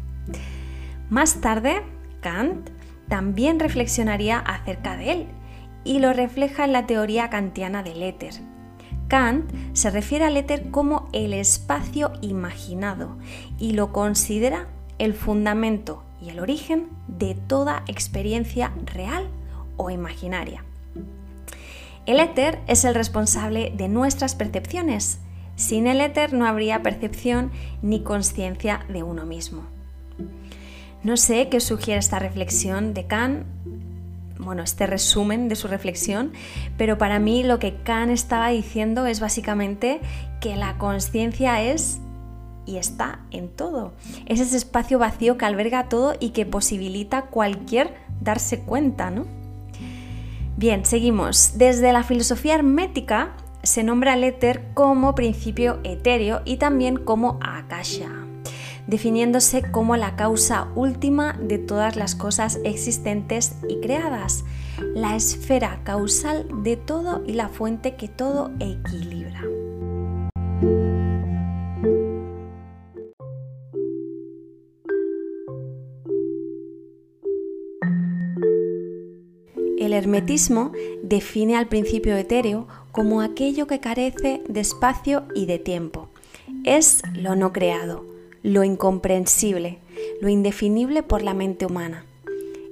Más 1.10 1.40
tarde, 1.40 1.82
Kant 2.20 2.70
también 3.08 3.58
reflexionaría 3.58 4.38
acerca 4.38 4.96
de 4.96 5.12
él 5.12 5.26
y 5.84 6.00
lo 6.00 6.12
refleja 6.12 6.64
en 6.64 6.72
la 6.72 6.86
teoría 6.86 7.30
kantiana 7.30 7.82
del 7.82 8.02
éter. 8.02 8.34
Kant 9.08 9.50
se 9.72 9.90
refiere 9.90 10.26
al 10.26 10.36
éter 10.36 10.70
como 10.70 11.08
el 11.12 11.32
espacio 11.32 12.12
imaginado 12.20 13.16
y 13.58 13.72
lo 13.72 13.92
considera 13.92 14.68
el 14.98 15.14
fundamento 15.14 16.04
y 16.20 16.28
el 16.28 16.40
origen 16.40 16.88
de 17.06 17.34
toda 17.34 17.84
experiencia 17.86 18.72
real 18.84 19.28
o 19.78 19.88
imaginaria. 19.88 20.64
El 22.08 22.20
éter 22.20 22.58
es 22.66 22.86
el 22.86 22.94
responsable 22.94 23.70
de 23.76 23.88
nuestras 23.88 24.34
percepciones 24.34 25.20
sin 25.58 25.88
el 25.88 26.00
éter 26.00 26.32
no 26.32 26.46
habría 26.46 26.82
percepción 26.82 27.50
ni 27.82 28.00
conciencia 28.02 28.86
de 28.88 29.02
uno 29.02 29.26
mismo. 29.26 29.64
No 31.02 31.18
sé 31.18 31.48
qué 31.50 31.60
sugiere 31.60 31.98
esta 31.98 32.18
reflexión 32.18 32.94
de 32.94 33.06
Kant, 33.06 33.44
bueno, 34.38 34.62
este 34.62 34.86
resumen 34.86 35.48
de 35.48 35.56
su 35.56 35.66
reflexión, 35.68 36.32
pero 36.78 36.96
para 36.96 37.18
mí 37.18 37.42
lo 37.42 37.58
que 37.58 37.74
Kant 37.82 38.12
estaba 38.12 38.48
diciendo 38.48 39.04
es 39.06 39.20
básicamente 39.20 40.00
que 40.40 40.56
la 40.56 40.78
conciencia 40.78 41.60
es 41.60 41.98
y 42.64 42.76
está 42.76 43.20
en 43.32 43.48
todo. 43.48 43.92
Es 44.26 44.40
ese 44.40 44.56
espacio 44.56 44.98
vacío 44.98 45.36
que 45.36 45.44
alberga 45.44 45.90
todo 45.90 46.14
y 46.20 46.30
que 46.30 46.46
posibilita 46.46 47.22
cualquier 47.22 47.94
darse 48.20 48.60
cuenta, 48.60 49.10
¿no? 49.10 49.37
Bien, 50.58 50.84
seguimos. 50.84 51.52
Desde 51.54 51.92
la 51.92 52.02
filosofía 52.02 52.56
hermética 52.56 53.36
se 53.62 53.84
nombra 53.84 54.14
al 54.14 54.24
éter 54.24 54.64
como 54.74 55.14
principio 55.14 55.78
etéreo 55.84 56.42
y 56.44 56.56
también 56.56 56.96
como 56.96 57.38
akasha, 57.40 58.10
definiéndose 58.88 59.62
como 59.70 59.94
la 59.96 60.16
causa 60.16 60.66
última 60.74 61.34
de 61.34 61.58
todas 61.58 61.94
las 61.94 62.16
cosas 62.16 62.58
existentes 62.64 63.54
y 63.68 63.78
creadas, 63.80 64.44
la 64.96 65.14
esfera 65.14 65.78
causal 65.84 66.48
de 66.64 66.76
todo 66.76 67.22
y 67.24 67.34
la 67.34 67.50
fuente 67.50 67.94
que 67.94 68.08
todo 68.08 68.50
equilibra. 68.58 69.27
Hermetismo 80.08 80.72
define 81.02 81.56
al 81.56 81.68
principio 81.68 82.16
etéreo 82.16 82.66
como 82.92 83.20
aquello 83.20 83.66
que 83.66 83.78
carece 83.78 84.42
de 84.48 84.60
espacio 84.60 85.24
y 85.34 85.44
de 85.44 85.58
tiempo. 85.58 86.08
Es 86.64 87.02
lo 87.12 87.36
no 87.36 87.52
creado, 87.52 88.04
lo 88.42 88.64
incomprensible, 88.64 89.78
lo 90.22 90.28
indefinible 90.28 91.02
por 91.02 91.22
la 91.22 91.34
mente 91.34 91.66
humana. 91.66 92.06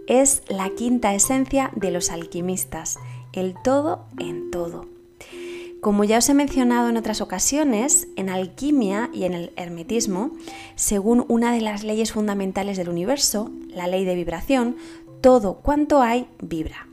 Es 0.06 0.42
la 0.48 0.70
quinta 0.70 1.14
esencia 1.14 1.70
de 1.76 1.90
los 1.90 2.10
alquimistas, 2.10 2.98
el 3.34 3.54
todo 3.62 4.06
en 4.18 4.50
todo. 4.50 4.86
Como 5.82 6.04
ya 6.04 6.18
os 6.18 6.28
he 6.30 6.34
mencionado 6.34 6.88
en 6.88 6.96
otras 6.96 7.20
ocasiones, 7.20 8.08
en 8.16 8.30
alquimia 8.30 9.10
y 9.12 9.24
en 9.24 9.34
el 9.34 9.52
hermetismo, 9.56 10.30
según 10.74 11.26
una 11.28 11.52
de 11.52 11.60
las 11.60 11.84
leyes 11.84 12.12
fundamentales 12.12 12.78
del 12.78 12.88
universo, 12.88 13.50
la 13.68 13.86
ley 13.86 14.04
de 14.06 14.14
vibración, 14.14 14.76
todo 15.20 15.56
cuanto 15.56 16.00
hay 16.00 16.26
vibra. 16.40 16.86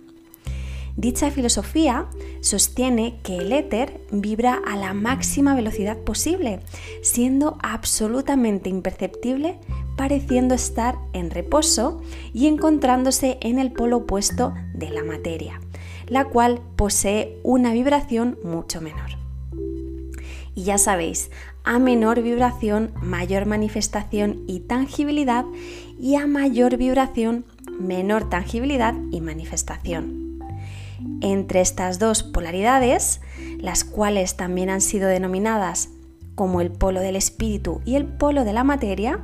Dicha 0.96 1.32
filosofía 1.32 2.06
sostiene 2.42 3.20
que 3.24 3.38
el 3.38 3.52
éter 3.52 4.02
vibra 4.12 4.62
a 4.66 4.76
la 4.76 4.94
máxima 4.94 5.56
velocidad 5.56 5.98
posible, 5.98 6.60
siendo 7.02 7.58
absolutamente 7.64 8.70
imperceptible, 8.70 9.60
pareciendo 9.98 10.54
estar 10.54 11.00
en 11.14 11.32
reposo 11.32 12.00
y 12.32 12.46
encontrándose 12.46 13.40
en 13.42 13.58
el 13.58 13.72
polo 13.72 13.98
opuesto 13.98 14.54
de 14.76 14.92
la 14.92 15.04
materia, 15.04 15.60
la 16.08 16.26
cual 16.26 16.62
posee 16.76 17.40
una 17.44 17.74
vibración 17.74 18.38
mucho 18.44 18.80
menor. 18.80 19.18
Y 20.56 20.64
ya 20.66 20.78
sabéis, 20.78 21.32
a 21.64 21.80
menor 21.80 22.22
vibración, 22.22 22.92
mayor 23.02 23.48
manifestación 23.48 24.44
y 24.46 24.60
tangibilidad, 24.60 25.46
y 26.00 26.16
a 26.16 26.28
mayor 26.28 26.78
vibración, 26.78 27.46
menor 27.80 28.30
tangibilidad 28.30 28.94
y 29.10 29.22
manifestación. 29.22 30.23
Entre 31.22 31.62
estas 31.62 32.00
dos 32.00 32.24
polaridades, 32.24 33.22
las 33.60 33.84
cuales 33.84 34.36
también 34.36 34.70
han 34.70 34.82
sido 34.82 35.08
denominadas 35.08 35.90
como 36.36 36.62
el 36.62 36.72
polo 36.72 37.00
del 37.00 37.16
espíritu 37.16 37.82
y 37.86 37.96
el 37.96 38.06
polo 38.06 38.44
de 38.44 38.54
la 38.54 38.64
materia, 38.64 39.20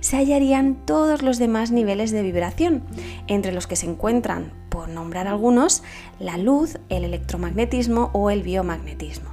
se 0.00 0.16
hallarían 0.16 0.76
todos 0.86 1.22
los 1.22 1.38
demás 1.38 1.70
niveles 1.70 2.10
de 2.10 2.22
vibración, 2.22 2.82
entre 3.26 3.52
los 3.52 3.66
que 3.66 3.76
se 3.76 3.86
encuentran, 3.86 4.52
por 4.70 4.88
nombrar 4.88 5.28
algunos, 5.28 5.82
la 6.18 6.38
luz, 6.38 6.78
el 6.88 7.04
electromagnetismo 7.04 8.10
o 8.12 8.30
el 8.30 8.42
biomagnetismo. 8.42 9.30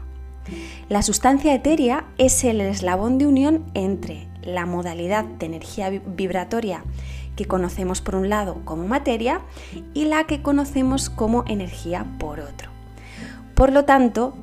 La 0.90 1.02
sustancia 1.02 1.54
etérea 1.54 2.06
es 2.18 2.44
el 2.44 2.60
eslabón 2.62 3.18
de 3.18 3.28
unión 3.28 3.64
entre 3.74 4.28
la 4.44 4.66
modalidad 4.66 5.24
de 5.24 5.46
energía 5.46 5.90
vibratoria 5.90 6.84
que 7.36 7.46
conocemos 7.46 8.02
por 8.02 8.16
un 8.16 8.30
lado 8.30 8.62
como 8.66 8.88
materia 8.88 9.42
y 9.94 10.06
la 10.06 10.26
que 10.26 10.42
conocemos 10.42 11.10
como 11.10 11.44
energía 11.48 12.06
por 12.20 12.40
otro. 12.40 12.70
Por 13.56 13.72
lo 13.72 13.86
tanto, 13.86 14.34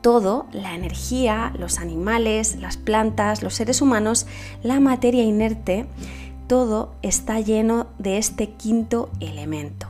Todo, 0.00 0.46
la 0.52 0.74
energía, 0.74 1.52
los 1.58 1.78
animales, 1.78 2.56
las 2.56 2.78
plantas, 2.78 3.42
los 3.42 3.52
seres 3.52 3.82
humanos, 3.82 4.26
la 4.62 4.80
materia 4.80 5.22
inerte, 5.22 5.84
todo 6.46 6.94
está 7.02 7.38
lleno 7.38 7.86
de 7.98 8.16
este 8.16 8.48
quinto 8.48 9.10
elemento. 9.20 9.88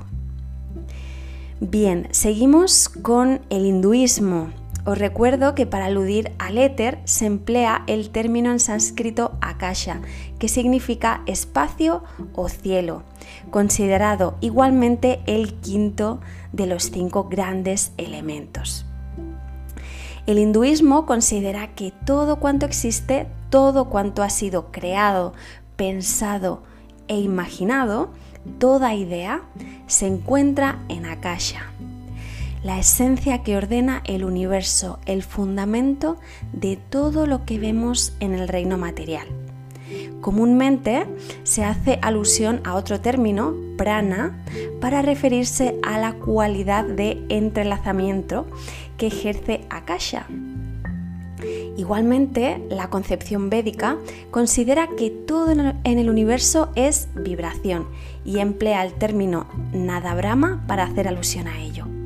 Bien, 1.60 2.08
seguimos 2.10 2.88
con 2.88 3.40
el 3.50 3.66
hinduismo. 3.66 4.48
Os 4.84 4.98
recuerdo 4.98 5.54
que 5.54 5.66
para 5.66 5.86
aludir 5.86 6.32
al 6.38 6.56
éter 6.56 7.00
se 7.04 7.26
emplea 7.26 7.84
el 7.86 8.10
término 8.10 8.50
en 8.50 8.60
sánscrito 8.60 9.32
akasha, 9.40 10.00
que 10.38 10.48
significa 10.48 11.22
espacio 11.26 12.02
o 12.34 12.48
cielo, 12.48 13.02
considerado 13.50 14.36
igualmente 14.40 15.20
el 15.26 15.54
quinto 15.54 16.20
de 16.52 16.66
los 16.66 16.90
cinco 16.90 17.28
grandes 17.28 17.92
elementos. 17.98 18.86
El 20.26 20.38
hinduismo 20.38 21.06
considera 21.06 21.74
que 21.74 21.92
todo 22.04 22.36
cuanto 22.36 22.66
existe, 22.66 23.26
todo 23.48 23.86
cuanto 23.86 24.22
ha 24.22 24.30
sido 24.30 24.70
creado, 24.70 25.32
pensado 25.76 26.62
e 27.08 27.18
imaginado, 27.18 28.10
toda 28.58 28.94
idea 28.94 29.42
se 29.86 30.06
encuentra 30.06 30.78
en 30.88 31.06
Akasha, 31.06 31.72
la 32.62 32.78
esencia 32.78 33.42
que 33.42 33.56
ordena 33.56 34.02
el 34.04 34.24
universo, 34.24 34.98
el 35.06 35.22
fundamento 35.22 36.18
de 36.52 36.76
todo 36.76 37.26
lo 37.26 37.44
que 37.44 37.58
vemos 37.58 38.14
en 38.20 38.34
el 38.34 38.48
reino 38.48 38.78
material. 38.78 39.26
Comúnmente 40.20 41.06
se 41.42 41.64
hace 41.64 41.98
alusión 42.02 42.60
a 42.64 42.74
otro 42.74 43.00
término, 43.00 43.54
prana, 43.76 44.38
para 44.80 45.02
referirse 45.02 45.76
a 45.82 45.98
la 45.98 46.12
cualidad 46.12 46.84
de 46.84 47.24
entrelazamiento 47.28 48.46
que 48.96 49.06
ejerce 49.08 49.62
Akasha, 49.70 50.26
Igualmente, 51.76 52.62
la 52.68 52.90
concepción 52.90 53.50
védica 53.50 53.96
considera 54.30 54.88
que 54.98 55.10
todo 55.10 55.50
en 55.52 55.98
el 55.98 56.10
universo 56.10 56.70
es 56.74 57.08
vibración 57.14 57.86
y 58.24 58.38
emplea 58.38 58.84
el 58.84 58.92
término 58.94 59.46
nada 59.72 60.14
brahma 60.14 60.62
para 60.66 60.84
hacer 60.84 61.08
alusión 61.08 61.48
a 61.48 61.60
ello. 61.60 61.99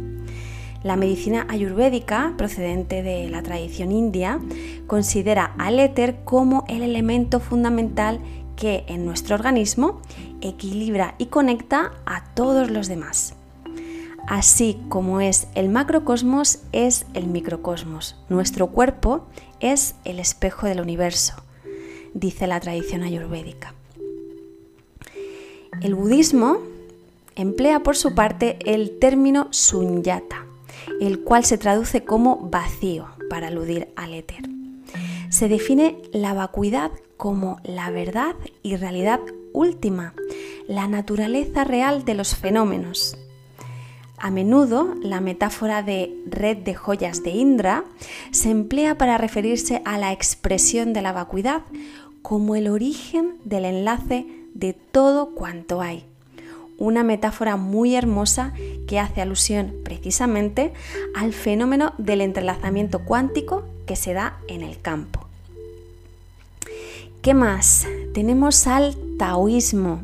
La 0.85 0.97
medicina 0.97 1.47
ayurvédica, 1.49 2.35
procedente 2.37 3.03
de 3.03 3.31
la 3.31 3.43
tradición 3.43 3.91
india, 3.91 4.39
considera 4.87 5.55
al 5.57 5.81
éter 5.81 6.21
como 6.25 6.67
el 6.69 6.83
elemento 6.83 7.41
fundamental 7.41 8.21
que 8.55 8.85
en 8.87 9.07
nuestro 9.07 9.35
organismo 9.35 10.03
equilibra 10.43 11.15
y 11.17 11.27
conecta 11.27 11.93
a 12.05 12.25
todos 12.35 12.71
los 12.71 12.87
demás. 12.87 13.35
Así 14.29 14.79
como 14.91 15.23
es 15.23 15.49
el 15.55 15.71
macrocosmos, 15.71 16.59
es 16.73 17.07
el 17.15 17.29
microcosmos. 17.29 18.17
Nuestro 18.29 18.67
cuerpo 18.67 19.25
es 19.61 19.95
el 20.05 20.19
espejo 20.19 20.67
del 20.67 20.83
universo, 20.83 21.33
dice 22.13 22.47
la 22.47 22.61
tradición 22.61 23.03
ayurvédica. 23.03 23.73
El 25.81 25.95
budismo 25.95 26.59
emplea 27.37 27.81
por 27.81 27.97
su 27.97 28.15
parte 28.15 28.59
el 28.67 28.99
término 28.99 29.49
sunyata, 29.51 30.45
el 31.01 31.21
cual 31.21 31.45
se 31.45 31.59
traduce 31.59 32.05
como 32.05 32.49
vacío 32.51 33.09
para 33.31 33.49
aludir 33.49 33.89
al 33.97 34.15
éter. 34.15 34.49
Se 35.31 35.49
define 35.49 35.97
la 36.13 36.35
vacuidad 36.35 36.91
como 37.17 37.59
la 37.65 37.91
verdad 37.91 38.35
y 38.63 38.77
realidad 38.77 39.21
última, 39.53 40.15
la 40.69 40.89
naturaleza 40.89 41.65
real 41.65 42.05
de 42.05 42.15
los 42.15 42.35
fenómenos, 42.35 43.17
a 44.25 44.31
menudo 44.31 44.95
la 45.03 45.21
metáfora 45.21 45.83
de 45.83 46.17
red 46.27 46.57
de 46.57 46.75
joyas 46.75 47.23
de 47.23 47.31
Indra 47.31 47.85
se 48.31 48.51
emplea 48.51 48.97
para 48.97 49.19
referirse 49.19 49.83
a 49.85 49.99
la 49.99 50.13
expresión 50.13 50.95
de 50.95 51.03
la 51.03 51.13
vacuidad 51.13 51.61
como 52.23 52.57
el 52.57 52.69
origen 52.69 53.35
del 53.45 53.67
enlace 53.67 54.27
de 54.55 54.73
todo 54.73 55.35
cuanto 55.35 55.83
hay. 55.83 56.07
Una 56.79 57.05
metáfora 57.05 57.57
muy 57.57 57.95
hermosa 57.95 58.53
que 58.87 58.99
hace 58.99 59.21
alusión 59.21 59.75
precisamente 59.85 60.73
al 61.15 61.33
fenómeno 61.33 61.95
del 61.99 62.21
entrelazamiento 62.21 63.05
cuántico 63.05 63.65
que 63.87 63.97
se 63.97 64.13
da 64.13 64.39
en 64.49 64.63
el 64.63 64.81
campo. 64.81 65.25
¿Qué 67.23 67.33
más? 67.33 67.87
Tenemos 68.13 68.67
al 68.67 68.97
taoísmo. 69.19 70.03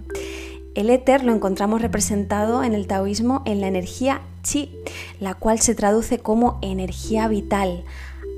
El 0.75 0.89
éter 0.89 1.25
lo 1.25 1.35
encontramos 1.35 1.83
representado 1.83 2.63
en 2.65 2.73
el 2.73 2.87
taoísmo 2.87 3.43
en 3.45 3.61
la 3.61 3.69
energía 3.69 4.23
chi, 4.43 4.71
la 5.19 5.35
cual 5.35 5.61
se 5.61 5.75
traduce 5.75 6.19
como 6.19 6.59
energía 6.63 7.29
vital, 7.29 7.85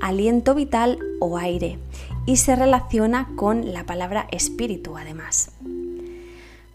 aliento 0.01 0.53
vital 0.53 0.99
o 1.21 1.37
aire, 1.37 1.79
y 2.25 2.37
se 2.37 2.55
relaciona 2.55 3.29
con 3.35 3.71
la 3.71 3.85
palabra 3.85 4.27
espíritu 4.31 4.97
además. 4.97 5.51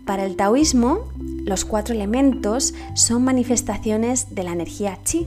Para 0.08 0.24
el 0.24 0.36
taoísmo, 0.36 1.00
los 1.44 1.66
cuatro 1.66 1.94
elementos 1.94 2.72
son 2.94 3.24
manifestaciones 3.24 4.34
de 4.34 4.42
la 4.42 4.52
energía 4.52 4.98
chi. 5.04 5.26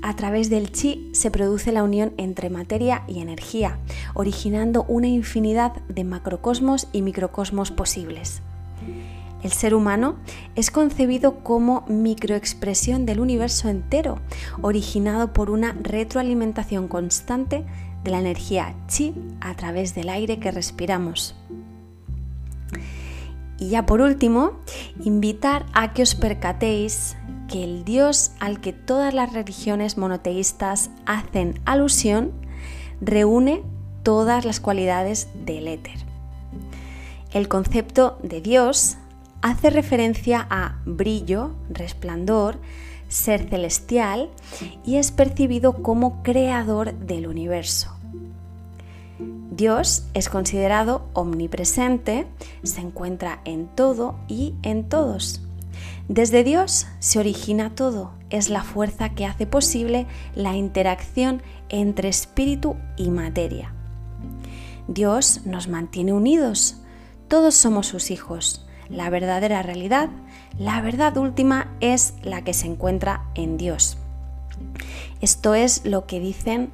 A 0.00 0.14
través 0.14 0.48
del 0.48 0.70
chi 0.70 1.10
se 1.12 1.32
produce 1.32 1.72
la 1.72 1.82
unión 1.82 2.12
entre 2.16 2.50
materia 2.50 3.02
y 3.08 3.18
energía, 3.18 3.80
originando 4.14 4.84
una 4.86 5.08
infinidad 5.08 5.72
de 5.88 6.04
macrocosmos 6.04 6.86
y 6.92 7.02
microcosmos 7.02 7.72
posibles. 7.72 8.42
El 9.42 9.50
ser 9.50 9.74
humano 9.74 10.14
es 10.54 10.70
concebido 10.70 11.42
como 11.42 11.84
microexpresión 11.88 13.06
del 13.06 13.18
universo 13.18 13.68
entero, 13.68 14.20
originado 14.62 15.32
por 15.32 15.50
una 15.50 15.72
retroalimentación 15.72 16.86
constante 16.86 17.64
de 18.04 18.10
la 18.12 18.20
energía 18.20 18.72
chi 18.86 19.14
a 19.40 19.56
través 19.56 19.96
del 19.96 20.10
aire 20.10 20.38
que 20.38 20.52
respiramos. 20.52 21.34
Y 23.60 23.68
ya 23.68 23.86
por 23.86 24.00
último, 24.00 24.52
invitar 25.04 25.66
a 25.74 25.92
que 25.92 26.02
os 26.02 26.16
percatéis 26.16 27.16
que 27.46 27.62
el 27.62 27.84
Dios 27.84 28.32
al 28.40 28.60
que 28.60 28.72
todas 28.72 29.12
las 29.12 29.32
religiones 29.32 29.98
monoteístas 29.98 30.90
hacen 31.04 31.60
alusión 31.66 32.32
reúne 33.00 33.62
todas 34.02 34.44
las 34.44 34.60
cualidades 34.60 35.28
del 35.44 35.68
éter. 35.68 35.98
El 37.32 37.48
concepto 37.48 38.18
de 38.22 38.40
Dios 38.40 38.96
hace 39.42 39.70
referencia 39.70 40.46
a 40.48 40.80
brillo, 40.84 41.52
resplandor, 41.68 42.58
ser 43.08 43.48
celestial 43.48 44.30
y 44.84 44.96
es 44.96 45.12
percibido 45.12 45.82
como 45.82 46.22
creador 46.22 46.94
del 46.94 47.26
universo. 47.26 47.99
Dios 49.50 50.04
es 50.14 50.28
considerado 50.28 51.08
omnipresente, 51.12 52.26
se 52.62 52.80
encuentra 52.80 53.40
en 53.44 53.66
todo 53.66 54.14
y 54.28 54.54
en 54.62 54.88
todos. 54.88 55.42
Desde 56.08 56.44
Dios 56.44 56.86
se 57.00 57.18
origina 57.18 57.74
todo, 57.74 58.12
es 58.30 58.48
la 58.48 58.62
fuerza 58.62 59.10
que 59.10 59.26
hace 59.26 59.46
posible 59.46 60.06
la 60.36 60.56
interacción 60.56 61.42
entre 61.68 62.08
espíritu 62.08 62.76
y 62.96 63.10
materia. 63.10 63.72
Dios 64.86 65.42
nos 65.44 65.66
mantiene 65.66 66.12
unidos, 66.12 66.76
todos 67.26 67.54
somos 67.54 67.88
sus 67.88 68.12
hijos, 68.12 68.66
la 68.88 69.10
verdadera 69.10 69.62
realidad, 69.62 70.10
la 70.58 70.80
verdad 70.80 71.16
última 71.16 71.76
es 71.80 72.14
la 72.22 72.42
que 72.42 72.54
se 72.54 72.66
encuentra 72.66 73.24
en 73.34 73.56
Dios. 73.56 73.98
Esto 75.20 75.54
es 75.54 75.84
lo 75.84 76.06
que 76.06 76.20
dicen 76.20 76.72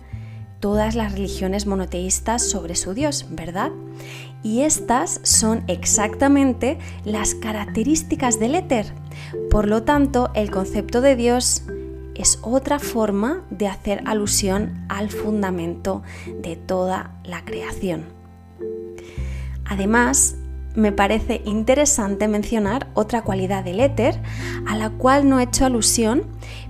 todas 0.60 0.94
las 0.94 1.12
religiones 1.12 1.66
monoteístas 1.66 2.42
sobre 2.42 2.74
su 2.76 2.94
Dios, 2.94 3.26
¿verdad? 3.30 3.70
Y 4.42 4.62
estas 4.62 5.20
son 5.22 5.64
exactamente 5.66 6.78
las 7.04 7.34
características 7.34 8.38
del 8.38 8.54
éter. 8.54 8.86
Por 9.50 9.68
lo 9.68 9.82
tanto, 9.82 10.30
el 10.34 10.50
concepto 10.50 11.00
de 11.00 11.16
Dios 11.16 11.62
es 12.14 12.38
otra 12.42 12.78
forma 12.78 13.42
de 13.50 13.68
hacer 13.68 14.02
alusión 14.06 14.84
al 14.88 15.10
fundamento 15.10 16.02
de 16.42 16.56
toda 16.56 17.12
la 17.24 17.44
creación. 17.44 18.04
Además, 19.64 20.36
me 20.74 20.92
parece 20.92 21.40
interesante 21.44 22.28
mencionar 22.28 22.88
otra 22.94 23.22
cualidad 23.22 23.64
del 23.64 23.80
éter 23.80 24.20
a 24.66 24.76
la 24.76 24.90
cual 24.90 25.28
no 25.28 25.40
he 25.40 25.44
hecho 25.44 25.64
alusión, 25.64 26.24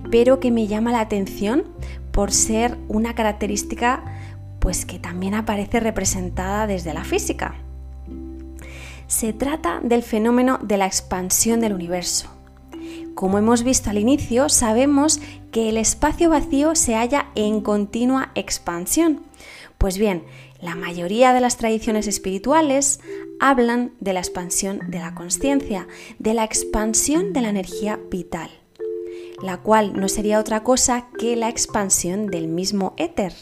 pero 0.09 0.39
que 0.39 0.49
me 0.49 0.67
llama 0.67 0.91
la 0.91 1.01
atención 1.01 1.65
por 2.17 2.31
ser 2.31 2.79
una 2.87 3.13
característica 3.13 4.03
pues 4.59 4.87
que 4.87 4.97
también 4.97 5.35
aparece 5.35 5.79
representada 5.79 6.65
desde 6.65 6.91
la 6.91 7.03
física. 7.03 7.53
Se 9.05 9.33
trata 9.33 9.81
del 9.83 10.01
fenómeno 10.01 10.57
de 10.63 10.77
la 10.77 10.87
expansión 10.87 11.59
del 11.59 11.75
universo. 11.75 12.27
Como 13.13 13.37
hemos 13.37 13.61
visto 13.61 13.91
al 13.91 13.99
inicio, 13.99 14.49
sabemos 14.49 15.19
que 15.51 15.69
el 15.69 15.77
espacio 15.77 16.31
vacío 16.31 16.73
se 16.73 16.95
halla 16.95 17.27
en 17.35 17.61
continua 17.61 18.31
expansión. 18.33 19.21
Pues 19.77 19.99
bien, 19.99 20.23
la 20.59 20.73
mayoría 20.73 21.33
de 21.33 21.39
las 21.39 21.57
tradiciones 21.57 22.07
espirituales 22.07 22.99
hablan 23.39 23.91
de 23.99 24.13
la 24.13 24.21
expansión 24.21 24.79
de 24.89 24.97
la 24.97 25.13
conciencia, 25.13 25.87
de 26.17 26.33
la 26.33 26.45
expansión 26.45 27.31
de 27.31 27.41
la 27.41 27.49
energía 27.49 27.99
vital. 28.09 28.49
La 29.41 29.57
cual 29.57 29.93
no 29.99 30.09
sería 30.09 30.39
otra 30.39 30.63
cosa 30.63 31.07
que 31.17 31.35
la 31.35 31.49
expansión 31.49 32.27
del 32.27 32.47
mismo 32.47 32.93
éter. 32.97 33.33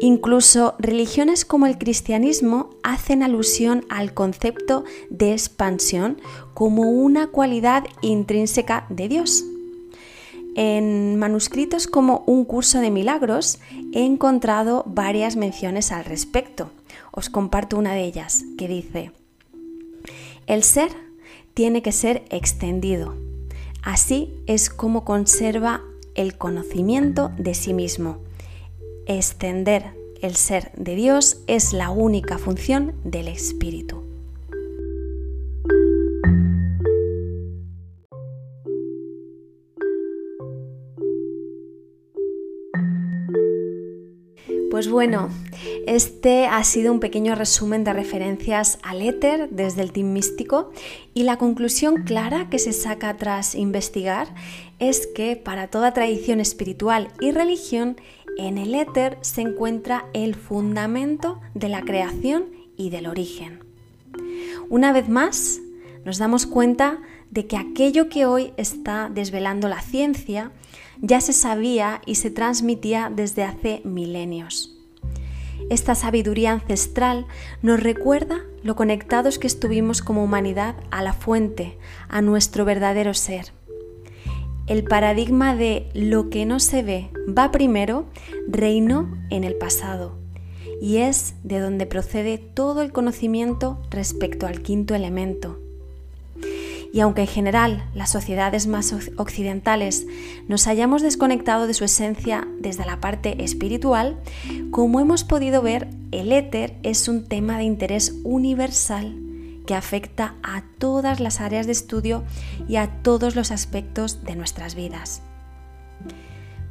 Incluso 0.00 0.74
religiones 0.78 1.44
como 1.44 1.66
el 1.66 1.76
cristianismo 1.76 2.70
hacen 2.84 3.22
alusión 3.22 3.84
al 3.88 4.14
concepto 4.14 4.84
de 5.10 5.32
expansión 5.32 6.20
como 6.54 6.90
una 6.90 7.28
cualidad 7.28 7.84
intrínseca 8.00 8.86
de 8.90 9.08
Dios. 9.08 9.44
En 10.54 11.16
manuscritos 11.16 11.86
como 11.86 12.22
Un 12.26 12.44
curso 12.44 12.80
de 12.80 12.90
milagros 12.90 13.58
he 13.92 14.04
encontrado 14.04 14.84
varias 14.86 15.36
menciones 15.36 15.90
al 15.90 16.04
respecto. 16.04 16.70
Os 17.10 17.28
comparto 17.28 17.76
una 17.76 17.94
de 17.94 18.04
ellas 18.04 18.44
que 18.56 18.68
dice, 18.68 19.12
el 20.46 20.62
ser 20.62 20.90
tiene 21.54 21.82
que 21.82 21.92
ser 21.92 22.24
extendido. 22.30 23.27
Así 23.88 24.34
es 24.46 24.68
como 24.68 25.06
conserva 25.06 25.82
el 26.14 26.36
conocimiento 26.36 27.30
de 27.38 27.54
sí 27.54 27.72
mismo. 27.72 28.18
Extender 29.06 29.94
el 30.20 30.36
ser 30.36 30.72
de 30.76 30.94
Dios 30.94 31.38
es 31.46 31.72
la 31.72 31.88
única 31.88 32.36
función 32.36 32.92
del 33.02 33.28
Espíritu. 33.28 34.07
Pues 44.70 44.90
bueno, 44.90 45.30
este 45.86 46.46
ha 46.46 46.62
sido 46.62 46.92
un 46.92 47.00
pequeño 47.00 47.34
resumen 47.34 47.84
de 47.84 47.94
referencias 47.94 48.78
al 48.82 49.00
éter 49.00 49.48
desde 49.48 49.80
el 49.80 49.92
team 49.92 50.12
místico 50.12 50.72
y 51.14 51.22
la 51.22 51.38
conclusión 51.38 52.02
clara 52.02 52.50
que 52.50 52.58
se 52.58 52.74
saca 52.74 53.16
tras 53.16 53.54
investigar 53.54 54.34
es 54.78 55.06
que 55.06 55.36
para 55.36 55.68
toda 55.68 55.94
tradición 55.94 56.38
espiritual 56.38 57.08
y 57.18 57.30
religión 57.30 57.96
en 58.36 58.58
el 58.58 58.74
éter 58.74 59.16
se 59.22 59.40
encuentra 59.40 60.04
el 60.12 60.34
fundamento 60.34 61.40
de 61.54 61.70
la 61.70 61.80
creación 61.80 62.44
y 62.76 62.90
del 62.90 63.06
origen. 63.06 63.64
Una 64.68 64.92
vez 64.92 65.08
más, 65.08 65.60
nos 66.04 66.18
damos 66.18 66.44
cuenta 66.44 67.00
de 67.30 67.46
que 67.46 67.56
aquello 67.56 68.10
que 68.10 68.26
hoy 68.26 68.52
está 68.58 69.10
desvelando 69.12 69.68
la 69.68 69.80
ciencia 69.80 70.52
ya 71.00 71.20
se 71.20 71.32
sabía 71.32 72.02
y 72.06 72.16
se 72.16 72.30
transmitía 72.30 73.10
desde 73.14 73.44
hace 73.44 73.80
milenios. 73.84 74.74
Esta 75.70 75.94
sabiduría 75.94 76.52
ancestral 76.52 77.26
nos 77.62 77.80
recuerda 77.80 78.40
lo 78.62 78.76
conectados 78.76 79.38
que 79.38 79.46
estuvimos 79.46 80.02
como 80.02 80.24
humanidad 80.24 80.76
a 80.90 81.02
la 81.02 81.12
fuente, 81.12 81.78
a 82.08 82.22
nuestro 82.22 82.64
verdadero 82.64 83.14
ser. 83.14 83.52
El 84.66 84.84
paradigma 84.84 85.54
de 85.54 85.88
lo 85.94 86.30
que 86.30 86.46
no 86.46 86.60
se 86.60 86.82
ve 86.82 87.10
va 87.26 87.50
primero 87.50 88.06
reinó 88.46 89.16
en 89.30 89.44
el 89.44 89.56
pasado 89.56 90.18
y 90.80 90.98
es 90.98 91.34
de 91.42 91.58
donde 91.58 91.86
procede 91.86 92.38
todo 92.38 92.82
el 92.82 92.92
conocimiento 92.92 93.82
respecto 93.90 94.46
al 94.46 94.62
quinto 94.62 94.94
elemento, 94.94 95.58
y 96.92 97.00
aunque 97.00 97.22
en 97.22 97.26
general 97.26 97.84
las 97.94 98.10
sociedades 98.10 98.66
más 98.66 98.94
occidentales 99.16 100.06
nos 100.48 100.66
hayamos 100.66 101.02
desconectado 101.02 101.66
de 101.66 101.74
su 101.74 101.84
esencia 101.84 102.46
desde 102.58 102.86
la 102.86 103.00
parte 103.00 103.44
espiritual, 103.44 104.18
como 104.70 105.00
hemos 105.00 105.24
podido 105.24 105.62
ver, 105.62 105.88
el 106.12 106.32
éter 106.32 106.76
es 106.82 107.08
un 107.08 107.24
tema 107.26 107.58
de 107.58 107.64
interés 107.64 108.14
universal 108.24 109.16
que 109.66 109.74
afecta 109.74 110.34
a 110.42 110.62
todas 110.78 111.20
las 111.20 111.40
áreas 111.40 111.66
de 111.66 111.72
estudio 111.72 112.24
y 112.68 112.76
a 112.76 113.02
todos 113.02 113.36
los 113.36 113.50
aspectos 113.50 114.24
de 114.24 114.34
nuestras 114.34 114.74
vidas. 114.74 115.20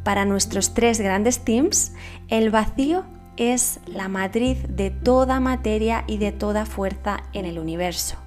Para 0.03 0.26
nuestros 0.26 0.74
tres 0.74 0.99
grandes 0.99 1.39
teams, 1.39 1.91
el 2.28 2.49
vacío 2.49 3.03
es 3.36 3.80
la 3.86 4.07
matriz 4.07 4.57
de 4.68 4.89
toda 4.89 5.39
materia 5.39 6.05
y 6.07 6.18
de 6.18 6.32
toda 6.32 6.65
fuerza 6.65 7.24
en 7.34 7.45
el 7.45 7.59
universo. 7.59 8.18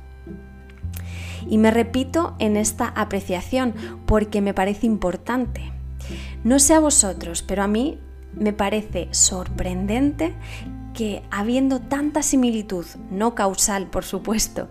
Y 1.49 1.59
me 1.59 1.71
repito 1.71 2.35
en 2.39 2.57
esta 2.57 2.89
apreciación 2.89 3.75
porque 4.07 4.41
me 4.41 4.55
parece 4.55 4.87
importante. 4.87 5.73
No 6.45 6.59
sé 6.59 6.75
a 6.75 6.81
vosotros, 6.81 7.43
pero 7.43 7.63
a 7.63 7.69
mí 7.69 7.99
me 8.35 8.53
parece 8.53 9.09
sorprendente 9.11 10.35
que 10.95 11.23
habiendo 11.31 11.81
tanta 11.81 12.23
similitud, 12.23 12.85
no 13.11 13.35
causal 13.35 13.87
por 13.87 14.05
supuesto, 14.05 14.69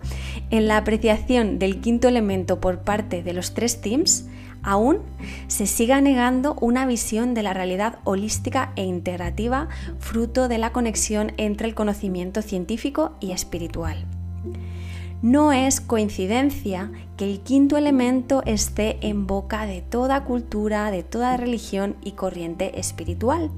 en 0.50 0.68
la 0.68 0.76
apreciación 0.76 1.58
del 1.58 1.80
quinto 1.80 2.08
elemento 2.08 2.60
por 2.60 2.80
parte 2.80 3.22
de 3.22 3.32
los 3.32 3.54
tres 3.54 3.80
teams, 3.80 4.26
aún 4.62 4.98
se 5.48 5.66
siga 5.66 6.00
negando 6.00 6.54
una 6.60 6.86
visión 6.86 7.34
de 7.34 7.42
la 7.42 7.54
realidad 7.54 7.98
holística 8.04 8.72
e 8.76 8.84
integrativa 8.84 9.68
fruto 9.98 10.48
de 10.48 10.58
la 10.58 10.72
conexión 10.72 11.32
entre 11.38 11.66
el 11.66 11.74
conocimiento 11.74 12.42
científico 12.42 13.16
y 13.20 13.32
espiritual. 13.32 14.06
No 15.22 15.52
es 15.52 15.82
coincidencia 15.82 16.90
que 17.18 17.30
el 17.30 17.40
quinto 17.40 17.76
elemento 17.76 18.42
esté 18.46 18.96
en 19.06 19.26
boca 19.26 19.66
de 19.66 19.82
toda 19.82 20.24
cultura, 20.24 20.90
de 20.90 21.02
toda 21.02 21.36
religión 21.36 21.96
y 22.02 22.12
corriente 22.12 22.80
espiritual. 22.80 23.50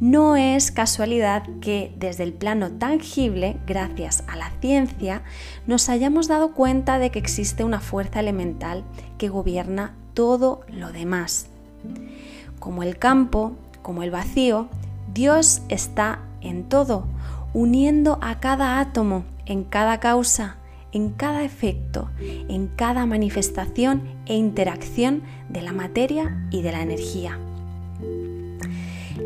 No 0.00 0.34
es 0.34 0.70
casualidad 0.70 1.42
que 1.60 1.94
desde 1.98 2.24
el 2.24 2.32
plano 2.32 2.72
tangible, 2.72 3.58
gracias 3.66 4.24
a 4.26 4.36
la 4.36 4.50
ciencia, 4.62 5.22
nos 5.66 5.90
hayamos 5.90 6.26
dado 6.26 6.54
cuenta 6.54 6.98
de 6.98 7.10
que 7.10 7.18
existe 7.18 7.64
una 7.64 7.80
fuerza 7.80 8.20
elemental 8.20 8.82
que 9.18 9.28
gobierna 9.28 9.94
todo 10.14 10.62
lo 10.68 10.90
demás. 10.90 11.48
Como 12.58 12.82
el 12.82 12.98
campo, 12.98 13.52
como 13.82 14.02
el 14.02 14.10
vacío, 14.10 14.68
Dios 15.12 15.60
está 15.68 16.20
en 16.40 16.64
todo, 16.64 17.04
uniendo 17.52 18.18
a 18.22 18.40
cada 18.40 18.80
átomo, 18.80 19.24
en 19.44 19.64
cada 19.64 20.00
causa, 20.00 20.56
en 20.92 21.10
cada 21.10 21.44
efecto, 21.44 22.10
en 22.20 22.68
cada 22.68 23.06
manifestación 23.06 24.02
e 24.26 24.34
interacción 24.34 25.22
de 25.48 25.62
la 25.62 25.72
materia 25.72 26.46
y 26.50 26.62
de 26.62 26.72
la 26.72 26.82
energía. 26.82 27.38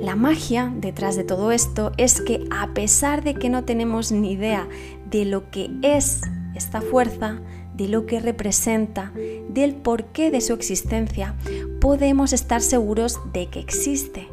La 0.01 0.15
magia 0.15 0.73
detrás 0.77 1.17
de 1.17 1.25
todo 1.25 1.53
esto 1.53 1.93
es 1.97 2.21
que 2.21 2.47
a 2.51 2.75
pesar 2.75 3.25
de 3.25 3.35
que 3.35 3.49
no 3.49 3.65
tenemos 3.65 4.13
ni 4.13 4.33
idea 4.33 4.69
de 5.11 5.25
lo 5.25 5.51
que 5.51 5.71
es 5.83 6.21
esta 6.55 6.81
fuerza, 6.81 7.41
de 7.75 7.89
lo 7.89 8.07
que 8.07 8.21
representa, 8.21 9.13
del 9.49 9.75
porqué 9.75 10.31
de 10.31 10.41
su 10.41 10.53
existencia, 10.53 11.35
podemos 11.81 12.33
estar 12.33 12.63
seguros 12.63 13.21
de 13.33 13.49
que 13.49 13.61
existe, 13.61 14.29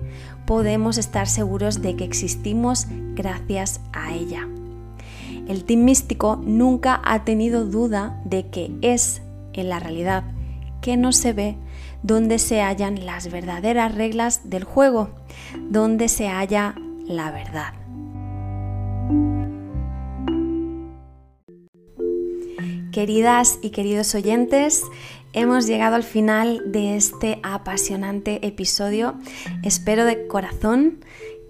podemos 0.45 0.97
estar 0.97 1.27
seguros 1.27 1.81
de 1.81 1.95
que 1.95 2.05
existimos 2.05 2.87
gracias 3.15 3.81
a 3.91 4.13
ella. 4.13 4.47
El 5.47 5.65
team 5.65 5.83
místico 5.83 6.37
nunca 6.37 7.01
ha 7.03 7.25
tenido 7.25 7.65
duda 7.65 8.21
de 8.23 8.49
que 8.49 8.71
es, 8.81 9.21
en 9.53 9.69
la 9.69 9.79
realidad, 9.79 10.23
que 10.81 10.95
no 10.95 11.11
se 11.11 11.33
ve, 11.33 11.57
donde 12.01 12.39
se 12.39 12.61
hallan 12.61 13.05
las 13.05 13.31
verdaderas 13.31 13.93
reglas 13.95 14.49
del 14.49 14.63
juego, 14.63 15.09
donde 15.69 16.07
se 16.07 16.27
halla 16.27 16.75
la 17.05 17.31
verdad. 17.31 17.73
Queridas 22.91 23.57
y 23.61 23.71
queridos 23.71 24.13
oyentes, 24.13 24.83
hemos 25.33 25.65
llegado 25.65 25.95
al 25.95 26.03
final 26.03 26.71
de 26.71 26.95
este 26.95 27.39
apasionante 27.41 28.45
episodio. 28.45 29.15
Espero 29.63 30.05
de 30.05 30.27
corazón 30.27 30.99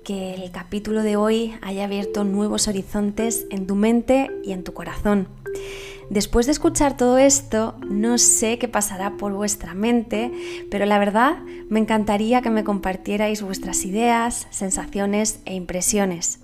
que 0.03 0.35
el 0.35 0.51
capítulo 0.51 1.01
de 1.01 1.15
hoy 1.15 1.55
haya 1.61 1.85
abierto 1.85 2.23
nuevos 2.23 2.67
horizontes 2.67 3.45
en 3.49 3.67
tu 3.67 3.75
mente 3.75 4.29
y 4.43 4.51
en 4.51 4.63
tu 4.63 4.73
corazón. 4.73 5.27
Después 6.09 6.45
de 6.45 6.51
escuchar 6.51 6.97
todo 6.97 7.17
esto, 7.17 7.75
no 7.87 8.17
sé 8.17 8.59
qué 8.59 8.67
pasará 8.67 9.17
por 9.17 9.33
vuestra 9.33 9.73
mente, 9.73 10.31
pero 10.69 10.85
la 10.85 10.99
verdad 10.99 11.37
me 11.69 11.79
encantaría 11.79 12.41
que 12.41 12.49
me 12.49 12.63
compartierais 12.63 13.41
vuestras 13.41 13.85
ideas, 13.85 14.47
sensaciones 14.51 15.39
e 15.45 15.55
impresiones. 15.55 16.39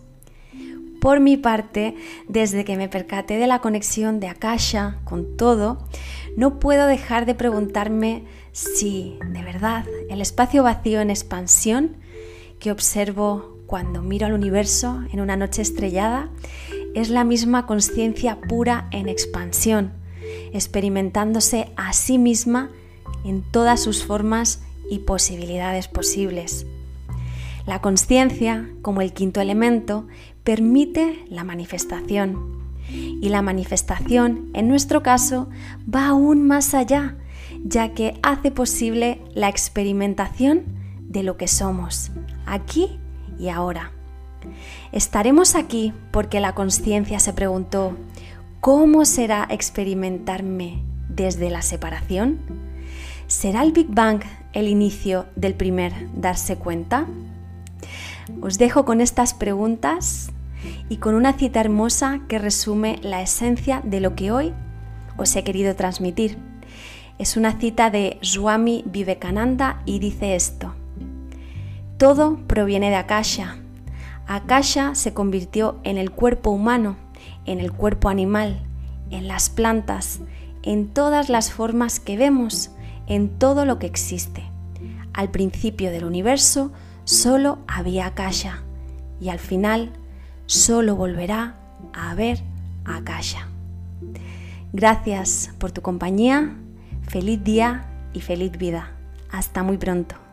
Por 1.01 1.20
mi 1.20 1.38
parte, 1.38 1.95
desde 2.28 2.66
que 2.66 2.78
me 2.78 2.89
percaté 2.89 3.38
de 3.38 3.47
la 3.47 3.60
conexión 3.60 4.20
de 4.20 4.28
Akasha 4.28 4.97
con 5.03 5.38
todo, 5.38 5.78
no 6.36 6.60
puedo 6.60 6.88
dejar 6.88 7.26
de 7.26 7.36
preguntarme 7.36 8.24
si, 8.51 9.18
de 9.26 9.43
verdad, 9.43 9.86
el 10.10 10.22
espacio 10.22 10.64
vacío 10.64 10.99
en 10.99 11.10
expansión 11.10 11.97
que 12.60 12.72
observo 12.72 13.57
cuando 13.66 14.01
miro 14.01 14.26
al 14.26 14.34
universo 14.34 15.03
en 15.12 15.22
una 15.22 15.38
noche 15.38 15.62
estrellada 15.62 16.30
es 16.95 17.10
la 17.10 17.24
misma 17.24 17.66
conciencia 17.66 18.39
pura 18.41 18.88
en 18.91 19.07
expansión, 19.07 19.93
experimentándose 20.53 21.72
a 21.76 21.93
sí 21.93 22.18
misma 22.18 22.70
en 23.24 23.43
todas 23.43 23.82
sus 23.82 24.03
formas 24.03 24.62
y 24.89 24.99
posibilidades 24.99 25.88
posibles. 25.88 26.66
La 27.66 27.82
conciencia, 27.82 28.70
como 28.82 29.01
el 29.01 29.14
quinto 29.14 29.39
elemento, 29.41 30.07
permite 30.43 31.26
la 31.30 31.43
manifestación. 31.43 32.57
Y 32.91 33.30
la 33.30 33.43
manifestación, 33.43 34.49
en 34.53 34.68
nuestro 34.68 35.03
caso, 35.03 35.47
va 35.93 36.07
aún 36.07 36.47
más 36.47 36.74
allá 36.74 37.18
ya 37.64 37.93
que 37.93 38.20
hace 38.24 38.51
posible 38.51 39.22
la 39.36 39.49
experimentación 39.49 40.78
de 41.10 41.24
lo 41.24 41.36
que 41.36 41.47
somos, 41.47 42.12
aquí 42.45 42.99
y 43.38 43.49
ahora. 43.49 43.91
Estaremos 44.91 45.55
aquí 45.55 45.93
porque 46.12 46.39
la 46.39 46.55
conciencia 46.55 47.20
se 47.20 47.34
preguntó, 47.34 47.97
¿cómo 48.62 49.03
será 49.03 49.45
experimentarme 49.49 50.84
desde 51.10 51.49
la 51.49 51.62
separación? 51.62 52.39
¿Será 53.28 53.64
el 53.64 53.74
Big 53.74 53.88
Bang 53.89 54.22
el 54.53 54.68
inicio 54.68 55.26
del 55.36 55.55
primer 55.55 55.93
darse 56.14 56.55
cuenta? 56.55 57.05
Os 58.41 58.57
dejo 58.57 58.86
con 58.86 59.01
estas 59.01 59.34
preguntas 59.34 60.32
y 60.89 60.97
con 60.97 61.16
una 61.16 61.34
cita 61.34 61.60
hermosa 61.60 62.22
que 62.28 62.39
resume 62.39 62.99
la 63.01 63.22
esencia 63.22 63.82
de 63.84 63.99
lo 63.99 64.16
que 64.16 64.32
hoy 64.32 64.53
os 65.18 65.36
he 65.36 65.43
querido 65.43 65.76
transmitir. 65.76 66.38
Es 67.18 67.36
una 67.36 67.60
cita 67.60 67.89
de 67.89 68.18
Swami 68.22 68.84
Vivekananda 68.88 69.82
y 69.86 69.99
dice 69.99 70.36
esto. 70.36 70.78
Todo 71.99 72.37
proviene 72.47 72.89
de 72.89 72.95
Akasha. 72.95 73.57
Akasha 74.25 74.95
se 74.95 75.13
convirtió 75.13 75.81
en 75.83 75.97
el 75.97 76.11
cuerpo 76.11 76.49
humano, 76.49 76.95
en 77.45 77.59
el 77.59 77.73
cuerpo 77.73 78.07
animal, 78.07 78.61
en 79.09 79.27
las 79.27 79.49
plantas, 79.49 80.21
en 80.63 80.87
todas 80.87 81.27
las 81.27 81.51
formas 81.51 81.99
que 81.99 82.15
vemos, 82.15 82.71
en 83.07 83.27
todo 83.27 83.65
lo 83.65 83.79
que 83.79 83.87
existe. 83.87 84.49
Al 85.11 85.29
principio 85.29 85.91
del 85.91 86.05
universo 86.05 86.71
solo 87.03 87.59
había 87.67 88.05
Akasha 88.05 88.63
y 89.19 89.27
al 89.27 89.39
final 89.39 89.91
solo 90.45 90.95
volverá 90.95 91.57
a 91.91 92.11
haber 92.11 92.39
Akasha. 92.85 93.49
Gracias 94.71 95.51
por 95.57 95.73
tu 95.73 95.81
compañía, 95.81 96.55
feliz 97.09 97.43
día 97.43 97.87
y 98.13 98.21
feliz 98.21 98.53
vida. 98.53 98.93
Hasta 99.29 99.63
muy 99.63 99.77
pronto. 99.77 100.28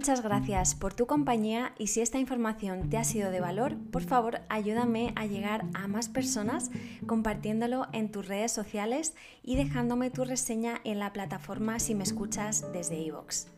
Muchas 0.00 0.22
gracias 0.22 0.74
por 0.74 0.94
tu 0.94 1.06
compañía 1.06 1.74
y 1.76 1.88
si 1.88 2.00
esta 2.00 2.18
información 2.18 2.88
te 2.88 2.96
ha 2.96 3.04
sido 3.04 3.30
de 3.30 3.40
valor, 3.40 3.76
por 3.90 4.02
favor 4.02 4.40
ayúdame 4.48 5.12
a 5.14 5.26
llegar 5.26 5.66
a 5.74 5.88
más 5.88 6.08
personas 6.08 6.70
compartiéndolo 7.06 7.86
en 7.92 8.10
tus 8.10 8.26
redes 8.26 8.50
sociales 8.50 9.14
y 9.42 9.56
dejándome 9.56 10.08
tu 10.08 10.24
reseña 10.24 10.80
en 10.84 11.00
la 11.00 11.12
plataforma 11.12 11.78
si 11.78 11.94
me 11.94 12.02
escuchas 12.02 12.64
desde 12.72 12.98
iVoox. 12.98 13.48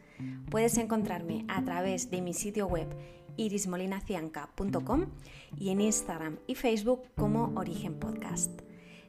Puedes 0.50 0.78
encontrarme 0.78 1.44
a 1.46 1.62
través 1.62 2.10
de 2.10 2.20
mi 2.20 2.34
sitio 2.34 2.66
web 2.66 2.88
irismolinacianca.com 3.36 5.06
y 5.56 5.68
en 5.68 5.80
Instagram 5.80 6.38
y 6.48 6.56
Facebook 6.56 7.02
como 7.16 7.52
Origen 7.54 8.00
Podcast. 8.00 8.50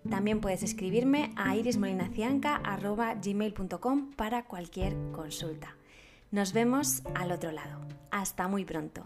También 0.08 0.40
puedes 0.40 0.62
escribirme 0.62 1.32
a 1.36 1.56
irismolinacianca.gmail.com 1.56 4.12
para 4.12 4.46
cualquier 4.46 4.96
consulta. 5.12 5.76
Nos 6.34 6.52
vemos 6.52 7.04
al 7.14 7.32
otro 7.32 7.52
lado. 7.52 7.80
Hasta 8.10 8.48
muy 8.48 8.66
pronto. 8.66 9.04